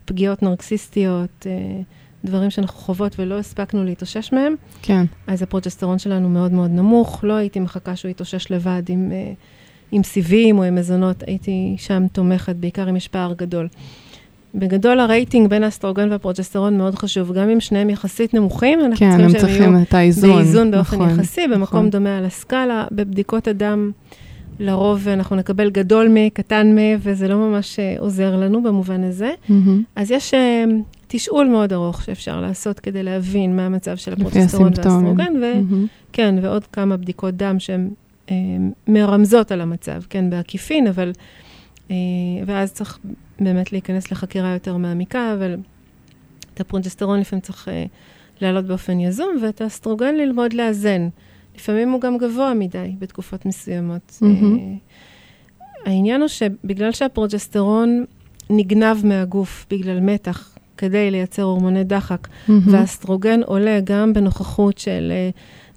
פגיעות 0.04 0.42
נרקסיסטיות, 0.42 1.46
uh, 1.46 1.84
דברים 2.24 2.50
שאנחנו 2.50 2.78
חוות 2.78 3.16
ולא 3.18 3.38
הספקנו 3.38 3.84
להתאושש 3.84 4.32
מהם. 4.32 4.54
כן. 4.82 5.04
אז 5.26 5.42
הפרוג'סטרון 5.42 5.98
שלנו 5.98 6.28
מאוד 6.28 6.52
מאוד 6.52 6.70
נמוך, 6.70 7.24
לא 7.24 7.32
הייתי 7.32 7.60
מחכה 7.60 7.96
שהוא 7.96 8.10
יתאושש 8.10 8.50
לבד 8.50 8.82
עם, 8.88 9.12
אה, 9.12 9.32
עם 9.92 10.02
סיבים 10.02 10.58
או 10.58 10.62
עם 10.62 10.74
מזונות, 10.74 11.22
הייתי 11.26 11.74
שם 11.78 12.06
תומכת, 12.12 12.56
בעיקר 12.56 12.90
אם 12.90 12.96
יש 12.96 13.08
פער 13.08 13.32
גדול. 13.32 13.68
בגדול 14.54 15.00
ה 15.00 15.09
ratio 15.09 15.50
בין 15.50 15.62
האסטרוגן 15.62 16.10
והפרוג'סטרון 16.10 16.78
מאוד 16.78 16.94
חשוב, 16.94 17.32
גם 17.32 17.48
אם 17.48 17.60
שניהם 17.60 17.90
יחסית 17.90 18.34
נמוכים, 18.34 18.80
אנחנו 18.80 18.96
כן, 18.96 19.20
הם 19.20 19.32
צריכים 19.32 19.40
שהם 19.40 19.50
יהיו 19.50 19.58
צריכים 19.58 19.82
את 19.82 19.94
האיזון. 19.94 20.36
באיזון 20.36 20.70
באופן 20.70 20.96
נכון, 20.96 21.10
יחסי, 21.10 21.46
במקום 21.46 21.60
נכון. 21.60 21.90
דומה 21.90 22.18
על 22.18 22.24
הסקאלה. 22.24 22.84
בבדיקות 22.92 23.48
הדם, 23.48 23.90
לרוב 24.60 25.08
אנחנו 25.08 25.36
נקבל 25.36 25.70
גדול 25.70 26.08
מ, 26.08 26.28
קטן 26.28 26.74
מ, 26.74 26.78
וזה 26.98 27.28
לא 27.28 27.36
ממש 27.36 27.78
אה, 27.78 27.94
עוזר 27.98 28.36
לנו 28.36 28.62
במובן 28.62 29.04
הזה. 29.04 29.30
מהמם. 29.48 29.82
אז 29.96 30.10
יש 30.10 30.34
אה, 30.34 30.64
תשאול 31.08 31.46
מאוד 31.46 31.72
ארוך 31.72 32.02
שאפשר 32.02 32.40
לעשות 32.40 32.80
כדי 32.80 33.02
להבין 33.02 33.56
מה 33.56 33.66
המצב 33.66 33.96
של 33.96 34.12
הפרוג'סטרון. 34.12 34.72
והאסטרוגן, 34.76 35.36
ו... 35.36 35.40
מהמם. 35.40 35.86
כן, 36.12 36.34
ועוד 36.42 36.66
כמה 36.66 36.96
בדיקות 36.96 37.34
דם 37.34 37.58
שהן 37.58 37.90
מרמזות 38.88 39.52
על 39.52 39.60
המצב, 39.60 40.02
כן, 40.10 40.30
בעקיפין, 40.30 40.86
אבל... 40.86 41.12
אה, 41.90 41.96
ואז 42.46 42.72
צריך 42.72 42.98
באמת 43.40 43.72
להיכנס 43.72 44.12
לחקירה 44.12 44.52
יותר 44.52 44.76
מעמיקה, 44.76 45.32
אבל 45.34 45.56
את 46.54 46.60
הפרוג'סטרון 46.60 47.20
לפעמים 47.20 47.40
צריך 47.40 47.68
אה, 47.68 47.84
לעלות 48.40 48.64
באופן 48.64 49.00
יזום, 49.00 49.36
ואת 49.42 49.60
האסטרוגן 49.60 50.14
ללמוד 50.14 50.52
לאזן. 50.52 51.08
לפעמים 51.56 51.90
הוא 51.90 52.00
גם 52.00 52.18
גבוה 52.18 52.54
מדי 52.54 52.94
בתקופות 52.98 53.46
מסוימות. 53.46 54.18
אה, 54.22 54.28
העניין 55.84 56.20
הוא 56.20 56.28
שבגלל 56.28 56.92
שהפרוג'סטרון 56.92 58.04
נגנב 58.50 58.96
מהגוף 59.06 59.66
בגלל 59.70 60.00
מתח, 60.00 60.58
כדי 60.76 61.10
לייצר 61.10 61.42
הורמוני 61.42 61.84
דחק, 61.84 62.28
mm-hmm. 62.48 62.62
והאסטרוגן 62.72 63.42
עולה 63.42 63.80
גם 63.84 64.12
בנוכחות 64.12 64.78
של 64.78 65.12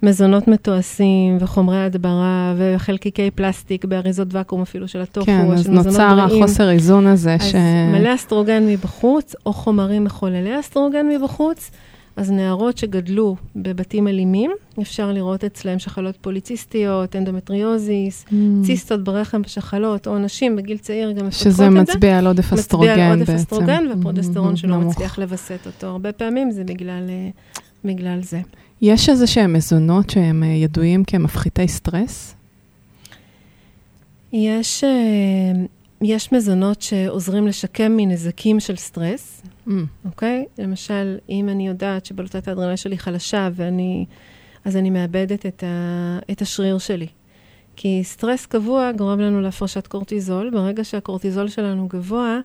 מזונות 0.03 0.47
מתועשים 0.47 1.37
וחומרי 1.39 1.83
הדברה 1.83 2.53
וחלקיקי 2.57 3.31
פלסטיק 3.31 3.85
באריזות 3.85 4.27
ואקום 4.31 4.61
אפילו 4.61 4.87
של 4.87 5.01
הטופו, 5.01 5.25
כן, 5.25 5.51
אז 5.51 5.63
של 5.63 5.71
מזונות 5.71 5.85
נורא 5.85 6.15
בריאים. 6.15 6.43
החוסר 6.43 6.69
איזון 6.69 7.07
הזה, 7.07 7.33
אז 7.35 7.43
ש... 7.43 7.55
מלא 7.93 8.15
אסטרוגן 8.15 8.67
מבחוץ, 8.67 9.35
או 9.45 9.53
חומרים 9.53 10.03
מחוללי 10.03 10.59
אסטרוגן 10.59 11.05
מבחוץ. 11.09 11.71
אז 12.15 12.31
נערות 12.31 12.77
שגדלו 12.77 13.35
בבתים 13.55 14.07
אלימים, 14.07 14.51
אפשר 14.81 15.11
לראות 15.11 15.43
אצלהם 15.43 15.79
שחלות 15.79 16.17
פוליציסטיות, 16.21 17.15
אנדומטריוזיס, 17.15 18.25
Mm. 18.29 18.33
ציסטות 18.65 19.03
ברחם 19.03 19.41
בשחלות, 19.41 20.07
או 20.07 20.19
נשים 20.19 20.55
בגיל 20.55 20.77
צעיר 20.77 21.11
גם 21.11 21.27
מפתחות 21.27 21.51
שזה 21.53 21.67
את 21.67 21.71
זה. 21.71 21.79
מצביע 21.79 22.17
על 22.17 22.27
עודף 22.27 22.53
אסטרוגן 22.53 22.89
מצביע 22.91 23.09
בעצם. 23.09 23.11
על 23.11 23.19
עודף 23.19 23.33
אסטרוגן 23.35 23.83
ופרוג'סטרון 23.99 24.45
מהמם, 24.45 24.55
שלא 24.55 24.77
נמוך. 24.77 24.93
מצליח 24.93 25.19
לווסת 25.19 25.59
אותו. 25.65 25.87
הרבה 25.87 26.11
פעמים 26.11 26.51
זה 26.51 26.63
בגלל, 26.63 27.03
אה, 27.09 27.29
בגלל 27.85 28.19
זה. 28.21 28.41
יש 28.81 29.09
איזה 29.09 29.27
שהם 29.27 29.53
מזונות 29.53 30.09
שהם 30.09 30.43
אה, 30.43 30.47
ידועים 30.47 31.03
כמפחיתי 31.03 31.67
סטרס? 31.67 32.35
יש, 34.33 34.83
אה, 34.83 35.51
יש 36.01 36.31
מזונות 36.31 36.81
שעוזרים 36.81 37.47
לשקם 37.47 37.91
מנזקים 37.97 38.59
של 38.59 38.75
סטרס, 38.75 39.41
Mm. 39.67 39.71
אוקיי? 40.05 40.45
למשל, 40.57 41.17
אם 41.29 41.49
אני 41.49 41.67
יודעת 41.67 42.05
שבלוטת 42.05 42.47
האדרנל 42.47 42.75
שלי 42.75 42.97
חלשה, 42.97 43.49
ואני, 43.53 44.05
אז 44.65 44.75
אני 44.77 44.89
מאבדת 44.89 45.45
את, 45.45 45.63
ה, 45.63 46.19
את 46.31 46.41
השריר 46.41 46.77
שלי. 46.77 47.07
כי 47.75 48.01
סטרס 48.03 48.45
קבוע 48.45 48.91
גורם 48.91 49.19
לנו 49.19 49.41
להפרשת 49.41 49.87
קורטיזול. 49.87 50.49
ברגע 50.49 50.83
שהקורטיזול 50.83 51.47
שלנו 51.47 51.87
גבוה, 51.87 52.39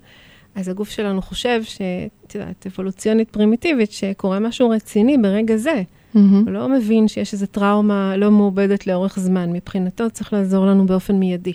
אז 0.54 0.68
הגוף 0.68 0.90
שלנו 0.90 1.22
חושב, 1.22 1.62
שאת 1.64 2.34
יודעת, 2.34 2.66
אבולוציונית 2.66 3.30
פרימיטיבית, 3.30 3.92
שקורה 3.92 4.38
משהו 4.38 4.70
רציני 4.70 5.18
ברגע 5.18 5.56
זה. 5.56 5.82
מהמם. 6.14 6.42
הוא 6.46 6.50
לא 6.50 6.68
מבין 6.68 7.08
שיש 7.08 7.32
איזו 7.32 7.46
טראומה 7.46 8.16
לא 8.16 8.30
מעובדת 8.30 8.86
לאורך 8.86 9.18
זמן. 9.18 9.52
מבחינתו 9.52 10.10
צריך 10.10 10.32
לעזור 10.32 10.66
לנו 10.66 10.86
באופן 10.86 11.14
מיידי. 11.14 11.52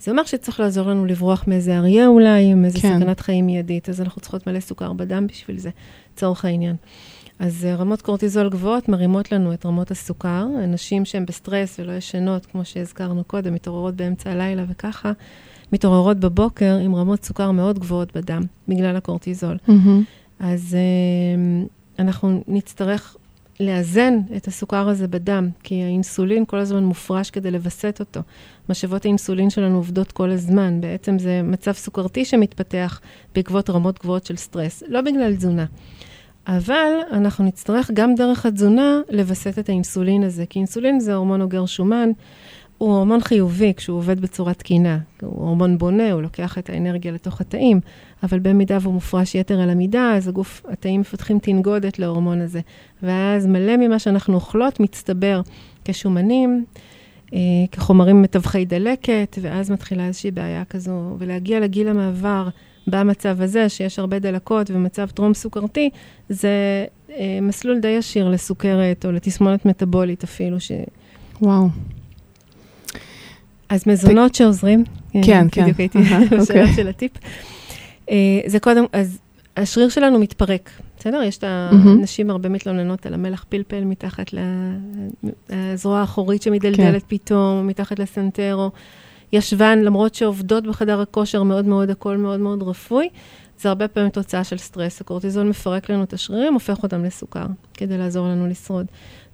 זה 0.00 0.10
אומר 0.10 0.24
שצריך 0.24 0.60
לעזור 0.60 0.88
לנו 0.88 1.06
לברוח 1.06 1.44
מאיזה 1.46 1.76
אריה 1.76 2.06
אולי, 2.06 2.44
עם 2.44 2.64
איזו 2.64 2.80
כן. 2.80 2.98
סכנת 3.00 3.20
חיים 3.20 3.46
מיידית, 3.46 3.88
אז 3.88 4.00
אנחנו 4.00 4.20
צריכות 4.20 4.46
מלא 4.46 4.60
סוכר 4.60 4.92
בדם 4.92 5.26
בשביל 5.26 5.58
זה, 5.58 5.70
לצורך 6.14 6.44
העניין. 6.44 6.76
אז 7.38 7.64
אה, 7.64 7.76
רמות 7.76 8.02
קורטיזול 8.02 8.48
גבוהות 8.48 8.88
מרימות 8.88 9.32
לנו 9.32 9.52
את 9.52 9.66
רמות 9.66 9.90
הסוכר. 9.90 10.46
אנשים 10.64 11.04
שהם 11.04 11.26
בסטרס 11.26 11.80
ולא 11.80 11.92
ישנות, 11.92 12.46
כמו 12.46 12.64
שהזכרנו 12.64 13.24
קודם, 13.24 13.54
מתעוררות 13.54 13.94
באמצע 13.94 14.30
הלילה 14.30 14.64
וככה, 14.68 15.12
מתעוררות 15.72 16.20
בבוקר 16.20 16.78
עם 16.84 16.94
רמות 16.94 17.24
סוכר 17.24 17.50
מאוד 17.50 17.78
גבוהות 17.78 18.16
בדם, 18.16 18.42
בגלל 18.68 18.96
הקורטיזול. 18.96 19.56
מהמם. 19.68 20.04
אז 20.40 20.76
אה, 20.78 21.64
אנחנו 22.04 22.42
נצטרך 22.48 23.16
לאזן 23.60 24.18
את 24.36 24.46
הסוכר 24.46 24.88
הזה 24.88 25.08
בדם, 25.08 25.48
כי 25.62 25.82
האינסולין 25.82 26.44
כל 26.44 26.58
הזמן 26.58 26.84
מופרש 26.84 27.30
כדי 27.30 27.50
לווסת 27.50 27.96
אותו. 28.00 28.20
משאבות 28.68 29.04
האינסולין 29.04 29.50
שלנו 29.50 29.76
עובדות 29.76 30.12
כל 30.12 30.30
הזמן. 30.30 30.80
בעצם 30.80 31.18
זה 31.18 31.40
מצב 31.44 31.72
סוכרתי 31.72 32.24
שמתפתח 32.24 33.00
בעקבות 33.34 33.70
רמות 33.70 33.98
גבוהות 33.98 34.26
של 34.26 34.36
סטרס, 34.36 34.82
לא 34.88 35.00
בגלל 35.00 35.36
תזונה. 35.36 35.64
אבל 36.46 36.92
אנחנו 37.12 37.44
נצטרך 37.44 37.90
גם 37.94 38.14
דרך 38.14 38.46
התזונה 38.46 39.00
לווסת 39.10 39.58
את 39.58 39.68
האינסולין 39.68 40.22
הזה, 40.24 40.46
כי 40.46 40.58
אינסולין 40.58 41.00
זה 41.00 41.14
הורמון 41.14 41.42
אוגר 41.42 41.66
שומן, 41.66 42.10
הוא 42.82 42.94
הורמון 42.94 43.20
חיובי 43.20 43.72
כשהוא 43.76 43.98
עובד 43.98 44.20
בצורה 44.20 44.54
תקינה. 44.54 44.98
הוא 45.20 45.46
הורמון 45.46 45.78
בונה, 45.78 46.12
הוא 46.12 46.22
לוקח 46.22 46.58
את 46.58 46.70
האנרגיה 46.70 47.12
לתוך 47.12 47.40
התאים, 47.40 47.80
אבל 48.22 48.38
במידה 48.38 48.78
והוא 48.80 48.94
מופרש 48.94 49.34
יתר 49.34 49.60
על 49.60 49.70
המידה, 49.70 50.12
אז 50.16 50.28
הגוף, 50.28 50.62
התאים 50.68 51.00
מפתחים 51.00 51.38
תנגודת 51.38 51.98
להורמון 51.98 52.40
הזה. 52.40 52.60
ואז 53.02 53.46
מלא 53.46 53.76
ממה 53.76 53.98
שאנחנו 53.98 54.34
אוכלות 54.34 54.80
מצטבר 54.80 55.40
כשומנים, 55.84 56.64
אה, 57.34 57.38
כחומרים 57.72 58.22
מתווכי 58.22 58.64
דלקת, 58.64 59.38
ואז 59.42 59.70
מתחילה 59.70 60.06
איזושהי 60.06 60.30
בעיה 60.30 60.64
כזו. 60.64 61.16
ולהגיע 61.18 61.60
לגיל 61.60 61.88
המעבר 61.88 62.48
במצב 62.86 63.40
הזה, 63.40 63.68
שיש 63.68 63.98
הרבה 63.98 64.18
דלקות 64.18 64.70
ומצב 64.70 65.10
טרום 65.10 65.34
סוכרתי, 65.34 65.90
זה 66.28 66.84
אה, 67.10 67.38
מסלול 67.42 67.78
די 67.80 67.88
ישיר 67.88 68.28
לסוכרת 68.28 69.06
או 69.06 69.12
לתסמונת 69.12 69.66
מטבולית 69.66 70.24
אפילו, 70.24 70.60
ש... 70.60 70.72
וואו. 71.42 71.68
אז 73.72 73.86
מזונות 73.86 74.34
שעוזרים. 74.34 74.84
כן, 75.12 75.46
כן. 75.52 75.62
בדיוק 75.62 75.78
הייתי 75.78 75.98
בשאלה 76.30 76.40
אוקיי. 76.40 76.74
של 76.74 76.88
הטיפ. 76.88 77.12
אה, 78.10 78.16
זה 78.46 78.60
קודם, 78.60 78.84
אז 78.92 79.18
השריר 79.56 79.88
שלנו 79.88 80.18
מתפרק, 80.18 80.70
בסדר? 80.98 81.22
יש 81.22 81.38
את. 81.38 81.44
הנשים 81.46 82.30
הרבה 82.30 82.48
מתלוננות 82.48 83.06
על 83.06 83.14
המלח 83.14 83.44
פלפל 83.48 83.84
מתחת 83.84 84.34
לזרוע 85.50 85.98
האחורית 85.98 86.42
שמדלדלת 86.42 87.04
פתאום, 87.06 87.66
מתחת 87.66 87.98
לסנטר, 87.98 88.54
או 88.56 88.70
ישבן, 89.32 89.78
למרות 89.78 90.14
שעובדות 90.14 90.66
בחדר 90.66 91.00
הכושר 91.00 91.42
מאוד 91.42 91.64
מאוד, 91.66 91.90
הכל 91.90 92.16
מאוד 92.16 92.40
מאוד 92.40 92.62
רפוי. 92.62 93.08
זה 93.62 93.68
הרבה 93.68 93.88
פעמים 93.88 94.10
תוצאה 94.10 94.44
של 94.44 94.56
סטרס. 94.56 95.00
הקורטיזול 95.00 95.48
מפרק 95.48 95.90
לנו 95.90 96.02
את 96.02 96.12
השרירים, 96.12 96.54
הופך 96.54 96.82
אותם 96.82 97.04
לסוכר, 97.04 97.46
כדי 97.74 97.98
לעזור 97.98 98.26
לנו 98.26 98.46
לשרוד. 98.46 98.86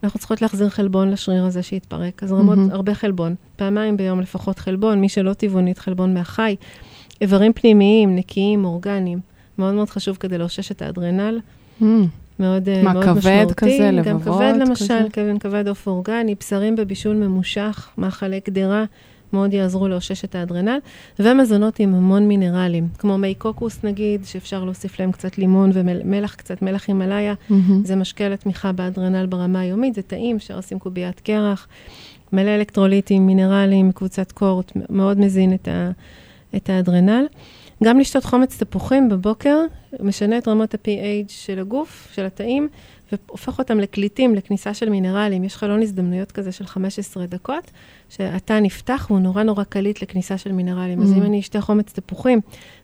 אנחנו 0.03 0.19
צריכות 0.19 0.43
להחזיר 0.43 0.69
חלבון 0.69 1.11
לשריר 1.11 1.45
הזה 1.45 1.63
שהתפרק, 1.63 2.23
אז 2.23 2.33
רמות, 2.33 2.59
מהמם. 2.59 2.71
הרבה 2.71 2.95
חלבון. 2.95 3.35
פעמיים 3.57 3.97
ביום 3.97 4.21
לפחות 4.21 4.59
חלבון, 4.59 5.01
מי 5.01 5.09
שלא 5.09 5.33
טבעונית, 5.33 5.79
חלבון 5.79 6.15
מהחי. 6.15 6.57
איברים 7.21 7.53
פנימיים, 7.53 8.17
נקיים, 8.17 8.65
אורגניים. 8.65 9.21
מאוד 9.59 9.75
מאוד 9.75 9.91
חשוב 9.91 10.17
כדי 10.21 10.39
לאושש 10.39 10.73
את 10.73 10.83
האדרנל. 10.83 11.41
מהמם. 11.81 12.07
מאוד, 12.39 12.69
אה, 12.69 12.83
מה, 12.83 12.93
מאוד 12.93 13.05
כבד 13.05 13.17
משמעותי. 13.19 13.55
כזה, 13.55 13.91
גם 14.05 14.17
לבבות 14.17 14.37
כבד 14.39 14.55
למשל, 14.61 14.85
כזה? 14.85 15.09
כבד, 15.13 15.39
כבד 15.41 15.69
עוף 15.69 15.87
אורגני, 15.87 16.35
בשרים 16.41 16.77
בבישול 16.77 17.17
ממושך, 17.17 17.89
מאכלי 17.99 18.41
קדירה, 18.41 18.85
מאוד 19.33 19.53
יעזרו 19.53 19.89
לאושש 19.89 20.25
את 20.25 20.35
האדרנל, 20.35 20.79
ומזונות 21.19 21.81
עם 21.81 21.95
המון 21.95 22.29
מינרלים, 22.29 22.89
כמו 22.99 23.19
מי 23.19 23.35
קוקוס 23.35 23.85
נגיד, 23.85 24.25
שאפשר 24.25 24.65
להוסיף 24.65 25.01
להם 25.01 25.13
קצת 25.13 25.39
לימון 25.39 25.71
ומלח, 25.75 26.35
קצת 26.35 26.63
מלח 26.63 26.89
הימאליה, 26.89 27.35
מהמם. 27.51 27.85
זה 27.85 27.97
משקה 27.97 28.29
לתמיכה 28.29 28.73
באדרנל 28.73 29.27
ברמה 29.27 29.61
היומית, 29.61 29.95
זה 29.95 30.03
טעים, 30.03 30.37
אפשר 30.37 30.59
לשים 30.59 30.79
קוביית 30.79 31.21
קרח, 31.21 31.69
מלא 32.33 32.51
אלקטרוליטים, 32.51 33.27
מינרלים, 33.27 33.93
קבוצת 33.93 34.33
קורט, 34.33 34.73
מאוד 34.91 35.19
מזין 35.21 35.55
את, 35.55 35.69
ה, 35.69 35.91
את 36.57 36.71
האדרנל. 36.71 37.27
גם 37.85 38.01
לשתות 38.01 38.25
חומץ 38.25 38.63
תפוחים 38.63 39.09
בבוקר, 39.09 39.59
משנה 40.01 40.39
את 40.39 40.49
רמות 40.49 40.75
ה-pH 40.75 41.29
של 41.29 41.59
הגוף, 41.59 42.09
של 42.15 42.25
התאים, 42.25 42.69
והופך 43.13 43.59
אותם 43.59 43.81
לקליטים, 43.81 44.35
לכניסה 44.35 44.75
של 44.75 44.89
מינרלים. 44.91 45.45
יש 45.45 45.57
חלון 45.57 45.83
הזדמנויות 45.83 46.33
כזה 46.33 46.53
של 46.53 46.67
15 46.67 47.27
דקות, 47.27 47.71
שהתא 48.09 48.59
נפתח 48.61 49.07
והוא 49.11 49.21
נורא 49.21 49.43
נורא 49.43 49.65
קליט 49.65 50.03
לכניסה 50.03 50.39
של 50.39 50.53
מינרלים. 50.53 51.03
אז 51.03 51.13
Mm. 51.13 51.17
אם 51.17 51.23
אני 51.23 51.41
אשתה 51.41 51.61
חומץ 51.61 51.93
תפוחים, 51.93 52.41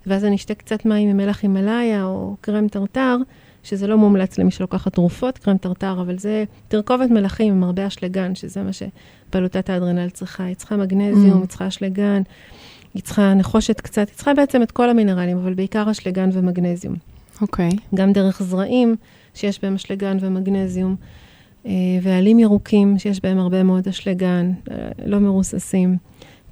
ואז 0.06 0.24
אני 0.24 0.36
אשתה 0.36 0.54
קצת 0.54 0.84
מים 0.84 1.08
עם 1.08 1.16
מלח 1.16 1.42
הימאליה 1.42 2.04
או 2.04 2.36
קרם 2.40 2.68
טרטר, 2.68 3.16
שזה 3.62 3.86
לא 3.86 3.98
מומלץ 3.98 4.38
למי 4.38 4.50
שלוקחת 4.50 4.92
תרופות, 4.94 5.38
קרם 5.38 5.56
טרטר, 5.56 6.00
אבל 6.00 6.18
זה 6.18 6.44
תרכובת 6.68 7.10
מלחים 7.10 7.52
עם 7.54 7.64
הרבה 7.64 7.86
אשלגן, 7.86 8.34
שזה 8.34 8.62
מה 8.62 8.70
שבלוטת 8.72 9.70
האדרנל 9.70 10.10
צריכה. 10.10 10.44
היא 10.44 10.54
צריכה 10.56 10.76
מגנזיום, 10.76 11.32
Mm. 11.32 11.40
היא 11.40 11.46
צריכה 11.48 11.68
אשלגן, 11.68 12.22
היא 12.94 13.02
צריכה 13.02 13.34
נחושת 13.34 13.80
קצת, 13.80 14.08
היא 14.08 14.16
צריכה 14.16 14.34
בעצם 14.34 14.62
את 14.62 14.70
כל 14.70 14.90
המינרלים, 14.90 15.36
אבל 15.38 15.54
בעיקר 15.54 15.90
אשלגן 15.90 16.30
ומגנזיום. 16.32 16.94
אוקיי. 17.40 17.70
גם 17.94 18.12
דרך 18.12 18.42
זרעים, 18.42 18.96
שיש 19.34 19.62
בהם 19.62 19.74
אשלגן 19.74 20.16
ומגנזיום, 20.20 20.96
אה, 21.66 21.72
ועלים 22.02 22.38
ירוקים, 22.38 22.98
שיש 22.98 23.20
בהם 23.20 23.38
הרבה 23.38 23.62
מאוד 23.62 23.88
אשלגן, 23.88 24.52
אה, 24.70 24.76
לא 25.06 25.18
מרוססים. 25.18 25.96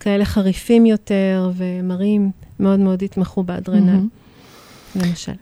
כאלה 0.00 0.24
חריפים 0.24 0.86
יותר 0.86 1.50
ומרים, 1.56 2.30
מאוד 2.60 2.80
מאוד 2.80 3.02
יתמכו 3.02 3.42
באדרנל, 3.42 3.80
מהמם. 3.80 4.08
למשל. 4.96 5.32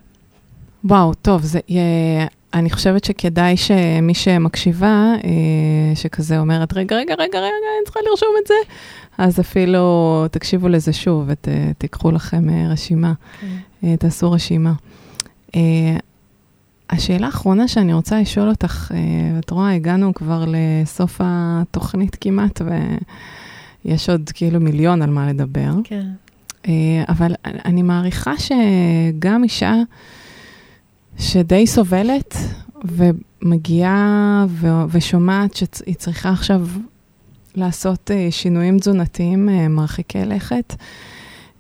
וואו, 0.85 1.15
טוב, 1.15 1.43
זה, 1.43 1.61
אה, 1.71 2.27
אני 2.55 2.71
חושבת 2.71 3.05
שכדאי 3.05 3.57
שמי 3.57 4.15
שמקשיבה, 4.15 5.15
שכזה 5.95 6.39
אומרת, 6.39 6.73
רגע, 6.73 6.97
רגע, 6.97 7.15
רגע, 7.15 7.39
רגע, 7.39 7.39
אני 7.79 7.85
צריכה 7.85 8.01
לרשום 8.11 8.35
את 8.43 8.47
זה, 8.47 8.55
אז 9.19 9.41
אפילו 9.41 10.25
תקשיבו 10.31 10.69
לזה 10.69 10.93
שוב 10.93 11.29
ותיקחו 11.29 12.11
לכם 12.11 12.69
רשימה, 12.69 13.13
אה, 13.85 13.97
תעשו 13.97 14.33
רשימה. 14.33 14.73
השאלה 16.91 17.27
האחרונה 17.27 17.69
שאני 17.69 17.93
רוצה 17.93 18.21
לשאול 18.21 18.49
אותך, 18.49 18.93
אה, 18.95 19.39
את 19.39 19.51
רואה, 19.51 19.75
הגענו 19.75 20.15
כבר 20.15 20.45
לסוף 20.49 21.21
התוכנית 21.25 22.17
כמעט, 22.21 22.61
ויש 23.85 24.11
עוד 24.11 24.31
כאילו 24.35 24.61
מיליון 24.61 25.03
על 25.03 25.11
מה 25.11 25.29
לדבר. 25.29 25.71
כן. 25.85 26.07
אה, 26.69 26.73
אבל 27.09 27.35
אני 27.45 27.83
מעריכה 27.83 28.33
שגם 28.39 29.45
אישה 29.45 29.75
שדי 31.19 31.67
סובלת 31.67 32.37
ומגיעה 32.85 34.45
ו- 34.49 34.85
ושומעת 34.91 35.55
שהיא 35.55 35.95
צריכה 35.95 36.31
עכשיו 36.31 36.67
לעשות 37.55 38.11
אה, 38.11 38.29
שינויים 38.31 38.79
תזונתיים 38.79 39.49
מרחיקי 39.71 40.25
לכת, 40.25 40.75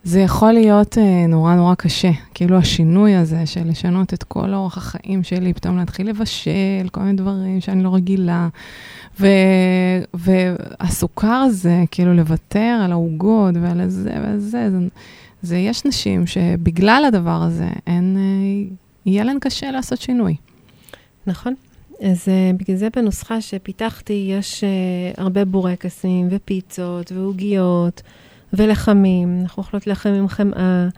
זה 0.05 0.21
יכול 0.21 0.53
להיות 0.53 0.99
אה, 0.99 1.27
נורא 1.27 1.55
נורא 1.55 1.75
קשה. 1.75 2.11
כאילו 2.35 2.57
השינוי 2.57 3.15
הזה 3.15 3.47
של 3.47 3.69
לשנות 3.69 4.15
את 4.15 4.23
כל 4.23 4.55
אורח 4.55 4.77
החיים 4.77 5.23
שלי, 5.23 5.53
פתאום 5.53 5.77
להתחיל 5.77 6.09
לבשל, 6.09 6.89
כל 6.93 7.01
מיני 7.01 7.17
דברים 7.17 7.61
שאני 7.61 7.83
לא 7.83 7.95
רגילה. 7.95 8.49
ו, 9.21 9.27
והסוכר 10.15 11.43
הזה, 11.47 11.83
כאילו 11.91 12.15
לוותר 12.15 12.81
על 12.85 12.93
העוגות 12.93 13.55
ועל 13.63 13.89
זה 13.89 14.13
ועל 14.23 14.39
זה, 14.39 14.71
זה, 14.71 14.79
זה 15.43 15.57
יש 15.57 15.85
נשים 15.85 16.27
שבגלל 16.27 17.05
הדבר 17.09 17.43
הזה, 17.43 17.69
הן, 17.87 18.17
אה, 18.17 18.75
יהיה 19.07 19.25
להן 19.25 19.39
קשה 19.41 19.71
לעשות 19.71 20.01
שינוי. 20.01 20.37
נכון. 21.27 21.55
אז 22.03 22.29
uh, 22.29 22.57
בגלל 22.57 22.77
זה 22.77 22.89
בנוסחה 22.97 23.41
שפיתחתי 23.41 24.33
יש 24.39 24.65
uh, 24.65 25.21
הרבה 25.21 25.45
בורקסים 25.45 26.29
ופיצות 26.31 27.13
ועוגיות 27.13 28.03
ולחמים. 28.53 29.39
אנחנו 29.43 29.63
אוכלות 29.63 29.87
לחם 29.87 30.11
עם 30.11 30.29
חמאה, 30.29 30.89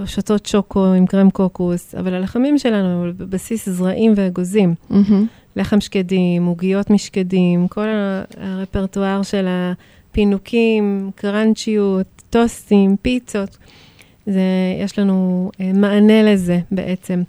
או 0.00 0.06
שותות 0.06 0.46
שוקו 0.46 0.86
עם 0.92 1.06
קרם 1.06 1.30
קוקוס, 1.30 1.94
אבל 1.94 2.14
הלחמים 2.14 2.58
שלנו 2.58 3.04
הם 3.04 3.12
בבסיס 3.16 3.68
זרעים 3.68 4.12
ואגוזים. 4.16 4.74
לחם 5.56 5.80
שקדים, 5.80 6.46
עוגיות 6.46 6.90
משקדים, 6.90 7.68
כל 7.68 7.86
הרפרטואר 8.36 9.22
של 9.22 9.46
הפינוקים, 9.48 11.10
קראנצ'יות, 11.14 12.06
טוסטים, 12.30 12.96
פיצות. 13.02 13.58
זה, 14.26 14.40
יש 14.84 14.98
לנו 14.98 15.50
אה, 15.60 15.72
מענה 15.74 16.22
לזה 16.22 16.60
בעצם. 16.70 17.22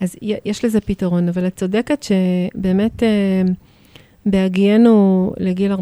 אז 0.00 0.16
יש 0.44 0.64
לזה 0.64 0.80
פתרון, 0.80 1.28
אבל 1.28 1.46
את 1.46 1.56
צודקת 1.56 2.02
שבאמת 2.02 3.02
אה, 3.02 3.42
בהגיינו 4.26 5.32
לגיל 5.38 5.72
45-50, 5.72 5.76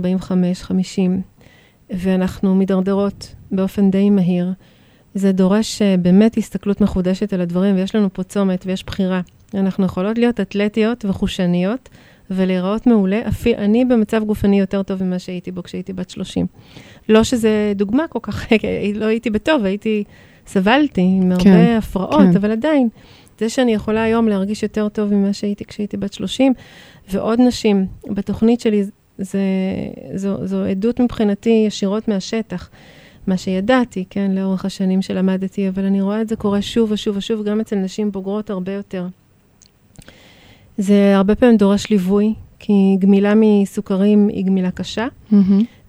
ואנחנו 1.91 2.55
מידרדרות 2.55 3.35
באופן 3.51 3.91
די 3.91 4.11
מהיר, 4.11 4.53
זה 5.15 5.33
דורש 5.33 5.83
אה, 5.83 5.97
באמת 5.97 6.37
הסתכלות 6.37 6.81
מחודשת 6.81 7.33
על 7.33 7.41
הדברים, 7.41 7.75
ויש 7.77 7.95
לנו 7.95 8.09
פה 8.13 8.23
צומת 8.23 8.67
ויש 8.67 8.85
בחירה. 8.85 9.21
אנחנו 9.55 9.85
יכולות 9.85 10.19
להיות 10.19 10.41
אתלטיות 10.41 11.05
וחושניות 11.05 11.89
ולהיראות 12.31 12.87
מעולה. 12.87 13.21
אפילו 13.29 13.59
אני 13.59 13.85
במצב 13.85 14.25
גופני 14.25 14.61
יותר 14.61 14.83
טוב 14.83 15.05
ממה 15.05 15.19
שהייתי 15.19 15.53
בו 15.53 15.63
כשהייתי 15.63 15.93
בת 15.93 16.11
30. 16.11 16.47
לא 17.09 17.25
שזה 17.25 17.73
דוגמה 17.77 18.09
כל 18.09 18.19
כך, 18.23 18.47
לא 18.95 19.05
הייתי 19.05 19.31
בטוב, 19.31 19.65
הייתי, 19.65 20.05
סבלתי 20.47 21.01
עם 21.01 21.33
הרבה 21.33 21.45
כן, 21.45 21.77
הפרעות, 21.79 22.21
כן. 22.21 22.37
אבל 22.37 22.51
עדיין, 22.51 22.89
זה 23.39 23.49
שאני 23.49 23.75
יכולה 23.75 24.03
היום 24.03 24.29
להרגיש 24.29 24.63
יותר 24.63 24.89
טוב 24.89 25.15
ממה 25.15 25.33
שהייתי 25.33 25.65
כשהייתי 25.65 25.97
בת 25.97 26.13
30, 26.13 26.53
ועוד 27.11 27.41
נשים 27.41 27.87
בתוכנית 28.07 28.61
שלי, 28.61 28.85
זה, 29.21 29.41
זו, 30.15 30.47
זו 30.47 30.65
עדות 30.65 31.01
מבחינתי 31.01 31.65
ישירות 31.67 32.09
מהשטח. 32.09 32.71
מה 33.27 33.37
שידעתי, 33.37 34.05
כן, 34.11 34.31
לאורך 34.31 34.65
השנים 34.65 35.03
שלמדתי, 35.03 35.69
אבל 35.69 35.85
אני 35.85 36.01
רואה 36.01 36.21
את 36.21 36.29
זה 36.29 36.37
קורה 36.37 36.63
שוב 36.63 36.91
ושוב 36.93 37.17
ושוב, 37.17 37.45
גם 37.45 37.61
אצל 37.61 37.77
נשים 37.77 38.13
בוגרות 38.13 38.51
הרבה 38.51 38.73
יותר. 38.73 39.07
זה 40.79 41.17
הרבה 41.17 41.35
פעמים 41.35 41.57
דורש 41.57 41.91
ליווי, 41.91 42.35
כי 42.59 42.97
גמילה 42.99 43.33
מסוכרים 43.37 44.29
היא 44.29 44.45
גמילה 44.45 44.71
קשה, 44.71 45.07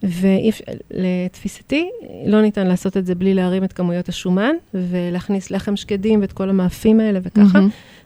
ולתפיסתי, 0.02 1.88
לא 2.26 2.42
ניתן 2.42 2.66
לעשות 2.66 2.96
את 2.96 3.06
זה 3.06 3.14
בלי 3.14 3.34
להרים 3.34 3.64
את 3.64 3.72
כמויות 3.72 4.08
השומן, 4.08 4.54
ולהכניס 4.74 5.50
לחם 5.50 5.76
שקדים 5.76 6.20
ואת 6.20 6.32
כל 6.32 6.48
המאפים 6.48 7.00
האלה 7.00 7.20
וככה. 7.22 7.58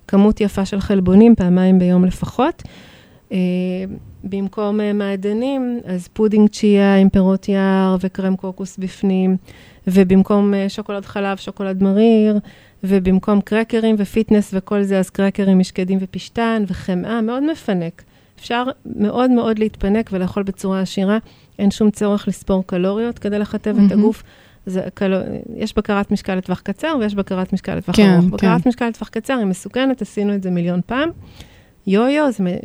כמות 0.09 0.41
יפה 0.41 0.65
של 0.65 0.81
חלבונים, 0.81 1.35
פעמיים 1.35 1.79
ביום 1.79 2.05
לפחות. 2.05 2.63
במקום 4.31 4.81
אה, 4.81 4.93
מעדנים, 4.93 5.81
אז 5.85 6.09
פודינג 6.09 6.49
צ'יה 6.49 6.97
עם 6.97 7.09
פירות 7.09 7.49
יער 7.49 7.97
וקרם 8.01 8.37
קוקוס 8.37 8.79
בפנים, 8.79 9.37
ובמקום 9.87 10.55
אה, 10.55 10.69
שוקולד 10.69 11.05
חלב, 11.05 11.37
שוקולד 11.37 11.83
מריר, 11.83 12.39
ובמקום 12.85 13.41
קרקרים 13.41 13.97
ופיטנס 13.99 14.51
וכל 14.55 14.83
זה, 14.83 14.99
אז 14.99 15.11
קרקרים 15.11 15.59
משקדים 15.59 15.99
ופשתן 16.01 16.65
וחמאה, 16.69 17.21
מאוד 17.21 17.43
מפנק. 17.51 18.03
אפשר 18.39 18.65
מאוד 18.87 19.31
מאוד 19.31 19.59
להתפנק 19.59 20.11
ולאכול 20.13 20.43
בצורה 20.43 20.81
עשירה. 20.81 21.19
אין 21.59 21.71
שום 21.71 21.91
צורך 21.91 22.29
לספור 22.29 22.67
קלוריות 22.67 23.19
כדי 23.19 23.39
לחטב 23.39 23.71
את 23.71 23.77
mm-hmm. 23.77 23.93
הגוף. 23.93 24.23
זה 24.67 24.83
קלו... 24.95 25.17
יש 25.57 25.77
בקרת 25.77 26.11
משקל 26.11 26.35
לטווח 26.35 26.61
קצר 26.61 26.97
ויש 27.01 27.15
בקרת 27.15 27.53
משקל 27.53 27.75
לטווח 27.75 27.97
כן, 27.97 28.11
ארוך. 28.15 28.25
כן. 28.25 28.31
בקרת 28.31 28.67
משקל 28.67 28.89
לטווח 28.89 29.09
קצר 29.09 29.39
היא 29.39 29.47
מסוכנת, 29.47 30.03
עשינו 30.03 30.35
את 30.35 30.43
זה 30.43 30.51
מיליון 30.51 30.81
פעם. 30.87 31.11
יו-יו, 31.87 32.33
זה. 32.33 32.57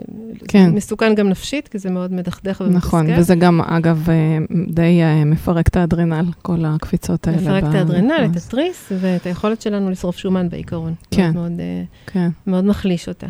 כן. 0.47 0.69
מסוכן 0.69 1.15
גם 1.15 1.30
נפשית, 1.30 1.67
כי 1.67 1.80
זה 1.80 1.89
מאוד 1.89 2.13
מדכדך 2.13 2.61
ומתסכל. 2.61 2.78
נכון, 2.78 3.07
וזה 3.17 3.36
גם, 3.36 3.61
אגב, 3.61 4.09
אה, 4.09 4.38
די 4.67 5.01
אה, 5.01 5.26
מפרק 5.26 5.67
את 5.67 5.76
האדרנל, 5.76 6.26
כל 6.41 6.65
הקפיצות 6.65 7.28
האלה. 7.28 7.41
מפרק 7.41 7.63
את 7.63 7.76
האדרנל, 7.76 8.28
את 8.32 8.36
התריס, 8.36 8.91
ואת 8.99 9.26
היכולת 9.26 9.61
שלנו 9.61 9.89
לשרוף 9.89 10.17
שומן 10.17 10.49
בעיקרון. 10.49 10.93
כן. 11.11 11.32
מאוד 11.34 11.59
אה, 11.59 11.84
כן, 12.07 12.30
מאוד 12.47 12.65
מחליש 12.65 13.07
אותה. 13.07 13.28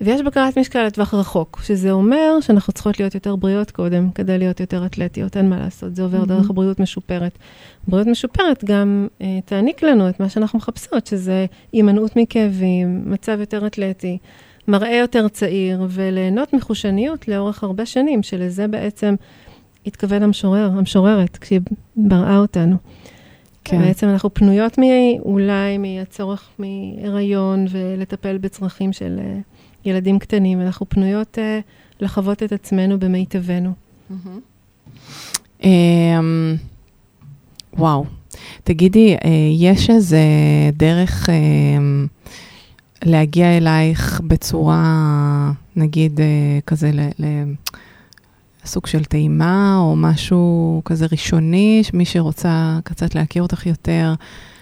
ויש 0.00 0.22
בקרת 0.22 0.58
משקל 0.58 0.86
לטווח 0.86 1.14
רחוק, 1.14 1.60
שזה 1.64 1.90
אומר 1.90 2.40
שאנחנו 2.40 2.72
צריכות 2.72 3.00
להיות 3.00 3.14
יותר 3.14 3.36
בריאות 3.36 3.70
קודם, 3.70 4.10
כדי 4.10 4.38
להיות 4.38 4.60
יותר 4.60 4.86
אתלטיות, 4.86 5.36
אין 5.36 5.48
מה 5.48 5.58
לעשות, 5.58 5.96
זה 5.96 6.02
עובר 6.02 6.18
מהמם. 6.18 6.28
דרך 6.28 6.50
בריאות 6.54 6.80
משופרת. 6.80 7.38
בריאות 7.88 8.06
משופרת 8.06 8.64
גם 8.64 9.08
אה, 9.22 9.38
תעניק 9.44 9.82
לנו 9.82 10.08
את 10.08 10.20
מה 10.20 10.28
שאנחנו 10.28 10.58
מחפשות, 10.58 11.06
שזה 11.06 11.46
הימנעות 11.72 12.16
מכאבים, 12.16 13.02
מצב 13.06 13.40
יותר 13.40 13.66
אתלטי, 13.66 14.18
מראה 14.68 14.96
יותר 14.96 15.28
צעיר, 15.28 15.86
וליהנות 15.88 16.52
מחושניות 16.52 17.28
לאורך 17.28 17.62
הרבה 17.62 17.86
שנים, 17.86 18.22
שלזה 18.22 18.68
בעצם 18.68 19.14
התכוון 19.86 20.22
המשורר, 20.22 20.70
המשוררת, 20.74 21.36
כשהיא 21.36 21.60
בראה 21.96 22.38
אותנו. 22.38 22.76
כן. 23.64 23.78
בעצם 23.82 24.08
אנחנו 24.08 24.34
פנויות 24.34 24.78
אולי 25.24 25.78
מהצורך 25.78 26.48
מהיריון 26.58 27.66
ולטפל 27.70 28.38
בצרכים 28.38 28.92
של 28.92 29.18
אה, 29.18 29.38
ילדים 29.84 30.18
קטנים, 30.18 30.60
אנחנו 30.60 30.88
פנויות 30.88 31.38
אה, 31.38 31.60
לחוות 32.00 32.42
את 32.42 32.52
עצמנו 32.52 32.98
במיטבנו. 32.98 33.72
אמ, 35.64 36.56
וואו. 37.78 38.04
תגידי, 38.64 39.14
אה, 39.14 39.30
יש 39.58 39.90
איזה 39.90 40.18
דרך 40.72 41.28
אמ, 41.30 42.06
להגיע 43.04 43.56
אלייך 43.56 44.20
בצורה, 44.26 45.52
נגיד, 45.76 46.20
אה, 46.20 46.58
כזה 46.66 46.90
ל... 46.92 47.00
ל- 47.18 47.54
סוג 48.66 48.86
של 48.86 49.04
טעימה 49.04 49.76
או 49.78 49.96
משהו 49.96 50.82
כזה 50.84 51.06
ראשוני, 51.12 51.82
מי 51.94 52.04
שרוצה 52.04 52.78
קצת 52.84 53.14
להכיר 53.14 53.42
אותך 53.42 53.66
יותר, 53.66 54.14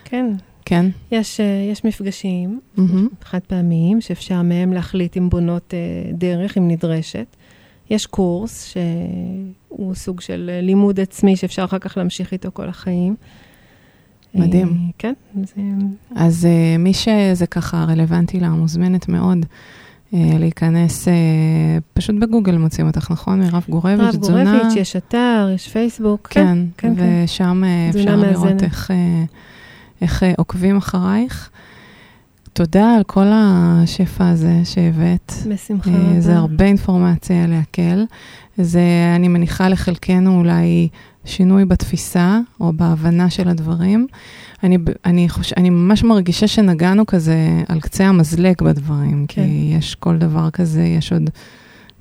כן, 0.04 0.26
כן? 0.64 0.86
יש, 1.10 1.40
אה, 1.40 1.68
יש 1.72 1.84
מפגשים 1.84 2.60
מהמם. 2.76 3.08
חד 3.24 3.38
פעמיים, 3.46 4.00
שאפשר 4.00 4.42
מהם 4.42 4.72
להחליט 4.72 5.16
אם 5.16 5.28
בונות 5.28 5.74
אה, 5.74 6.12
דרך, 6.12 6.58
אם 6.58 6.68
נדרשת. 6.68 7.26
יש 7.90 8.06
קורס 8.06 8.64
שהוא 8.72 9.94
סוג 9.94 10.20
של 10.20 10.50
לימוד 10.62 11.00
עצמי 11.00 11.36
שאפשר 11.36 11.64
אחר 11.64 11.78
כך 11.78 11.96
להמשיך 11.96 12.32
איתו 12.32 12.48
כל 12.52 12.68
החיים. 12.68 13.16
מדהים. 14.34 14.68
אה, 14.68 14.90
כן, 14.98 15.12
זה... 15.34 15.62
אז 16.14 16.44
uh, 16.44 16.78
מי 16.78 16.94
שזה 16.94 17.46
ככה 17.50 17.84
רלוונטי 17.88 18.40
לה, 18.40 18.48
מוזמנת 18.48 19.08
מאוד 19.08 19.38
uh, 20.12 20.16
להיכנס, 20.38 21.08
פשוט 21.94 22.14
בגוגל 22.20 22.58
מוצאים 22.58 22.86
אותך, 22.86 23.10
נכון? 23.10 23.40
מירב 23.40 23.64
גורביץ', 23.68 24.00
רב 24.00 24.16
תזונה. 24.16 24.58
גורביץ', 24.58 24.76
יש 24.76 24.96
אתר, 24.96 25.48
יש 25.54 25.68
פייסבוק. 25.68 26.28
כן, 26.30 26.58
כן, 26.76 26.94
כן. 26.96 27.24
ושם 27.24 27.62
uh, 27.64 27.92
תזונה 27.92 28.14
אפשר 28.14 28.16
לראות. 28.16 28.62
איך, 28.62 28.90
איך 30.00 30.22
עוקבים 30.36 30.76
אחרייך. 30.76 31.50
תודה 32.54 32.94
על 32.94 33.02
כל 33.02 33.26
השפע 33.32 34.28
הזה 34.28 34.60
שהבאת. 34.64 35.32
בשמחה 35.48 35.90
אה, 35.90 35.96
רבה. 35.96 36.20
זה 36.20 36.36
הרבה 36.36 36.64
אינפורמציה 36.64 37.46
לעכל. 37.46 38.04
זה, 38.58 38.82
אני 39.16 39.28
מניחה 39.28 39.68
לחלקנו 39.68 40.38
אולי 40.38 40.88
שינוי 41.24 41.64
בתפיסה 41.64 42.40
או 42.60 42.72
בהבנה 42.72 43.30
של 43.30 43.48
הדברים. 43.48 44.06
אני, 44.62 44.78
אני, 45.04 45.28
חוש, 45.28 45.52
אני 45.52 45.70
ממש 45.70 46.04
מרגישה 46.04 46.46
שנגענו 46.46 47.06
כזה 47.06 47.36
על 47.68 47.80
קצה 47.80 48.04
המזלג 48.04 48.62
בדברים, 48.62 49.24
כן. 49.28 49.42
כי 49.44 49.74
יש 49.78 49.94
כל 49.94 50.16
דבר 50.16 50.50
כזה, 50.50 50.82
יש 50.82 51.12
עוד, 51.12 51.30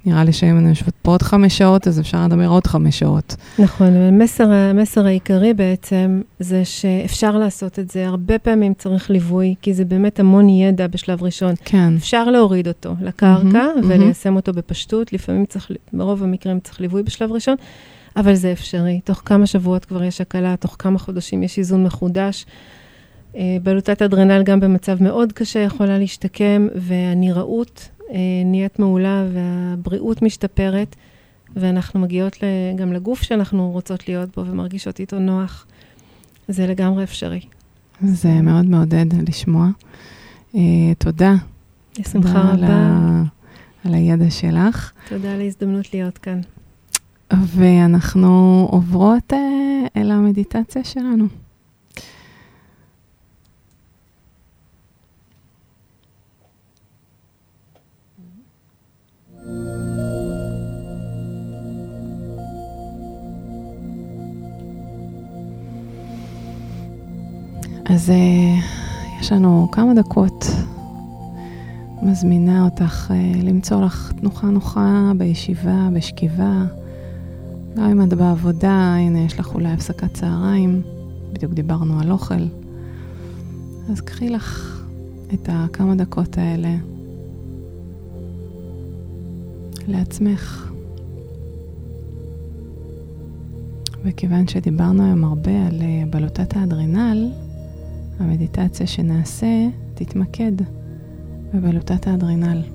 נראה 0.06 0.24
לי 0.24 0.34
שאם 0.34 0.58
אני 0.58 0.70
יושבת 0.70 0.94
פה 1.02 1.12
עוד 1.12 1.22
חמש 1.22 1.58
שעות, 1.58 1.88
אז 1.88 2.00
אפשר 2.00 2.26
לדבר 2.26 2.48
עוד 2.48 2.68
חמש 2.68 3.00
שעות. 3.00 3.36
נכון, 3.60 3.88
המסר, 3.88 4.52
המסר 4.52 5.06
העיקרי 5.06 5.54
בעצם 5.54 6.22
זה 6.40 6.66
שאפשר 6.66 7.38
לעשות 7.38 7.80
את 7.80 7.92
זה. 7.92 8.08
הרבה 8.08 8.40
פעמים 8.40 8.74
צריך 8.74 9.10
ליווי, 9.10 9.56
כי 9.62 9.74
זה 9.74 9.86
באמת 9.86 10.20
המון 10.20 10.50
ידע 10.50 10.88
בשלב 10.88 11.24
ראשון. 11.24 11.54
כן, 11.66 11.94
אפשר 11.98 12.26
להוריד 12.26 12.68
אותו 12.68 12.96
לקרקע 13.02 13.44
מהמם, 13.44 13.90
וליישם 13.90 14.36
אותו 14.36 14.54
בפשטות. 14.54 15.14
לפעמים 15.14 15.46
צריך, 15.46 15.72
ברוב 15.94 16.24
המקרים 16.24 16.60
צריך 16.60 16.82
ליווי 16.82 17.04
בשלב 17.04 17.32
ראשון, 17.32 17.56
אבל 18.16 18.36
זה 18.36 18.52
אפשרי. 18.52 19.00
תוך 19.04 19.22
כמה 19.26 19.46
שבועות 19.46 19.86
כבר 19.86 20.04
יש 20.04 20.22
הקלה, 20.22 20.56
תוך 20.58 20.76
כמה 20.80 21.00
חודשים 21.00 21.44
יש 21.44 21.58
איזון 21.58 21.84
מחודש. 21.84 22.46
אה, 23.36 23.58
בלוטת 23.64 24.02
אדרנל 24.02 24.44
גם 24.44 24.60
במצב 24.60 25.04
מאוד 25.04 25.32
קשה 25.32 25.60
יכולה 25.60 25.98
להשתקם, 25.98 26.68
והנראות 26.76 27.90
אה, 28.12 28.18
נהיית 28.46 28.80
מעולה 28.80 29.26
והבריאות 29.34 30.22
משתפרת, 30.22 30.96
ואנחנו 31.56 32.00
מגיעות 32.00 32.38
גם 32.76 32.94
לגוף 32.94 33.22
שאנחנו 33.22 33.72
רוצות 33.72 34.08
להיות 34.08 34.38
בו 34.38 34.46
ומרגישות 34.46 35.00
איתו 35.00 35.20
נוח. 35.20 35.66
זה 36.48 36.68
לגמרי 36.68 37.04
אפשרי. 37.04 37.40
זה 38.02 38.30
מאוד 38.30 38.66
מעודד 38.66 39.30
לשמוע. 39.30 39.68
אה, 40.56 40.62
תודה. 40.98 41.34
בשמחה 42.00 42.42
רבה. 42.42 43.24
על 43.86 43.94
הידע 43.94 44.30
שלך. 44.30 44.92
תודה 45.10 45.34
על 45.34 45.42
ההזדמנות 45.42 45.94
להיות 45.94 46.18
כאן. 46.18 46.42
ואנחנו 47.32 48.68
עוברות 48.72 49.34
אה, 49.34 49.40
אל 49.96 50.12
המדיטציה 50.12 50.84
שלנו. 50.84 51.28
אז 67.86 68.10
אה, 68.10 68.16
יש 69.20 69.32
לנו 69.32 69.68
כמה 69.72 69.94
דקות. 69.94 70.46
מזמינה 72.02 72.66
אותך 72.66 73.12
אה, 73.12 73.42
למצוא 73.44 73.82
לך 73.86 74.12
תנוחה 74.12 74.48
נוחה 74.48 75.12
בישיבה, 75.18 75.90
בשכיבה. 75.94 76.83
גם 77.76 77.84
אם 77.84 78.02
את 78.02 78.14
בעבודה, 78.14 78.96
הנה 78.98 79.20
יש 79.20 79.40
לך 79.40 79.54
אולי 79.54 79.70
הפסקת 79.70 80.14
צהריים, 80.14 80.82
בדיוק 81.34 81.54
דיברנו 81.54 82.00
על 82.00 82.12
אוכל. 82.12 82.44
אז 83.92 84.02
קחי 84.02 84.30
לך 84.30 84.80
את 85.34 85.50
הכמה 85.52 85.96
דקות 85.96 86.38
האלה 86.38 86.76
לעצמך. 89.88 90.72
וכיוון 94.04 94.48
שדיברנו 94.48 95.06
היום 95.06 95.24
הרבה 95.24 95.68
על 95.68 95.82
אה, 95.82 96.04
בלוטת 96.10 96.56
האדרנל, 96.56 97.32
המדיטציה 98.20 98.88
שנעשה 98.88 99.68
תתמקד 99.94 100.52
בבלוטת 101.54 102.08
האדרנל. 102.08 102.73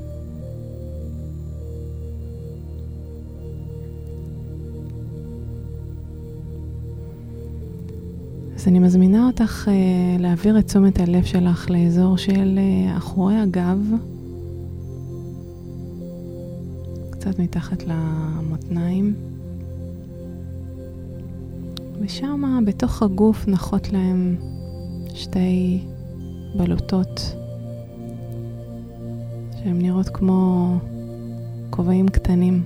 אז 8.59 8.69
אני 8.69 8.79
מזמינה 8.79 9.27
אותך 9.27 9.69
uh, 9.69 10.21
להעביר 10.23 10.59
את 10.59 10.67
תשומת 10.67 11.01
הלב 11.01 11.25
שלך 11.25 11.71
לאזור 11.71 12.17
של 12.17 12.59
uh, 12.59 12.99
אחורי 12.99 13.37
הגב, 13.37 13.79
קצת 17.11 17.39
מתחת 17.39 17.83
למותניים, 17.83 19.15
ושם 22.01 22.65
בתוך 22.67 23.03
הגוף 23.03 23.49
נחות 23.49 23.93
להם 23.93 24.37
שתי 25.15 25.85
בלוטות 26.57 27.37
שהן 29.63 29.79
נראות 29.83 30.09
כמו 30.09 30.75
כובעים 31.71 32.09
קטנים 32.09 32.63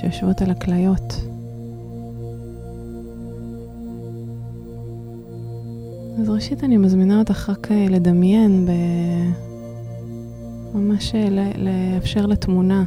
שיושבות 0.00 0.42
על 0.42 0.50
הכליות. 0.50 1.29
אז 6.20 6.28
ראשית 6.28 6.64
אני 6.64 6.76
מזמינה 6.76 7.18
אותך 7.18 7.48
רק 7.48 7.72
אה, 7.72 7.86
לדמיין, 7.90 8.66
ב... 8.66 8.70
ממש 10.74 11.14
אה, 11.14 11.28
ל- 11.30 11.68
לאפשר 11.68 12.26
לתמונה 12.26 12.84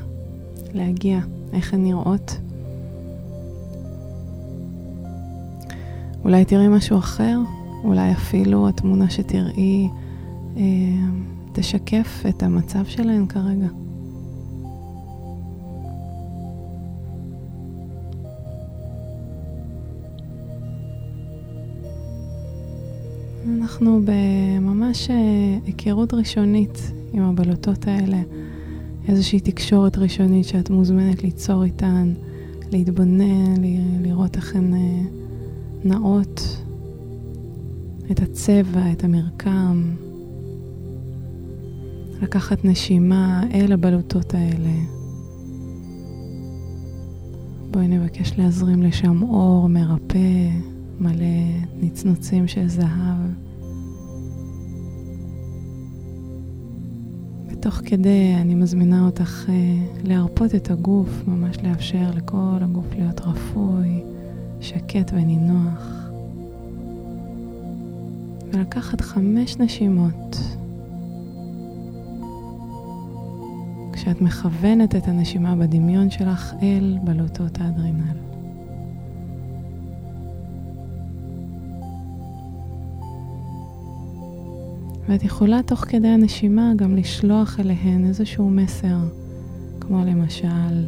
להגיע, 0.73 1.19
איך 1.53 1.73
הן 1.73 1.83
נראות. 1.83 2.37
אולי 6.23 6.45
תראי 6.45 6.67
משהו 6.67 6.97
אחר, 6.97 7.39
אולי 7.83 8.11
אפילו 8.11 8.67
התמונה 8.67 9.09
שתראי 9.09 9.89
אה, 10.57 10.61
תשקף 11.53 12.23
את 12.29 12.43
המצב 12.43 12.85
שלהן 12.85 13.25
כרגע. 13.25 13.67
אנחנו 23.73 24.01
בממש 24.05 25.09
אה, 25.09 25.57
היכרות 25.65 26.13
ראשונית 26.13 26.91
עם 27.13 27.23
הבלוטות 27.23 27.87
האלה, 27.87 28.21
איזושהי 29.07 29.39
תקשורת 29.39 29.97
ראשונית 29.97 30.45
שאת 30.45 30.69
מוזמנת 30.69 31.23
ליצור 31.23 31.63
איתן, 31.63 32.13
להתבונן, 32.71 33.63
ל- 33.63 34.07
לראות 34.07 34.35
איך 34.35 34.55
הן 34.55 34.73
אה, 34.73 35.01
נעות, 35.83 36.63
את 38.11 38.19
הצבע, 38.19 38.91
את 38.91 39.03
המרקם, 39.03 39.95
לקחת 42.21 42.65
נשימה 42.65 43.43
אל 43.53 43.71
הבלוטות 43.71 44.33
האלה. 44.33 44.73
בואי 47.71 47.87
נבקש 47.87 48.33
להזרים 48.37 48.83
לשם 48.83 49.21
אור 49.21 49.69
מרפא, 49.69 50.49
מלא 50.99 51.25
נצנוצים 51.81 52.47
של 52.47 52.67
זהב. 52.67 53.42
ותוך 57.63 57.81
כדי 57.85 58.35
אני 58.41 58.55
מזמינה 58.55 59.05
אותך 59.05 59.45
אה, 59.49 59.53
להרפות 60.03 60.55
את 60.55 60.71
הגוף, 60.71 61.09
ממש 61.27 61.57
לאפשר 61.63 62.11
לכל 62.15 62.57
הגוף 62.61 62.85
להיות 62.95 63.21
רפוי, 63.21 64.03
שקט 64.61 65.11
ונינוח. 65.13 66.09
ולקחת 68.53 69.01
חמש 69.01 69.57
נשימות. 69.57 70.37
כשאת 73.93 74.21
מכוונת 74.21 74.95
את 74.95 75.07
הנשימה 75.07 75.55
בדמיון 75.55 76.09
שלך 76.09 76.53
אל 76.61 76.97
בלוטות 77.03 77.61
האדרנל. 77.61 78.32
ואת 85.09 85.23
יכולה 85.23 85.59
תוך 85.65 85.79
כדי 85.79 86.07
הנשימה 86.07 86.71
גם 86.75 86.95
לשלוח 86.95 87.59
אליהן 87.59 88.05
איזשהו 88.05 88.49
מסר, 88.49 88.97
כמו 89.79 90.05
למשל, 90.05 90.87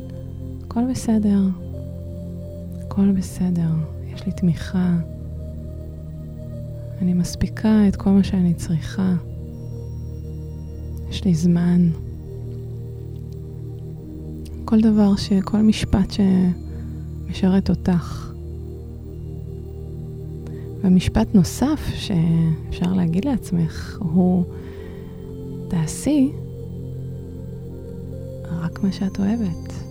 הכל 0.65 0.81
בסדר, 0.91 1.39
הכל 2.81 3.11
בסדר, 3.11 3.69
יש 4.13 4.25
לי 4.25 4.31
תמיכה, 4.31 4.95
אני 7.01 7.13
מספיקה 7.13 7.87
את 7.87 7.95
כל 7.95 8.09
מה 8.09 8.23
שאני 8.23 8.53
צריכה, 8.53 9.13
יש 11.09 11.23
לי 11.23 11.35
זמן. 11.35 11.89
כל 14.65 14.81
דבר, 14.81 15.15
ש... 15.15 15.33
כל 15.33 15.57
משפט 15.57 16.11
שמשרת 16.11 17.69
אותך. 17.69 18.24
ומשפט 20.85 21.35
נוסף 21.35 21.79
שאפשר 21.95 22.93
להגיד 22.93 23.25
לעצמך 23.25 23.97
הוא, 23.99 24.43
תעשי 25.67 26.31
רק 28.51 28.83
מה 28.83 28.91
שאת 28.91 29.19
אוהבת. 29.19 29.84